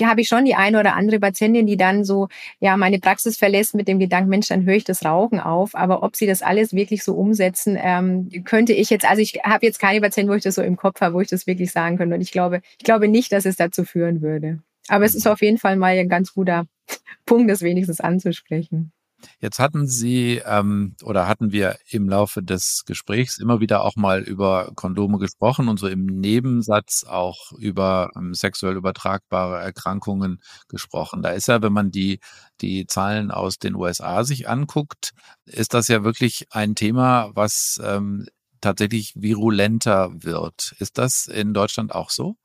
habe 0.00 0.20
ich 0.20 0.28
schon 0.28 0.44
die 0.44 0.54
eine 0.54 0.80
oder 0.80 0.94
andere 0.94 1.20
Patientin, 1.20 1.66
die 1.66 1.76
dann 1.76 2.04
so, 2.04 2.28
ja, 2.60 2.76
meine 2.76 2.98
Praxis 2.98 3.36
verlässt 3.36 3.74
mit 3.74 3.88
dem 3.88 3.98
Gedanken, 3.98 4.30
Mensch, 4.30 4.48
dann 4.48 4.64
höre 4.64 4.74
ich 4.74 4.84
das 4.84 5.04
Rauchen 5.04 5.40
auf. 5.40 5.74
Aber 5.74 6.02
ob 6.02 6.16
sie 6.16 6.26
das 6.26 6.42
alles 6.42 6.72
wirklich 6.72 7.04
so 7.04 7.14
umsetzen, 7.14 7.78
ähm, 7.80 8.30
könnte 8.44 8.72
ich 8.72 8.90
jetzt, 8.90 9.08
also 9.08 9.20
ich 9.20 9.40
habe 9.44 9.66
jetzt 9.66 9.78
keine 9.78 10.00
Patienten, 10.00 10.30
wo 10.30 10.34
ich 10.34 10.42
das 10.42 10.54
so 10.54 10.62
im 10.62 10.76
Kopf 10.76 11.00
habe, 11.00 11.14
wo 11.14 11.20
ich 11.20 11.28
das 11.28 11.46
wirklich 11.46 11.72
sagen 11.72 11.98
könnte. 11.98 12.14
Und 12.14 12.20
ich 12.20 12.32
glaube, 12.32 12.62
ich 12.78 12.84
glaube 12.84 13.08
nicht, 13.08 13.32
dass 13.32 13.44
es 13.44 13.56
dazu 13.56 13.84
führen 13.84 14.22
würde. 14.22 14.60
Aber 14.88 15.04
es 15.04 15.14
ist 15.14 15.26
auf 15.26 15.42
jeden 15.42 15.58
Fall 15.58 15.76
mal 15.76 15.96
ein 15.96 16.08
ganz 16.08 16.34
guter 16.34 16.66
Punkt, 17.26 17.50
das 17.50 17.62
wenigstens 17.62 18.00
anzusprechen. 18.00 18.92
Jetzt 19.40 19.58
hatten 19.58 19.86
Sie 19.86 20.40
ähm, 20.44 20.96
oder 21.02 21.28
hatten 21.28 21.52
wir 21.52 21.76
im 21.88 22.08
Laufe 22.08 22.42
des 22.42 22.84
Gesprächs 22.86 23.38
immer 23.38 23.60
wieder 23.60 23.84
auch 23.84 23.96
mal 23.96 24.22
über 24.22 24.72
Kondome 24.74 25.18
gesprochen 25.18 25.68
und 25.68 25.78
so 25.78 25.88
im 25.88 26.06
Nebensatz 26.06 27.04
auch 27.04 27.52
über 27.52 28.10
ähm, 28.16 28.34
sexuell 28.34 28.76
übertragbare 28.76 29.60
Erkrankungen 29.60 30.40
gesprochen. 30.68 31.22
Da 31.22 31.30
ist 31.30 31.48
ja, 31.48 31.62
wenn 31.62 31.72
man 31.72 31.90
die, 31.90 32.20
die 32.60 32.86
Zahlen 32.86 33.30
aus 33.30 33.58
den 33.58 33.74
USA 33.74 34.24
sich 34.24 34.48
anguckt, 34.48 35.12
ist 35.44 35.74
das 35.74 35.88
ja 35.88 36.04
wirklich 36.04 36.46
ein 36.50 36.74
Thema, 36.74 37.30
was 37.34 37.80
ähm, 37.84 38.26
tatsächlich 38.60 39.12
virulenter 39.16 40.10
wird. 40.14 40.74
Ist 40.78 40.98
das 40.98 41.26
in 41.26 41.52
Deutschland 41.54 41.94
auch 41.94 42.10
so? 42.10 42.36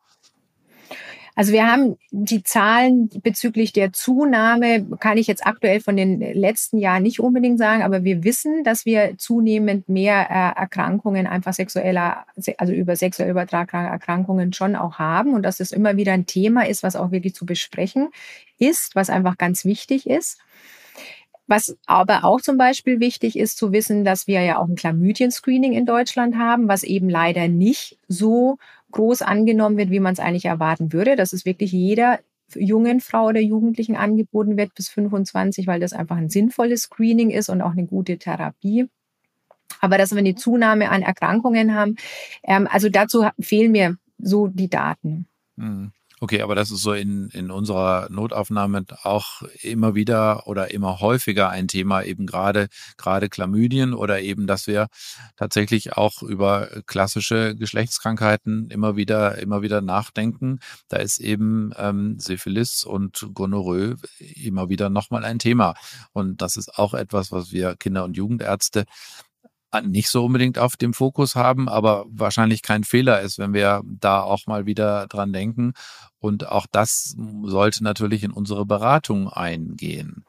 Also 1.38 1.53
wir 1.53 1.71
haben 1.71 1.97
die 2.09 2.41
Zahlen 2.41 3.09
bezüglich 3.21 3.71
der 3.71 3.93
Zunahme, 3.93 4.88
kann 4.99 5.19
ich 5.19 5.27
jetzt 5.27 5.45
aktuell 5.45 5.81
von 5.81 5.95
den 5.95 6.19
letzten 6.19 6.79
Jahren 6.79 7.03
nicht 7.03 7.19
unbedingt 7.19 7.59
sagen, 7.59 7.83
aber 7.83 8.03
wir 8.03 8.23
wissen, 8.23 8.63
dass 8.63 8.88
wir 8.88 9.19
zunehmend 9.19 9.88
mehr 9.88 10.31
äh, 10.31 10.59
Erkrankungen 10.59 11.27
einfach 11.27 11.53
sexueller, 11.53 12.25
also 12.57 12.73
über 12.73 12.95
sexuell 12.95 13.29
übertragbare 13.29 13.85
Erkrankungen 13.85 14.51
schon 14.51 14.75
auch 14.75 14.97
haben 14.97 15.35
und 15.35 15.43
dass 15.43 15.59
es 15.59 15.71
immer 15.71 15.95
wieder 15.95 16.13
ein 16.13 16.25
Thema 16.25 16.65
ist, 16.65 16.81
was 16.81 16.95
auch 16.95 17.11
wirklich 17.11 17.35
zu 17.35 17.45
besprechen 17.45 18.07
ist, 18.57 18.95
was 18.95 19.11
einfach 19.11 19.38
ganz 19.38 19.63
wichtig 19.63 20.09
ist. 20.09 20.39
Was 21.45 21.77
aber 21.85 22.25
auch 22.25 22.41
zum 22.41 22.57
Beispiel 22.57 22.99
wichtig 22.99 23.38
ist 23.38 23.57
zu 23.57 23.71
wissen, 23.71 24.03
dass 24.03 24.25
wir 24.25 24.41
ja 24.41 24.57
auch 24.57 24.67
ein 24.67 24.75
Chlamydien-Screening 24.75 25.73
in 25.73 25.85
Deutschland 25.85 26.35
haben, 26.35 26.67
was 26.67 26.81
eben 26.81 27.09
leider 27.09 27.47
nicht 27.47 27.99
so 28.07 28.57
groß 28.91 29.21
angenommen 29.21 29.77
wird, 29.77 29.89
wie 29.89 29.99
man 29.99 30.13
es 30.13 30.19
eigentlich 30.19 30.45
erwarten 30.45 30.93
würde. 30.93 31.15
Dass 31.15 31.33
es 31.33 31.45
wirklich 31.45 31.71
jeder 31.71 32.19
jungen 32.55 33.01
Frau 33.01 33.27
oder 33.27 33.41
Jugendlichen 33.41 33.95
angeboten 33.95 34.57
wird 34.57 34.73
bis 34.73 34.89
25, 34.89 35.67
weil 35.67 35.79
das 35.79 35.93
einfach 35.93 36.17
ein 36.17 36.29
sinnvolles 36.29 36.83
Screening 36.83 37.29
ist 37.29 37.49
und 37.49 37.61
auch 37.61 37.71
eine 37.71 37.85
gute 37.85 38.17
Therapie. 38.17 38.89
Aber 39.81 39.97
dass 39.97 40.11
wir 40.11 40.19
eine 40.19 40.35
Zunahme 40.35 40.89
an 40.89 41.01
Erkrankungen 41.01 41.75
haben, 41.75 41.97
ähm, 42.43 42.67
also 42.71 42.89
dazu 42.89 43.27
fehlen 43.39 43.71
mir 43.71 43.97
so 44.17 44.47
die 44.47 44.69
Daten. 44.69 45.27
Mhm. 45.57 45.91
Okay, 46.20 46.41
aber 46.41 46.55
das 46.55 46.72
ist 46.72 46.82
so 46.82 46.93
in, 46.93 47.30
in 47.30 47.51
unserer 47.51 48.07
Notaufnahme 48.09 48.86
auch 49.03 49.43
immer 49.61 49.93
wieder 49.93 50.47
oder 50.47 50.72
immer 50.72 50.99
häufiger 50.99 51.49
ein 51.49 51.68
Thema, 51.68 52.01
eben 52.01 52.26
gerade, 52.26 52.70
gerade 52.97 53.30
Chlamydien 53.30 53.93
oder 53.93 54.20
eben, 54.22 54.47
dass 54.47 54.65
wir 54.65 54.88
tatsächlich 55.36 55.93
auch 55.93 56.24
über 56.24 56.70
klassische 56.88 57.55
Geschlechtskrankheiten 57.55 58.72
immer 58.72 58.95
wieder, 58.95 59.38
immer 59.38 59.61
wieder 59.61 59.82
nachdenken. 59.82 60.59
Da 60.88 60.97
ist 60.97 61.20
eben 61.20 61.72
ähm, 61.78 62.20
Syphilis 62.20 62.84
und 62.84 63.30
Gonorrhoe 63.36 63.97
immer 64.43 64.70
wieder 64.70 64.89
nochmal 64.89 65.24
ein 65.24 65.38
Thema. 65.38 65.76
Und 66.13 66.41
das 66.41 66.57
ist 66.57 66.80
auch 66.80 66.95
etwas, 66.95 67.32
was 67.32 67.51
wir 67.51 67.76
Kinder- 67.76 68.05
und 68.05 68.18
Jugendärzte 68.18 68.86
nicht 69.84 70.09
so 70.09 70.26
unbedingt 70.26 70.57
auf 70.57 70.78
dem 70.78 70.93
Fokus 70.93 71.36
haben, 71.36 71.68
aber 71.70 72.05
wahrscheinlich 72.09 72.61
kein 72.61 72.84
Fehler 72.84 73.22
ist, 73.22 73.38
wenn 73.38 73.53
wir 73.53 73.82
da 73.86 74.22
auch 74.22 74.47
mal 74.47 74.65
wieder 74.65 75.07
dran 75.07 75.34
denken. 75.34 75.74
Und 76.20 76.47
auch 76.47 76.65
das 76.72 77.15
sollte 77.43 77.84
natürlich 77.84 78.24
in 78.24 78.32
unsere 78.32 78.65
Beratung 78.65 79.30
eingehen. 79.30 80.26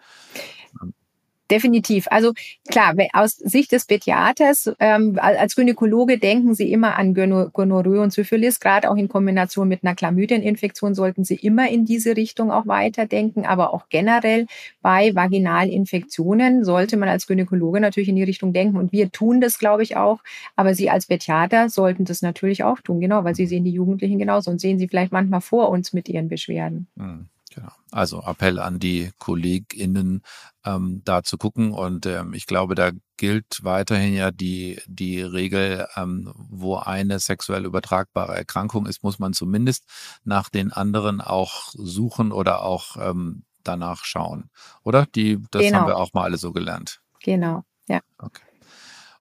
Definitiv. 1.51 2.09
Also 2.11 2.34
klar, 2.68 2.94
aus 3.14 3.36
Sicht 3.36 3.72
des 3.72 3.86
Pädiaters, 3.86 4.70
ähm, 4.80 5.18
als 5.20 5.57
Gynäkologe 5.57 6.18
denken 6.18 6.55
Sie 6.55 6.70
immer 6.70 6.96
an 6.96 7.14
Gonorrhoe 7.14 8.03
und 8.03 8.12
Syphilis, 8.12 8.61
gerade 8.61 8.90
auch 8.90 8.96
in 8.96 9.09
Kombination 9.09 9.66
mit 9.66 9.82
einer 9.82 9.94
Chlamydieninfektion 9.94 10.94
sollten 10.94 11.24
Sie 11.24 11.36
immer 11.36 11.70
in 11.70 11.86
diese 11.86 12.16
Richtung 12.16 12.51
auch 12.51 12.66
weiterdenken, 12.66 13.46
aber 13.46 13.72
auch 13.72 13.88
generell 13.88 14.46
bei 14.82 15.14
Vaginalinfektionen 15.14 16.64
sollte 16.64 16.99
man 16.99 17.09
als 17.09 17.26
Gynäkologe 17.26 17.80
natürlich 17.80 18.11
in 18.11 18.16
die 18.16 18.24
Richtung 18.24 18.53
denken 18.53 18.76
und 18.76 18.92
wir 18.92 19.11
tun 19.11 19.40
das, 19.40 19.59
glaube 19.59 19.82
ich, 19.82 19.96
auch, 19.96 20.18
aber 20.55 20.74
Sie 20.74 20.90
als 20.90 21.07
Pädiater 21.07 21.70
sollten 21.70 22.05
das 22.05 22.20
natürlich 22.20 22.62
auch 22.62 22.80
tun, 22.80 23.01
genau, 23.01 23.24
weil 23.24 23.34
Sie 23.34 23.46
sehen 23.46 23.64
die 23.64 23.72
Jugendlichen 23.72 24.18
genauso 24.18 24.51
und 24.51 24.61
sehen 24.61 24.78
Sie 24.78 24.88
vielleicht 24.88 25.12
manchmal 25.12 25.40
vor 25.40 25.70
uns 25.70 25.94
mit 25.94 26.11
ihren 26.11 26.28
Beschwerden. 26.28 26.88
Mhm. 26.96 27.26
Genau. 27.55 27.72
Also 27.90 28.22
Appell 28.22 28.59
an 28.59 28.78
die 28.78 29.11
KollegInnen, 29.18 30.22
ähm, 30.64 31.03
da 31.05 31.22
zu 31.22 31.38
gucken. 31.38 31.72
Und 31.72 32.07
ähm, 32.07 32.34
ich 32.34 32.46
glaube, 32.46 32.74
da 32.74 32.90
gilt 33.16 33.62
weiterhin 33.62 34.14
ja 34.14 34.30
die, 34.30 34.80
die 34.86 35.20
Regel, 35.22 35.86
ähm, 35.96 36.32
wo 36.36 36.76
eine 36.76 37.18
sexuell 37.20 37.64
übertragbare 37.64 38.36
Erkrankung 38.36 38.86
ist, 38.86 39.03
muss 39.03 39.18
man 39.18 39.32
zumindest 39.32 39.84
nach 40.24 40.49
den 40.51 40.72
anderen 40.72 41.20
auch 41.20 41.70
suchen 41.74 42.32
oder 42.32 42.62
auch 42.62 42.96
ähm, 42.96 43.44
danach 43.62 44.05
schauen. 44.05 44.51
Oder? 44.82 45.07
Die, 45.14 45.38
das 45.51 45.62
genau. 45.62 45.78
haben 45.78 45.86
wir 45.86 45.96
auch 45.96 46.12
mal 46.12 46.24
alle 46.24 46.38
so 46.38 46.53
gelernt. 46.53 47.01
Genau, 47.22 47.64
ja. 47.88 48.01
Okay. 48.18 48.42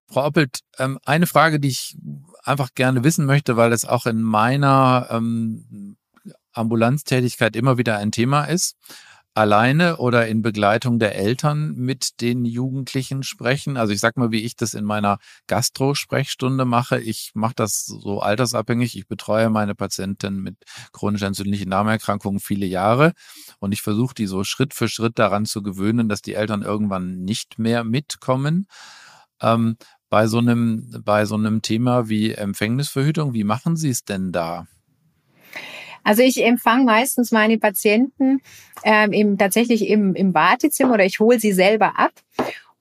Frau 0.10 0.26
Oppelt, 0.26 0.60
ähm, 0.78 1.00
eine 1.06 1.28
Frage, 1.28 1.60
die 1.60 1.68
ich 1.68 1.98
einfach 2.44 2.70
gerne 2.76 3.04
wissen 3.04 3.26
möchte, 3.26 3.58
weil 3.58 3.74
es 3.74 3.84
auch 3.84 4.06
in 4.06 4.22
meiner 4.22 5.08
ähm, 5.10 5.98
Ambulanztätigkeit 6.58 7.56
immer 7.56 7.78
wieder 7.78 7.98
ein 7.98 8.12
Thema 8.12 8.46
ist. 8.46 8.76
Alleine 9.38 9.98
oder 9.98 10.28
in 10.28 10.42
Begleitung 10.42 10.98
der 10.98 11.14
Eltern 11.14 11.76
mit 11.76 12.22
den 12.22 12.44
Jugendlichen 12.44 13.22
sprechen. 13.22 13.78
Also 13.78 13.94
ich 13.94 14.00
sag 14.00 14.18
mal, 14.18 14.32
wie 14.32 14.44
ich 14.44 14.56
das 14.56 14.74
in 14.74 14.84
meiner 14.84 15.20
Gastro-Sprechstunde 15.46 16.66
mache. 16.66 17.00
Ich 17.00 17.34
mache 17.36 17.54
das 17.56 17.86
so 17.86 18.20
altersabhängig. 18.20 18.98
Ich 18.98 19.08
betreue 19.08 19.52
meine 19.52 19.76
Patienten 19.76 20.42
mit 20.42 20.56
chronisch 20.92 21.22
entzündlichen 21.22 21.70
Darmerkrankungen 21.70 22.40
viele 22.40 22.66
Jahre 22.66 23.14
und 23.60 23.74
ich 23.74 23.84
versuche 23.84 24.16
die 24.16 24.26
so 24.26 24.44
Schritt 24.44 24.74
für 24.74 24.90
Schritt 24.90 25.20
daran 25.20 25.46
zu 25.46 25.62
gewöhnen, 25.62 26.10
dass 26.10 26.24
die 26.24 26.34
Eltern 26.34 26.64
irgendwann 26.64 27.22
nicht 27.22 27.60
mehr 27.60 27.84
mitkommen. 27.84 28.66
Ähm, 29.40 29.78
bei 30.10 30.26
so 30.26 30.40
einem, 30.40 31.04
bei 31.06 31.26
so 31.26 31.36
einem 31.36 31.62
Thema 31.62 32.10
wie 32.10 32.32
Empfängnisverhütung, 32.32 33.36
wie 33.36 33.44
machen 33.44 33.76
Sie 33.76 33.90
es 33.90 34.04
denn 34.04 34.32
da? 34.32 34.66
Also 36.08 36.24
ich 36.24 36.42
empfange 36.42 36.86
meistens 36.86 37.34
meine 37.34 37.58
Patienten 37.58 38.40
ähm, 38.86 39.12
im, 39.12 39.38
tatsächlich 39.38 39.90
im, 39.90 40.16
im 40.16 40.34
Wartezimmer 40.34 40.94
oder 40.94 41.04
ich 41.04 41.20
hole 41.20 41.38
sie 41.38 41.52
selber 41.52 42.00
ab. 42.00 42.14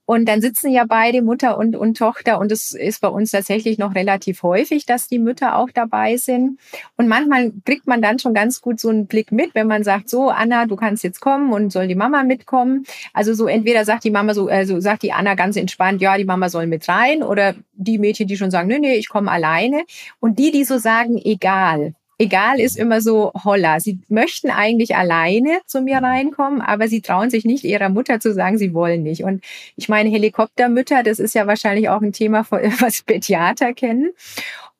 Und 0.05 0.29
dann 0.29 0.39
sitzen 0.39 0.71
ja 0.71 0.85
beide 0.87 1.21
Mutter 1.21 1.57
und, 1.57 1.75
und 1.75 1.97
Tochter 1.97 2.39
und 2.39 2.49
es 2.53 2.71
ist 2.71 3.01
bei 3.01 3.09
uns 3.09 3.31
tatsächlich 3.31 3.77
noch 3.77 3.95
relativ 3.95 4.43
häufig, 4.43 4.85
dass 4.85 5.09
die 5.09 5.19
Mütter 5.19 5.57
auch 5.57 5.69
dabei 5.73 6.15
sind. 6.15 6.57
Und 6.95 7.09
manchmal 7.09 7.51
kriegt 7.65 7.85
man 7.85 8.01
dann 8.01 8.17
schon 8.17 8.33
ganz 8.33 8.61
gut 8.61 8.79
so 8.79 8.87
einen 8.87 9.07
Blick 9.07 9.33
mit, 9.33 9.53
wenn 9.55 9.67
man 9.67 9.83
sagt, 9.83 10.07
so 10.07 10.29
Anna, 10.29 10.65
du 10.65 10.77
kannst 10.77 11.03
jetzt 11.03 11.19
kommen 11.19 11.51
und 11.51 11.73
soll 11.73 11.89
die 11.89 11.95
Mama 11.95 12.23
mitkommen. 12.23 12.85
Also 13.13 13.33
so 13.33 13.47
entweder 13.47 13.83
sagt 13.83 14.05
die 14.05 14.11
Mama 14.11 14.33
so, 14.33 14.47
also 14.47 14.79
sagt 14.79 15.03
die 15.03 15.11
Anna 15.11 15.35
ganz 15.35 15.57
entspannt, 15.57 16.01
ja, 16.01 16.17
die 16.17 16.23
Mama 16.23 16.47
soll 16.47 16.67
mit 16.67 16.87
rein 16.87 17.23
oder 17.23 17.55
die 17.73 17.97
Mädchen, 17.97 18.29
die 18.29 18.37
schon 18.37 18.51
sagen, 18.51 18.69
nee, 18.69 18.79
nee, 18.79 18.95
ich 18.95 19.09
komme 19.09 19.29
alleine. 19.29 19.83
Und 20.21 20.39
die, 20.39 20.51
die 20.51 20.63
so 20.63 20.77
sagen, 20.77 21.17
egal, 21.21 21.93
egal 22.17 22.59
ist 22.59 22.77
immer 22.77 23.01
so 23.01 23.31
holla. 23.43 23.79
Sie 23.79 23.99
möchten 24.09 24.49
eigentlich 24.49 24.95
alleine 24.95 25.59
zu 25.65 25.81
mir 25.81 25.97
reinkommen, 25.97 26.61
aber 26.61 26.87
sie 26.87 27.01
trauen 27.01 27.29
sich 27.29 27.45
nicht 27.45 27.63
ihrer 27.63 27.89
Mutter 27.89 28.19
zu 28.19 28.33
sagen, 28.33 28.57
sie 28.57 28.73
wollen 28.73 29.03
nicht. 29.03 29.23
Und 29.23 29.43
ich 29.75 29.89
meine, 29.89 30.09
Helikoptermütter, 30.09 31.03
das 31.03 31.19
ist 31.19 31.35
ja 31.35 31.47
wahrscheinlich 31.47 31.89
auch 31.89 32.01
ein 32.01 32.13
Thema, 32.13 32.45
was 32.49 33.03
Pädiater 33.03 33.73
kennen. 33.73 34.11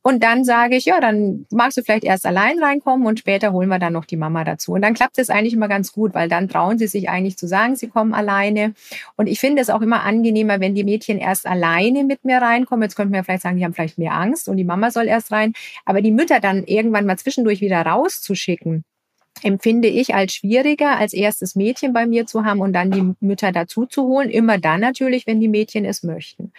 Und 0.08 0.24
dann 0.24 0.46
sage 0.46 0.78
ich, 0.78 0.86
ja, 0.86 1.02
dann 1.02 1.46
magst 1.52 1.78
du 1.78 1.82
vielleicht 1.82 2.06
erst 2.06 2.26
allein 2.26 2.64
reinkommen 2.64 3.06
und 3.06 3.20
später 3.20 3.52
holen 3.52 3.68
wir 3.68 3.78
dann 3.78 3.92
noch 3.92 4.06
die 4.06 4.16
Mama 4.16 4.46
dazu. 4.46 4.72
Und 4.72 4.82
dann 4.82 4.94
klappt 4.94 5.20
es 5.20 5.30
eigentlich 5.30 5.52
immer 5.52 5.68
ganz 5.68 5.92
gut, 5.92 6.14
weil 6.14 6.30
dann 6.30 6.48
trauen 6.48 6.78
sie 6.78 6.88
sich 6.88 7.10
eigentlich 7.10 7.36
zu 7.38 7.46
sagen, 7.46 7.76
sie 7.76 7.90
kommen 7.90 8.14
alleine. 8.14 8.74
Und 9.18 9.28
ich 9.28 9.42
finde 9.42 9.62
es 9.62 9.70
auch 9.70 9.82
immer 9.82 10.04
angenehmer, 10.04 10.62
wenn 10.62 10.76
die 10.76 10.86
Mädchen 10.86 11.18
erst 11.18 11.46
alleine 11.46 12.06
mit 12.06 12.24
mir 12.24 12.38
reinkommen. 12.38 12.84
Jetzt 12.84 12.96
könnten 12.96 13.14
wir 13.14 13.26
vielleicht 13.26 13.42
sagen, 13.42 13.58
die 13.58 13.66
haben 13.66 13.74
vielleicht 13.74 13.98
mehr 13.98 14.14
Angst 14.14 14.48
und 14.48 14.56
die 14.56 14.64
Mama 14.64 14.92
soll 14.92 15.08
erst 15.08 15.34
rein. 15.34 15.52
Aber 15.84 16.02
die 16.02 16.12
Mütter 16.12 16.40
dann 16.40 16.64
irgendwann 16.64 17.06
mal 17.06 17.18
zwischendurch 17.18 17.60
wieder 17.60 17.82
rauszuschicken, 17.82 18.86
empfinde 19.44 19.88
ich 19.88 20.14
als 20.16 20.34
schwieriger, 20.34 20.98
als 20.98 21.14
erstes 21.14 21.56
Mädchen 21.56 21.94
bei 21.94 22.06
mir 22.06 22.26
zu 22.26 22.46
haben 22.46 22.62
und 22.62 22.74
dann 22.74 22.92
die 22.92 23.14
Mütter 23.20 23.52
dazu 23.52 23.86
zu 23.86 24.04
holen. 24.04 24.30
Immer 24.30 24.58
dann 24.58 24.82
natürlich, 24.82 25.28
wenn 25.28 25.40
die 25.40 25.48
Mädchen 25.48 25.86
es 25.86 26.04
möchten. 26.04 26.52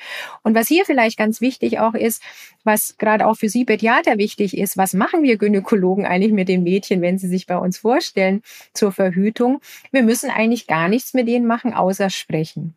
Und 0.43 0.55
was 0.55 0.69
hier 0.69 0.85
vielleicht 0.85 1.19
ganz 1.19 1.41
wichtig 1.41 1.79
auch 1.81 1.95
ist, 1.95 2.23
was 2.65 2.97
gerade 2.99 3.27
auch 3.27 3.37
für 3.37 3.49
Sie 3.49 3.65
Pädiater 3.65 4.19
wichtig 4.19 4.57
ist, 4.57 4.77
was 4.77 4.95
machen 4.95 5.23
wir 5.23 5.37
Gynäkologen 5.37 6.07
eigentlich 6.07 6.33
mit 6.33 6.49
den 6.49 6.63
Mädchen, 6.63 7.01
wenn 7.03 7.19
sie 7.19 7.29
sich 7.29 7.47
bei 7.47 7.57
uns 7.57 7.79
vorstellen 7.79 8.43
zur 8.75 8.93
Verhütung? 8.93 9.61
Wir 9.91 10.03
müssen 10.03 10.31
eigentlich 10.31 10.67
gar 10.67 10.89
nichts 10.89 11.15
mit 11.15 11.29
denen 11.29 11.47
machen, 11.47 11.73
außer 11.75 12.11
sprechen. 12.11 12.75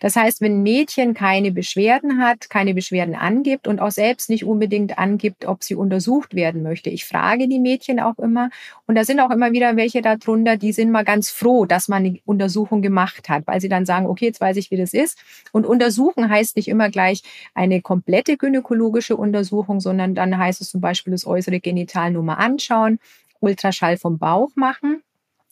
Das 0.00 0.16
heißt, 0.16 0.40
wenn 0.40 0.58
ein 0.58 0.62
Mädchen 0.62 1.14
keine 1.14 1.52
Beschwerden 1.52 2.22
hat, 2.22 2.50
keine 2.50 2.74
Beschwerden 2.74 3.14
angibt 3.14 3.68
und 3.68 3.80
auch 3.80 3.90
selbst 3.90 4.30
nicht 4.30 4.44
unbedingt 4.44 4.98
angibt, 4.98 5.46
ob 5.46 5.62
sie 5.62 5.74
untersucht 5.74 6.34
werden 6.34 6.62
möchte. 6.62 6.90
Ich 6.90 7.04
frage 7.04 7.48
die 7.48 7.58
Mädchen 7.58 8.00
auch 8.00 8.18
immer 8.18 8.50
und 8.86 8.94
da 8.94 9.04
sind 9.04 9.20
auch 9.20 9.30
immer 9.30 9.52
wieder 9.52 9.76
welche 9.76 10.02
darunter, 10.02 10.56
die 10.56 10.72
sind 10.72 10.90
mal 10.90 11.04
ganz 11.04 11.30
froh, 11.30 11.66
dass 11.66 11.88
man 11.88 12.04
eine 12.04 12.18
Untersuchung 12.24 12.82
gemacht 12.82 13.28
hat, 13.28 13.46
weil 13.46 13.60
sie 13.60 13.68
dann 13.68 13.86
sagen, 13.86 14.06
okay, 14.06 14.26
jetzt 14.26 14.40
weiß 14.40 14.56
ich, 14.56 14.70
wie 14.70 14.76
das 14.76 14.94
ist. 14.94 15.18
Und 15.52 15.66
untersuchen 15.66 16.28
heißt 16.28 16.56
nicht 16.56 16.68
immer 16.68 16.90
gleich 16.90 17.22
eine 17.54 17.80
komplette 17.80 18.36
gynäkologische 18.36 19.16
Untersuchung, 19.16 19.80
sondern 19.80 20.14
dann 20.14 20.36
heißt 20.36 20.60
es 20.60 20.70
zum 20.70 20.80
Beispiel 20.80 21.12
das 21.12 21.26
äußere 21.26 21.60
Genital 21.60 22.10
nur 22.10 22.22
mal 22.22 22.34
anschauen, 22.34 22.98
Ultraschall 23.40 23.96
vom 23.96 24.18
Bauch 24.18 24.50
machen 24.54 25.02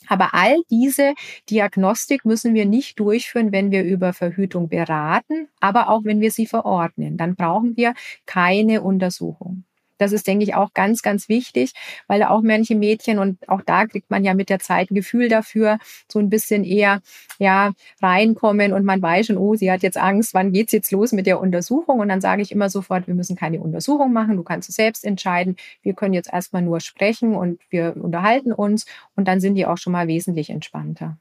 aber 0.06 0.34
all 0.34 0.62
diese 0.70 1.14
Diagnostik 1.50 2.24
müssen 2.24 2.54
wir 2.54 2.66
nicht 2.66 2.98
durchführen, 3.00 3.52
wenn 3.52 3.70
wir 3.70 3.84
über 3.84 4.12
Verhütung 4.12 4.68
beraten, 4.68 5.48
aber 5.60 5.88
auch 5.88 6.04
wenn 6.04 6.20
wir 6.20 6.30
sie 6.30 6.46
verordnen. 6.46 7.16
Dann 7.16 7.36
brauchen 7.36 7.76
wir 7.76 7.94
keine 8.26 8.82
Untersuchung. 8.82 9.64
Das 9.98 10.12
ist, 10.12 10.26
denke 10.26 10.44
ich, 10.44 10.54
auch 10.54 10.72
ganz, 10.74 11.02
ganz 11.02 11.28
wichtig, 11.28 11.72
weil 12.06 12.22
auch 12.22 12.42
manche 12.42 12.74
Mädchen 12.74 13.18
und 13.18 13.48
auch 13.48 13.62
da 13.62 13.86
kriegt 13.86 14.10
man 14.10 14.24
ja 14.24 14.34
mit 14.34 14.48
der 14.48 14.58
Zeit 14.58 14.90
ein 14.90 14.94
Gefühl 14.94 15.28
dafür, 15.28 15.78
so 16.10 16.18
ein 16.18 16.30
bisschen 16.30 16.64
eher, 16.64 17.00
ja, 17.38 17.72
reinkommen 18.00 18.72
und 18.72 18.84
man 18.84 19.02
weiß 19.02 19.26
schon, 19.26 19.36
oh, 19.36 19.54
sie 19.54 19.70
hat 19.70 19.82
jetzt 19.82 19.98
Angst, 19.98 20.34
wann 20.34 20.52
geht's 20.52 20.72
jetzt 20.72 20.90
los 20.92 21.12
mit 21.12 21.26
der 21.26 21.40
Untersuchung? 21.40 21.98
Und 22.00 22.08
dann 22.08 22.20
sage 22.20 22.42
ich 22.42 22.52
immer 22.52 22.70
sofort, 22.70 23.06
wir 23.06 23.14
müssen 23.14 23.36
keine 23.36 23.60
Untersuchung 23.60 24.12
machen, 24.12 24.36
du 24.36 24.42
kannst 24.42 24.68
es 24.68 24.76
selbst 24.76 25.04
entscheiden. 25.04 25.56
Wir 25.82 25.94
können 25.94 26.14
jetzt 26.14 26.32
erstmal 26.32 26.62
nur 26.62 26.80
sprechen 26.80 27.34
und 27.34 27.60
wir 27.70 27.96
unterhalten 27.96 28.52
uns 28.52 28.86
und 29.14 29.28
dann 29.28 29.40
sind 29.40 29.54
die 29.54 29.66
auch 29.66 29.78
schon 29.78 29.92
mal 29.92 30.08
wesentlich 30.08 30.50
entspannter. 30.50 31.18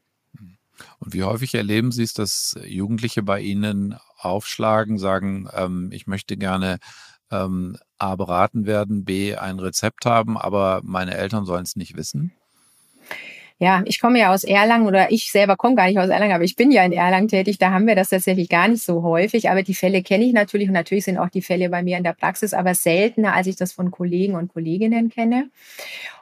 Und 1.00 1.14
wie 1.14 1.24
häufig 1.24 1.56
erleben 1.56 1.92
Sie 1.92 2.04
es, 2.04 2.14
dass 2.14 2.56
Jugendliche 2.66 3.24
bei 3.24 3.42
Ihnen 3.42 3.96
aufschlagen, 4.18 4.98
sagen, 4.98 5.48
ähm, 5.56 5.90
ich 5.92 6.08
möchte 6.08 6.38
gerne 6.38 6.78
ähm, 7.32 7.78
A 7.98 8.16
beraten 8.16 8.66
werden, 8.66 9.06
B 9.06 9.36
ein 9.36 9.60
Rezept 9.60 10.06
haben, 10.06 10.38
aber 10.38 10.82
meine 10.84 11.16
Eltern 11.16 11.46
sollen 11.46 11.64
es 11.64 11.76
nicht 11.76 11.96
wissen? 11.96 12.34
Ja, 13.60 13.82
ich 13.86 14.00
komme 14.00 14.20
ja 14.20 14.32
aus 14.32 14.44
Erlangen 14.44 14.86
oder 14.86 15.12
ich 15.12 15.32
selber 15.32 15.56
komme 15.56 15.74
gar 15.74 15.88
nicht 15.88 15.98
aus 15.98 16.10
Erlangen, 16.10 16.34
aber 16.34 16.44
ich 16.44 16.56
bin 16.56 16.70
ja 16.70 16.84
in 16.84 16.92
Erlangen 16.92 17.28
tätig. 17.28 17.58
Da 17.58 17.72
haben 17.72 17.88
wir 17.88 17.96
das 17.96 18.10
tatsächlich 18.10 18.50
gar 18.50 18.68
nicht 18.68 18.84
so 18.84 19.02
häufig. 19.02 19.50
Aber 19.50 19.64
die 19.64 19.74
Fälle 19.74 20.04
kenne 20.04 20.26
ich 20.26 20.34
natürlich 20.34 20.68
und 20.68 20.76
natürlich 20.76 21.06
sind 21.06 21.18
auch 21.18 21.30
die 21.30 21.42
Fälle 21.42 21.70
bei 21.70 21.82
mir 21.82 21.98
in 21.98 22.04
der 22.04 22.14
Praxis, 22.14 22.54
aber 22.54 22.76
seltener, 22.76 23.34
als 23.34 23.48
ich 23.48 23.56
das 23.56 23.74
von 23.74 23.90
Kollegen 23.90 24.36
und 24.36 24.54
Kolleginnen 24.54 25.10
kenne. 25.10 25.50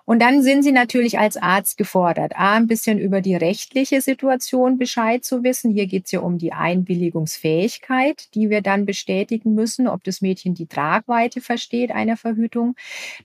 Und 0.06 0.22
dann 0.22 0.44
sind 0.44 0.62
Sie 0.62 0.72
natürlich 0.72 1.18
als 1.18 1.36
Arzt 1.36 1.78
gefordert, 1.78 2.34
A, 2.36 2.56
ein 2.56 2.68
bisschen 2.68 3.00
über 3.00 3.22
die 3.22 3.36
rechtliche 3.36 4.02
Situation 4.02 4.78
Bescheid 4.78 5.26
zu 5.26 5.44
wissen. 5.44 5.72
Hier 5.72 5.88
geht 5.88 6.06
es 6.06 6.12
ja 6.12 6.20
um 6.20 6.38
die 6.38 6.54
Einwilligungsfähigkeit, 6.54 8.34
die 8.36 8.52
wir 8.52 8.62
dann 8.62 8.86
bestätigen 8.86 9.56
müssen, 9.56 9.88
ob 9.88 10.04
das 10.04 10.22
Mädchen 10.22 10.54
die 10.54 10.68
Tragweite 10.68 11.42
versteht 11.42 11.92
einer 11.92 12.18
Verhütung. 12.18 12.76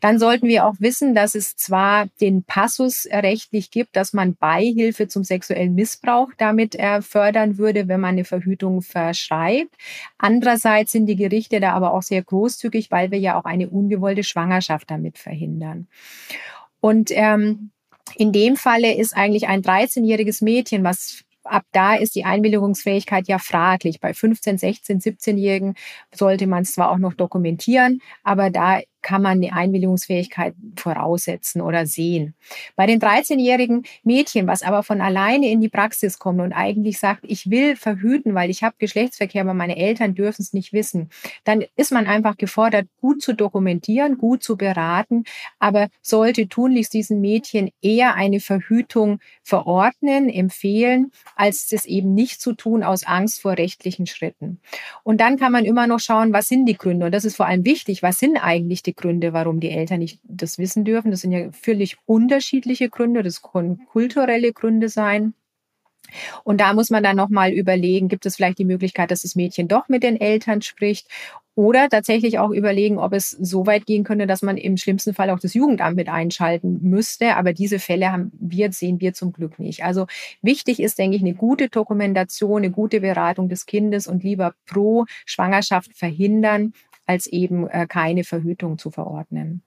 Dann 0.00 0.18
sollten 0.18 0.48
wir 0.48 0.64
auch 0.64 0.76
wissen, 0.78 1.14
dass 1.14 1.34
es 1.34 1.54
zwar 1.56 2.06
den 2.20 2.44
Passus 2.44 3.06
rechtlich 3.12 3.70
gibt, 3.70 3.94
dass 3.94 4.14
man 4.14 4.36
Beihilfe 4.36 5.06
zum 5.06 5.22
sexuellen 5.22 5.74
Missbrauch 5.74 6.30
damit 6.38 6.76
äh, 6.76 7.02
fördern 7.02 7.58
würde, 7.58 7.88
wenn 7.88 8.00
man 8.00 8.10
eine 8.10 8.24
Verhütung 8.24 8.80
verschreibt. 8.80 9.74
Andererseits 10.16 10.92
sind 10.92 11.06
die 11.06 11.16
Gerichte 11.16 11.60
da 11.60 11.72
aber 11.72 11.92
auch 11.92 12.02
sehr 12.02 12.22
großzügig, 12.22 12.90
weil 12.90 13.10
wir 13.10 13.18
ja 13.18 13.38
auch 13.38 13.44
eine 13.44 13.68
ungewollte 13.68 14.24
Schwangerschaft 14.24 14.90
damit 14.90 15.18
verhindern. 15.18 15.86
Und 16.80 17.10
ähm, 17.12 17.70
in 18.16 18.32
dem 18.32 18.56
Falle 18.56 18.94
ist 18.94 19.16
eigentlich 19.16 19.48
ein 19.48 19.62
13-jähriges 19.62 20.42
Mädchen, 20.42 20.84
was 20.84 21.24
ab 21.44 21.64
da 21.72 21.94
ist 21.94 22.14
die 22.14 22.24
Einwilligungsfähigkeit 22.24 23.28
ja 23.28 23.38
fraglich. 23.38 24.00
Bei 24.00 24.14
15, 24.14 24.58
16, 24.58 25.00
17-Jährigen 25.00 25.74
sollte 26.14 26.46
man 26.46 26.62
es 26.62 26.72
zwar 26.72 26.90
auch 26.90 26.98
noch 26.98 27.14
dokumentieren, 27.14 28.00
aber 28.22 28.50
da 28.50 28.80
kann 29.02 29.22
man 29.22 29.38
eine 29.38 29.52
Einwilligungsfähigkeit 29.52 30.54
voraussetzen 30.76 31.60
oder 31.60 31.86
sehen. 31.86 32.34
Bei 32.76 32.86
den 32.86 33.00
13-jährigen 33.00 33.84
Mädchen, 34.04 34.46
was 34.46 34.62
aber 34.62 34.82
von 34.82 35.00
alleine 35.00 35.50
in 35.50 35.60
die 35.60 35.68
Praxis 35.68 36.18
kommt 36.18 36.40
und 36.40 36.52
eigentlich 36.52 36.98
sagt, 36.98 37.24
ich 37.26 37.50
will 37.50 37.76
verhüten, 37.76 38.34
weil 38.34 38.50
ich 38.50 38.62
habe 38.62 38.76
Geschlechtsverkehr, 38.78 39.42
aber 39.42 39.54
meine 39.54 39.76
Eltern 39.76 40.14
dürfen 40.14 40.42
es 40.42 40.52
nicht 40.52 40.72
wissen, 40.72 41.10
dann 41.44 41.64
ist 41.76 41.92
man 41.92 42.06
einfach 42.06 42.36
gefordert, 42.36 42.86
gut 43.00 43.22
zu 43.22 43.34
dokumentieren, 43.34 44.18
gut 44.18 44.42
zu 44.42 44.56
beraten, 44.56 45.24
aber 45.58 45.88
sollte 46.02 46.48
tunlichst 46.48 46.92
diesen 46.92 47.20
Mädchen 47.20 47.70
eher 47.80 48.14
eine 48.14 48.40
Verhütung 48.40 49.20
verordnen, 49.42 50.28
empfehlen, 50.28 51.12
als 51.36 51.68
das 51.68 51.86
eben 51.86 52.14
nicht 52.14 52.40
zu 52.40 52.52
tun 52.52 52.82
aus 52.82 53.04
Angst 53.04 53.40
vor 53.40 53.52
rechtlichen 53.52 54.06
Schritten. 54.06 54.60
Und 55.02 55.20
dann 55.20 55.38
kann 55.38 55.52
man 55.52 55.64
immer 55.64 55.86
noch 55.86 56.00
schauen, 56.00 56.32
was 56.32 56.48
sind 56.48 56.66
die 56.66 56.76
Gründe? 56.76 57.06
Und 57.06 57.12
das 57.12 57.24
ist 57.24 57.36
vor 57.36 57.46
allem 57.46 57.64
wichtig, 57.64 58.02
was 58.02 58.18
sind 58.18 58.36
eigentlich 58.36 58.82
die 58.82 58.89
die 58.90 58.94
Gründe, 58.94 59.32
warum 59.32 59.60
die 59.60 59.70
Eltern 59.70 60.00
nicht 60.00 60.20
das 60.24 60.58
wissen 60.58 60.84
dürfen. 60.84 61.10
Das 61.10 61.20
sind 61.20 61.32
ja 61.32 61.50
völlig 61.52 61.96
unterschiedliche 62.06 62.88
Gründe. 62.88 63.22
Das 63.22 63.42
können 63.42 63.86
kulturelle 63.86 64.52
Gründe 64.52 64.88
sein. 64.88 65.34
Und 66.42 66.60
da 66.60 66.72
muss 66.72 66.90
man 66.90 67.04
dann 67.04 67.16
nochmal 67.16 67.52
überlegen, 67.52 68.08
gibt 68.08 68.26
es 68.26 68.36
vielleicht 68.36 68.58
die 68.58 68.64
Möglichkeit, 68.64 69.12
dass 69.12 69.22
das 69.22 69.36
Mädchen 69.36 69.68
doch 69.68 69.88
mit 69.88 70.02
den 70.02 70.20
Eltern 70.20 70.60
spricht 70.60 71.06
oder 71.54 71.88
tatsächlich 71.88 72.38
auch 72.38 72.50
überlegen, 72.50 72.98
ob 72.98 73.12
es 73.12 73.30
so 73.30 73.66
weit 73.66 73.84
gehen 73.84 74.02
könnte, 74.02 74.26
dass 74.26 74.42
man 74.42 74.56
im 74.56 74.76
schlimmsten 74.76 75.14
Fall 75.14 75.30
auch 75.30 75.40
das 75.40 75.54
Jugendamt 75.54 75.96
mit 75.96 76.08
einschalten 76.08 76.78
müsste. 76.82 77.36
Aber 77.36 77.52
diese 77.52 77.78
Fälle 77.78 78.10
haben 78.10 78.32
wir, 78.40 78.72
sehen 78.72 79.00
wir 79.00 79.12
zum 79.12 79.32
Glück 79.32 79.58
nicht. 79.58 79.84
Also 79.84 80.06
wichtig 80.42 80.80
ist, 80.80 80.98
denke 80.98 81.16
ich, 81.16 81.22
eine 81.22 81.34
gute 81.34 81.68
Dokumentation, 81.68 82.62
eine 82.62 82.70
gute 82.70 83.00
Beratung 83.00 83.48
des 83.48 83.66
Kindes 83.66 84.06
und 84.06 84.24
lieber 84.24 84.54
pro 84.66 85.04
Schwangerschaft 85.26 85.94
verhindern, 85.94 86.72
als 87.10 87.26
eben 87.26 87.66
äh, 87.66 87.88
keine 87.88 88.22
Verhütung 88.22 88.78
zu 88.78 88.92
verordnen. 88.92 89.64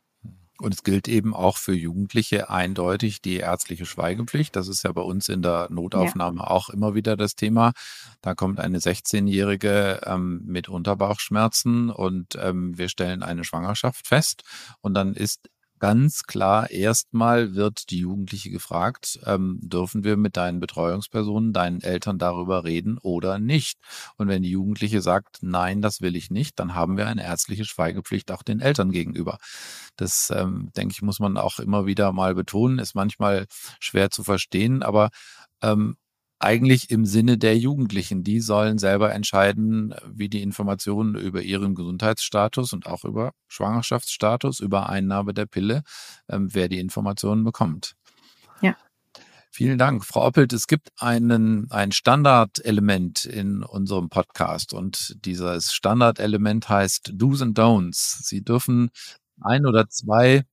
Und 0.60 0.74
es 0.74 0.84
gilt 0.84 1.10
eben 1.10 1.34
auch 1.34 1.58
für 1.58 1.74
Jugendliche 1.74 2.50
eindeutig 2.50 3.22
die 3.22 3.38
ärztliche 3.38 3.86
Schweigepflicht. 3.86 4.56
Das 4.56 4.70
ist 4.70 4.84
ja 4.84 4.94
bei 4.94 5.02
uns 5.02 5.28
in 5.28 5.41
der 5.41 5.68
Notaufnahme 5.70 6.39
ja. 6.39 6.48
auch 6.48 6.70
immer 6.70 6.96
wieder 6.96 7.18
das 7.18 7.36
Thema. 7.36 7.74
Da 8.22 8.34
kommt 8.34 8.62
eine 8.62 8.78
16-Jährige 8.78 10.02
ähm, 10.06 10.41
mit 10.46 10.70
Unterbauchschmerzen 10.70 11.89
und 11.89 12.38
ähm, 12.41 12.78
wir 12.78 12.88
stellen 12.88 13.24
eine 13.24 13.44
Schwangerschaft 13.44 14.08
fest. 14.08 14.44
Und 14.80 14.94
dann 14.94 15.16
ist 15.16 15.50
ganz 15.84 16.24
klar, 16.24 16.72
erstmal 16.72 17.56
wird 17.56 17.90
die 17.90 18.00
Jugendliche 18.00 18.50
gefragt, 18.50 19.20
ähm, 19.26 19.60
dürfen 19.62 20.06
wir 20.06 20.16
mit 20.16 20.38
deinen 20.38 20.62
Betreuungspersonen, 20.62 21.52
deinen 21.52 21.82
Eltern 21.82 22.18
darüber 22.18 22.64
reden 22.64 22.98
oder 23.00 23.38
nicht? 23.38 23.80
Und 24.16 24.30
wenn 24.30 24.44
die 24.44 24.52
Jugendliche 24.52 25.02
sagt, 25.02 25.40
nein, 25.42 25.82
das 25.82 26.00
will 26.00 26.16
ich 26.16 26.32
nicht, 26.32 26.58
dann 26.58 26.74
haben 26.74 26.96
wir 26.96 27.08
eine 27.08 27.26
ärztliche 27.26 27.66
Schweigepflicht 27.66 28.32
auch 28.32 28.44
den 28.44 28.62
Eltern 28.62 28.92
gegenüber. 28.92 29.40
Das, 29.98 30.32
ähm, 30.34 30.70
denke 30.78 30.94
ich, 30.94 31.02
muss 31.02 31.20
man 31.20 31.36
auch 31.36 31.60
immer 31.60 31.86
wieder 31.86 32.14
mal 32.14 32.34
betonen, 32.34 32.80
ist 32.80 32.96
manchmal 32.96 33.46
schwer 33.82 34.10
zu 34.10 34.24
verstehen, 34.24 34.84
aber 34.84 35.10
ähm, 35.62 35.98
eigentlich 36.44 36.91
im 36.91 37.06
Sinne 37.06 37.38
der 37.38 37.58
Jugendlichen. 37.58 38.24
Die 38.24 38.41
sollen 38.41 38.78
selber 38.78 39.14
entscheiden, 39.14 39.96
wie 40.06 40.30
die 40.30 40.41
Informationen 40.41 41.16
über 41.16 41.41
ihren 41.41 41.74
Gesundheitsstatus 41.74 42.74
und 42.74 42.86
auch 42.86 43.06
über 43.06 43.32
Schwangerschaftsstatus, 43.48 44.60
über 44.60 44.89
Einnahme 44.89 45.34
der 45.34 45.46
Pille, 45.46 45.84
ähm, 46.30 46.54
wer 46.54 46.68
die 46.68 46.80
Informationen 46.80 47.44
bekommt. 47.44 47.96
Ja. 48.62 48.76
Vielen 49.52 49.78
Dank, 49.78 50.04
Frau 50.04 50.26
Oppelt. 50.26 50.52
Es 50.52 50.68
gibt 50.68 50.89
einen, 50.98 51.72
ein 51.72 51.91
Standardelement 51.91 53.24
in 53.24 53.64
unserem 53.64 54.10
Podcast 54.10 54.74
und 54.74 55.16
dieses 55.26 55.74
Standardelement 55.74 56.68
heißt 56.68 57.12
Do's 57.14 57.41
and 57.41 57.58
Don'ts. 57.58 58.24
Sie 58.24 58.44
dürfen 58.44 58.89
ein 59.41 59.66
oder 59.66 59.89
zwei 59.89 60.44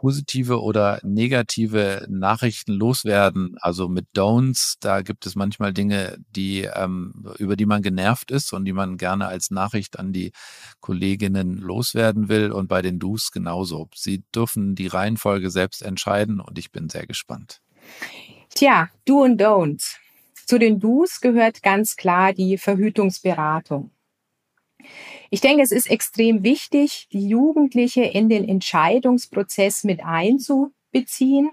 positive 0.00 0.62
oder 0.62 0.98
negative 1.02 2.06
Nachrichten 2.08 2.72
loswerden. 2.72 3.56
Also 3.60 3.86
mit 3.86 4.06
Don'ts, 4.16 4.76
da 4.80 5.02
gibt 5.02 5.26
es 5.26 5.34
manchmal 5.34 5.74
Dinge, 5.74 6.16
die 6.34 6.62
ähm, 6.62 7.26
über 7.36 7.54
die 7.54 7.66
man 7.66 7.82
genervt 7.82 8.30
ist 8.30 8.54
und 8.54 8.64
die 8.64 8.72
man 8.72 8.96
gerne 8.96 9.26
als 9.26 9.50
Nachricht 9.50 9.98
an 9.98 10.14
die 10.14 10.32
Kolleginnen 10.80 11.58
loswerden 11.58 12.30
will. 12.30 12.50
Und 12.50 12.68
bei 12.68 12.80
den 12.80 12.98
Do's 12.98 13.30
genauso. 13.30 13.90
Sie 13.94 14.22
dürfen 14.34 14.74
die 14.74 14.86
Reihenfolge 14.86 15.50
selbst 15.50 15.82
entscheiden 15.82 16.40
und 16.40 16.58
ich 16.58 16.72
bin 16.72 16.88
sehr 16.88 17.06
gespannt. 17.06 17.60
Tja, 18.54 18.88
Do 19.04 19.24
und 19.24 19.38
Don'ts. 19.38 19.96
Zu 20.46 20.58
den 20.58 20.80
Do's 20.80 21.20
gehört 21.20 21.62
ganz 21.62 21.96
klar 21.96 22.32
die 22.32 22.56
Verhütungsberatung. 22.56 23.90
Ich 25.32 25.40
denke, 25.40 25.62
es 25.62 25.70
ist 25.70 25.88
extrem 25.88 26.42
wichtig, 26.42 27.08
die 27.12 27.28
Jugendliche 27.28 28.02
in 28.02 28.28
den 28.28 28.48
Entscheidungsprozess 28.48 29.84
mit 29.84 30.04
einzubeziehen, 30.04 31.50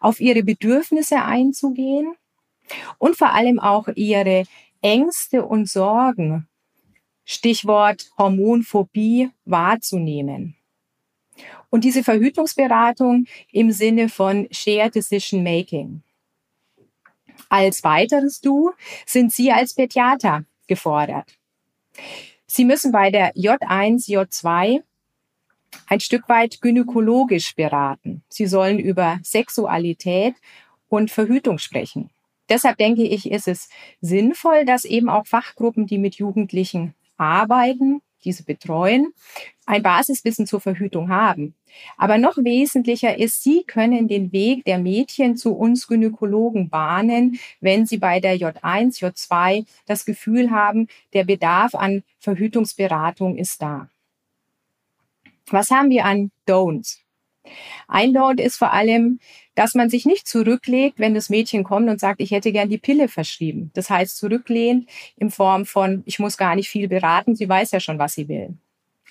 auf 0.00 0.20
ihre 0.20 0.42
Bedürfnisse 0.42 1.22
einzugehen 1.22 2.16
und 2.98 3.16
vor 3.16 3.32
allem 3.32 3.60
auch 3.60 3.86
ihre 3.94 4.44
Ängste 4.80 5.44
und 5.44 5.68
Sorgen, 5.68 6.48
Stichwort 7.24 8.10
Hormonphobie, 8.18 9.30
wahrzunehmen. 9.44 10.56
Und 11.70 11.84
diese 11.84 12.02
Verhütungsberatung 12.02 13.26
im 13.52 13.70
Sinne 13.70 14.08
von 14.08 14.48
Shared 14.50 14.96
Decision 14.96 15.44
Making. 15.44 16.02
Als 17.48 17.84
weiteres 17.84 18.40
Du 18.40 18.72
sind 19.06 19.32
Sie 19.32 19.52
als 19.52 19.74
Pädiater 19.74 20.44
gefordert. 20.66 21.38
Sie 22.54 22.66
müssen 22.66 22.92
bei 22.92 23.10
der 23.10 23.32
J1, 23.32 24.10
J2 24.10 24.82
ein 25.86 26.00
Stück 26.00 26.28
weit 26.28 26.60
gynäkologisch 26.60 27.54
beraten. 27.54 28.24
Sie 28.28 28.44
sollen 28.44 28.78
über 28.78 29.20
Sexualität 29.22 30.34
und 30.90 31.10
Verhütung 31.10 31.56
sprechen. 31.56 32.10
Deshalb 32.50 32.76
denke 32.76 33.04
ich, 33.04 33.30
ist 33.30 33.48
es 33.48 33.70
sinnvoll, 34.02 34.66
dass 34.66 34.84
eben 34.84 35.08
auch 35.08 35.26
Fachgruppen, 35.26 35.86
die 35.86 35.96
mit 35.96 36.16
Jugendlichen 36.16 36.94
arbeiten, 37.16 38.02
diese 38.24 38.44
betreuen, 38.44 39.12
ein 39.66 39.82
Basiswissen 39.82 40.46
zur 40.46 40.60
Verhütung 40.60 41.08
haben. 41.08 41.54
Aber 41.96 42.18
noch 42.18 42.36
wesentlicher 42.36 43.18
ist, 43.18 43.42
sie 43.42 43.64
können 43.64 44.08
den 44.08 44.32
Weg 44.32 44.64
der 44.64 44.78
Mädchen 44.78 45.36
zu 45.36 45.54
uns 45.54 45.86
Gynäkologen 45.86 46.68
bahnen, 46.68 47.38
wenn 47.60 47.86
sie 47.86 47.98
bei 47.98 48.20
der 48.20 48.36
J1, 48.36 49.00
J2 49.00 49.66
das 49.86 50.04
Gefühl 50.04 50.50
haben, 50.50 50.88
der 51.12 51.24
Bedarf 51.24 51.74
an 51.74 52.02
Verhütungsberatung 52.18 53.36
ist 53.36 53.62
da. 53.62 53.88
Was 55.46 55.70
haben 55.70 55.90
wir 55.90 56.04
an 56.04 56.30
Don'ts? 56.46 56.98
Ein 57.88 58.16
Don't 58.16 58.40
ist 58.40 58.56
vor 58.56 58.72
allem, 58.72 59.18
dass 59.54 59.74
man 59.74 59.90
sich 59.90 60.06
nicht 60.06 60.26
zurücklegt, 60.26 60.98
wenn 60.98 61.14
das 61.14 61.30
Mädchen 61.30 61.64
kommt 61.64 61.88
und 61.88 62.00
sagt, 62.00 62.20
ich 62.20 62.30
hätte 62.30 62.52
gern 62.52 62.68
die 62.68 62.78
Pille 62.78 63.08
verschrieben. 63.08 63.70
Das 63.74 63.90
heißt, 63.90 64.16
zurücklehnt 64.16 64.88
in 65.16 65.30
Form 65.30 65.66
von, 65.66 66.02
ich 66.06 66.18
muss 66.18 66.36
gar 66.36 66.56
nicht 66.56 66.68
viel 66.68 66.88
beraten, 66.88 67.36
sie 67.36 67.48
weiß 67.48 67.70
ja 67.72 67.80
schon, 67.80 67.98
was 67.98 68.14
sie 68.14 68.28
will. 68.28 68.56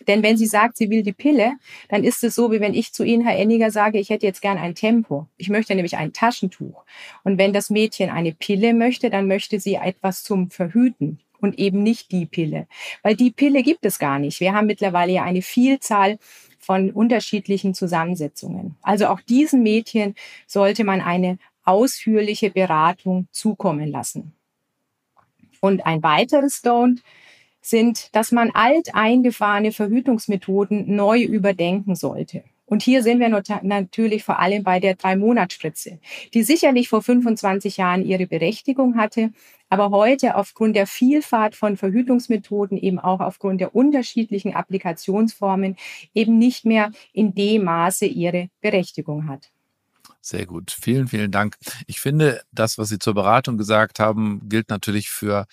Denn 0.07 0.23
wenn 0.23 0.37
sie 0.37 0.47
sagt, 0.47 0.77
sie 0.77 0.89
will 0.89 1.03
die 1.03 1.13
Pille, 1.13 1.53
dann 1.89 2.03
ist 2.03 2.23
es 2.23 2.35
so, 2.35 2.51
wie 2.51 2.59
wenn 2.59 2.73
ich 2.73 2.93
zu 2.93 3.03
Ihnen, 3.03 3.25
Herr 3.25 3.37
Enniger, 3.37 3.71
sage, 3.71 3.99
ich 3.99 4.09
hätte 4.09 4.25
jetzt 4.25 4.41
gern 4.41 4.57
ein 4.57 4.75
Tempo. 4.75 5.27
Ich 5.37 5.49
möchte 5.49 5.75
nämlich 5.75 5.97
ein 5.97 6.13
Taschentuch. 6.13 6.83
Und 7.23 7.37
wenn 7.37 7.53
das 7.53 7.69
Mädchen 7.69 8.09
eine 8.09 8.31
Pille 8.31 8.73
möchte, 8.73 9.09
dann 9.09 9.27
möchte 9.27 9.59
sie 9.59 9.75
etwas 9.75 10.23
zum 10.23 10.49
Verhüten 10.49 11.19
und 11.39 11.59
eben 11.59 11.83
nicht 11.83 12.11
die 12.11 12.25
Pille. 12.25 12.67
Weil 13.03 13.15
die 13.15 13.31
Pille 13.31 13.63
gibt 13.63 13.85
es 13.85 13.99
gar 13.99 14.19
nicht. 14.19 14.39
Wir 14.39 14.53
haben 14.53 14.67
mittlerweile 14.67 15.13
ja 15.13 15.23
eine 15.23 15.41
Vielzahl 15.41 16.17
von 16.61 16.91
unterschiedlichen 16.91 17.73
Zusammensetzungen. 17.73 18.75
Also 18.81 19.07
auch 19.07 19.19
diesen 19.19 19.63
Mädchen 19.63 20.15
sollte 20.47 20.83
man 20.83 21.01
eine 21.01 21.37
ausführliche 21.63 22.49
Beratung 22.51 23.27
zukommen 23.31 23.89
lassen. 23.89 24.33
Und 25.59 25.85
ein 25.85 26.01
weiteres 26.01 26.63
Don't 26.63 26.99
sind, 27.61 28.15
dass 28.15 28.31
man 28.31 28.51
alteingefahrene 28.51 29.71
Verhütungsmethoden 29.71 30.95
neu 30.95 31.21
überdenken 31.21 31.95
sollte. 31.95 32.43
Und 32.65 32.81
hier 32.83 33.03
sind 33.03 33.19
wir 33.19 33.29
natürlich 33.63 34.23
vor 34.23 34.39
allem 34.39 34.63
bei 34.63 34.79
der 34.79 34.95
Drei-Monats-Spritze, 34.95 35.99
die 36.33 36.43
sicherlich 36.43 36.87
vor 36.87 37.01
25 37.01 37.77
Jahren 37.77 38.05
ihre 38.05 38.27
Berechtigung 38.27 38.95
hatte, 38.95 39.31
aber 39.71 39.89
heute 39.89 40.35
aufgrund 40.35 40.75
der 40.75 40.85
Vielfalt 40.85 41.55
von 41.55 41.77
Verhütungsmethoden, 41.77 42.77
eben 42.77 42.99
auch 42.99 43.21
aufgrund 43.21 43.61
der 43.61 43.73
unterschiedlichen 43.73 44.53
Applikationsformen, 44.53 45.77
eben 46.13 46.37
nicht 46.37 46.65
mehr 46.65 46.91
in 47.13 47.33
dem 47.33 47.63
Maße 47.63 48.05
ihre 48.05 48.49
Berechtigung 48.59 49.29
hat. 49.29 49.49
Sehr 50.19 50.45
gut. 50.45 50.71
Vielen, 50.71 51.07
vielen 51.07 51.31
Dank. 51.31 51.55
Ich 51.87 52.01
finde, 52.01 52.41
das, 52.51 52.77
was 52.77 52.89
Sie 52.89 52.99
zur 52.99 53.13
Beratung 53.13 53.57
gesagt 53.57 53.99
haben, 53.99 54.49
gilt 54.49 54.69
natürlich 54.69 55.09
für 55.09 55.45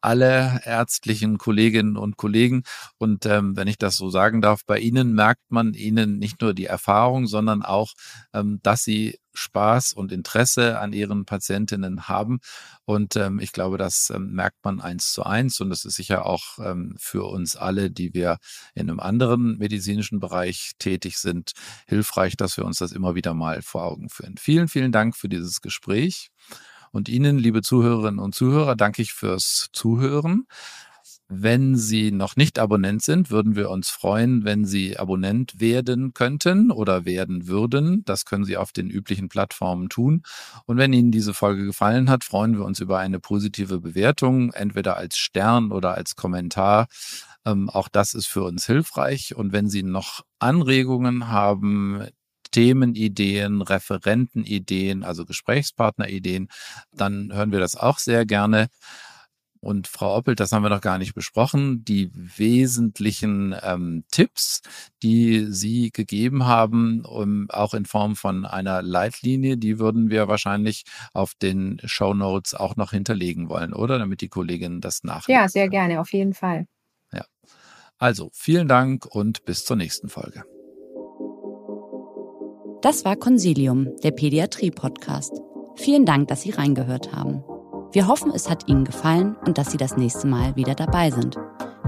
alle 0.00 0.60
ärztlichen 0.64 1.36
Kolleginnen 1.36 1.96
und 1.96 2.16
Kollegen. 2.16 2.62
Und 2.98 3.26
ähm, 3.26 3.56
wenn 3.56 3.66
ich 3.66 3.78
das 3.78 3.96
so 3.96 4.10
sagen 4.10 4.40
darf, 4.42 4.64
bei 4.64 4.78
Ihnen 4.78 5.12
merkt 5.12 5.42
man 5.48 5.74
Ihnen 5.74 6.18
nicht 6.18 6.40
nur 6.40 6.54
die 6.54 6.66
Erfahrung, 6.66 7.26
sondern 7.26 7.62
auch, 7.62 7.94
ähm, 8.32 8.60
dass 8.62 8.84
Sie 8.84 9.18
Spaß 9.36 9.92
und 9.92 10.12
Interesse 10.12 10.78
an 10.78 10.92
Ihren 10.92 11.24
Patientinnen 11.24 12.08
haben. 12.08 12.40
Und 12.84 13.16
ähm, 13.16 13.38
ich 13.38 13.52
glaube, 13.52 13.78
das 13.78 14.10
ähm, 14.14 14.32
merkt 14.32 14.64
man 14.64 14.80
eins 14.80 15.12
zu 15.12 15.24
eins. 15.24 15.60
Und 15.60 15.70
das 15.70 15.84
ist 15.84 15.96
sicher 15.96 16.26
auch 16.26 16.58
ähm, 16.58 16.94
für 16.98 17.24
uns 17.24 17.56
alle, 17.56 17.90
die 17.90 18.14
wir 18.14 18.38
in 18.74 18.88
einem 18.88 19.00
anderen 19.00 19.58
medizinischen 19.58 20.20
Bereich 20.20 20.72
tätig 20.78 21.18
sind, 21.18 21.52
hilfreich, 21.86 22.36
dass 22.36 22.56
wir 22.56 22.64
uns 22.64 22.78
das 22.78 22.92
immer 22.92 23.14
wieder 23.14 23.34
mal 23.34 23.62
vor 23.62 23.84
Augen 23.84 24.08
führen. 24.08 24.36
Vielen, 24.38 24.68
vielen 24.68 24.92
Dank 24.92 25.16
für 25.16 25.28
dieses 25.28 25.60
Gespräch. 25.60 26.30
Und 26.92 27.08
Ihnen, 27.08 27.38
liebe 27.38 27.62
Zuhörerinnen 27.62 28.20
und 28.20 28.34
Zuhörer, 28.34 28.74
danke 28.74 29.02
ich 29.02 29.12
fürs 29.12 29.68
Zuhören. 29.72 30.46
Wenn 31.28 31.74
Sie 31.74 32.12
noch 32.12 32.36
nicht 32.36 32.60
Abonnent 32.60 33.02
sind, 33.02 33.32
würden 33.32 33.56
wir 33.56 33.68
uns 33.70 33.90
freuen, 33.90 34.44
wenn 34.44 34.64
Sie 34.64 34.96
Abonnent 34.96 35.58
werden 35.58 36.14
könnten 36.14 36.70
oder 36.70 37.04
werden 37.04 37.48
würden. 37.48 38.04
Das 38.04 38.24
können 38.24 38.44
Sie 38.44 38.56
auf 38.56 38.70
den 38.70 38.88
üblichen 38.88 39.28
Plattformen 39.28 39.88
tun. 39.88 40.22
Und 40.66 40.76
wenn 40.78 40.92
Ihnen 40.92 41.10
diese 41.10 41.34
Folge 41.34 41.64
gefallen 41.64 42.10
hat, 42.10 42.22
freuen 42.22 42.56
wir 42.56 42.64
uns 42.64 42.78
über 42.78 42.98
eine 42.98 43.18
positive 43.18 43.80
Bewertung, 43.80 44.52
entweder 44.52 44.96
als 44.96 45.18
Stern 45.18 45.72
oder 45.72 45.94
als 45.96 46.14
Kommentar. 46.14 46.86
Ähm, 47.44 47.70
auch 47.70 47.88
das 47.88 48.14
ist 48.14 48.26
für 48.28 48.44
uns 48.44 48.64
hilfreich. 48.66 49.34
Und 49.34 49.52
wenn 49.52 49.68
Sie 49.68 49.82
noch 49.82 50.22
Anregungen 50.38 51.26
haben, 51.26 52.06
Themenideen, 52.52 53.62
Referentenideen, 53.62 55.02
also 55.02 55.24
Gesprächspartnerideen, 55.24 56.48
dann 56.92 57.32
hören 57.32 57.50
wir 57.50 57.58
das 57.58 57.76
auch 57.76 57.98
sehr 57.98 58.24
gerne. 58.24 58.68
Und 59.66 59.88
Frau 59.88 60.16
Oppelt, 60.16 60.38
das 60.38 60.52
haben 60.52 60.62
wir 60.62 60.68
noch 60.68 60.80
gar 60.80 60.96
nicht 60.96 61.12
besprochen, 61.12 61.84
die 61.84 62.08
wesentlichen 62.14 63.52
ähm, 63.64 64.04
Tipps, 64.12 64.62
die 65.02 65.46
Sie 65.48 65.90
gegeben 65.90 66.46
haben, 66.46 67.04
um, 67.04 67.50
auch 67.50 67.74
in 67.74 67.84
Form 67.84 68.14
von 68.14 68.46
einer 68.46 68.80
Leitlinie, 68.80 69.56
die 69.56 69.80
würden 69.80 70.08
wir 70.08 70.28
wahrscheinlich 70.28 70.84
auf 71.14 71.34
den 71.34 71.80
Show 71.82 72.14
Notes 72.14 72.54
auch 72.54 72.76
noch 72.76 72.92
hinterlegen 72.92 73.48
wollen, 73.48 73.72
oder? 73.72 73.98
Damit 73.98 74.20
die 74.20 74.28
Kolleginnen 74.28 74.80
das 74.80 75.02
nachlesen. 75.02 75.40
Ja, 75.40 75.48
sehr 75.48 75.68
gerne, 75.68 76.00
auf 76.00 76.12
jeden 76.12 76.34
Fall. 76.34 76.68
Ja. 77.12 77.24
Also, 77.98 78.30
vielen 78.34 78.68
Dank 78.68 79.04
und 79.04 79.44
bis 79.46 79.64
zur 79.64 79.74
nächsten 79.76 80.08
Folge. 80.08 80.44
Das 82.82 83.04
war 83.04 83.16
Consilium, 83.16 83.96
der 84.04 84.12
Pädiatrie-Podcast. 84.12 85.32
Vielen 85.74 86.04
Dank, 86.04 86.28
dass 86.28 86.42
Sie 86.42 86.50
reingehört 86.50 87.12
haben. 87.12 87.42
Wir 87.92 88.06
hoffen, 88.06 88.32
es 88.34 88.50
hat 88.50 88.68
Ihnen 88.68 88.84
gefallen 88.84 89.36
und 89.46 89.56
dass 89.58 89.70
Sie 89.70 89.78
das 89.78 89.96
nächste 89.96 90.26
Mal 90.26 90.56
wieder 90.56 90.74
dabei 90.74 91.10
sind. 91.10 91.38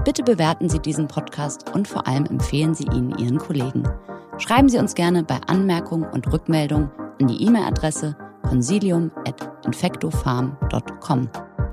Bitte 0.05 0.23
bewerten 0.23 0.69
Sie 0.69 0.79
diesen 0.79 1.07
Podcast 1.07 1.69
und 1.73 1.87
vor 1.87 2.07
allem 2.07 2.25
empfehlen 2.25 2.73
Sie 2.73 2.85
ihn 2.85 3.13
Ihren 3.17 3.37
Kollegen. 3.37 3.83
Schreiben 4.37 4.69
Sie 4.69 4.77
uns 4.77 4.95
gerne 4.95 5.23
bei 5.23 5.41
Anmerkungen 5.47 6.09
und 6.09 6.31
Rückmeldungen 6.31 6.89
an 7.19 7.27
die 7.27 7.43
E-Mail-Adresse 7.45 8.15
consilium.infectofarm.com. 8.47 11.29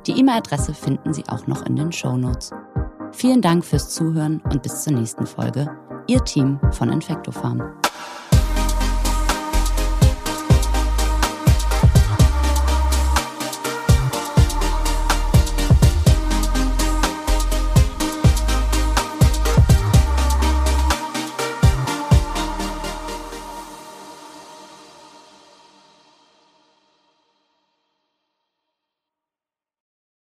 Die 0.06 0.18
E-Mail-Adresse 0.18 0.74
finden 0.74 1.14
Sie 1.14 1.22
auch 1.28 1.46
noch 1.46 1.64
in 1.64 1.76
den 1.76 1.92
Show 1.92 2.16
Notes. 2.16 2.50
Vielen 3.12 3.40
Dank 3.40 3.64
fürs 3.64 3.90
Zuhören 3.90 4.42
und 4.52 4.62
bis 4.62 4.82
zur 4.82 4.92
nächsten 4.92 5.26
Folge. 5.26 5.70
Ihr 6.06 6.22
Team 6.24 6.60
von 6.72 6.90
Infectofarm. 6.90 7.62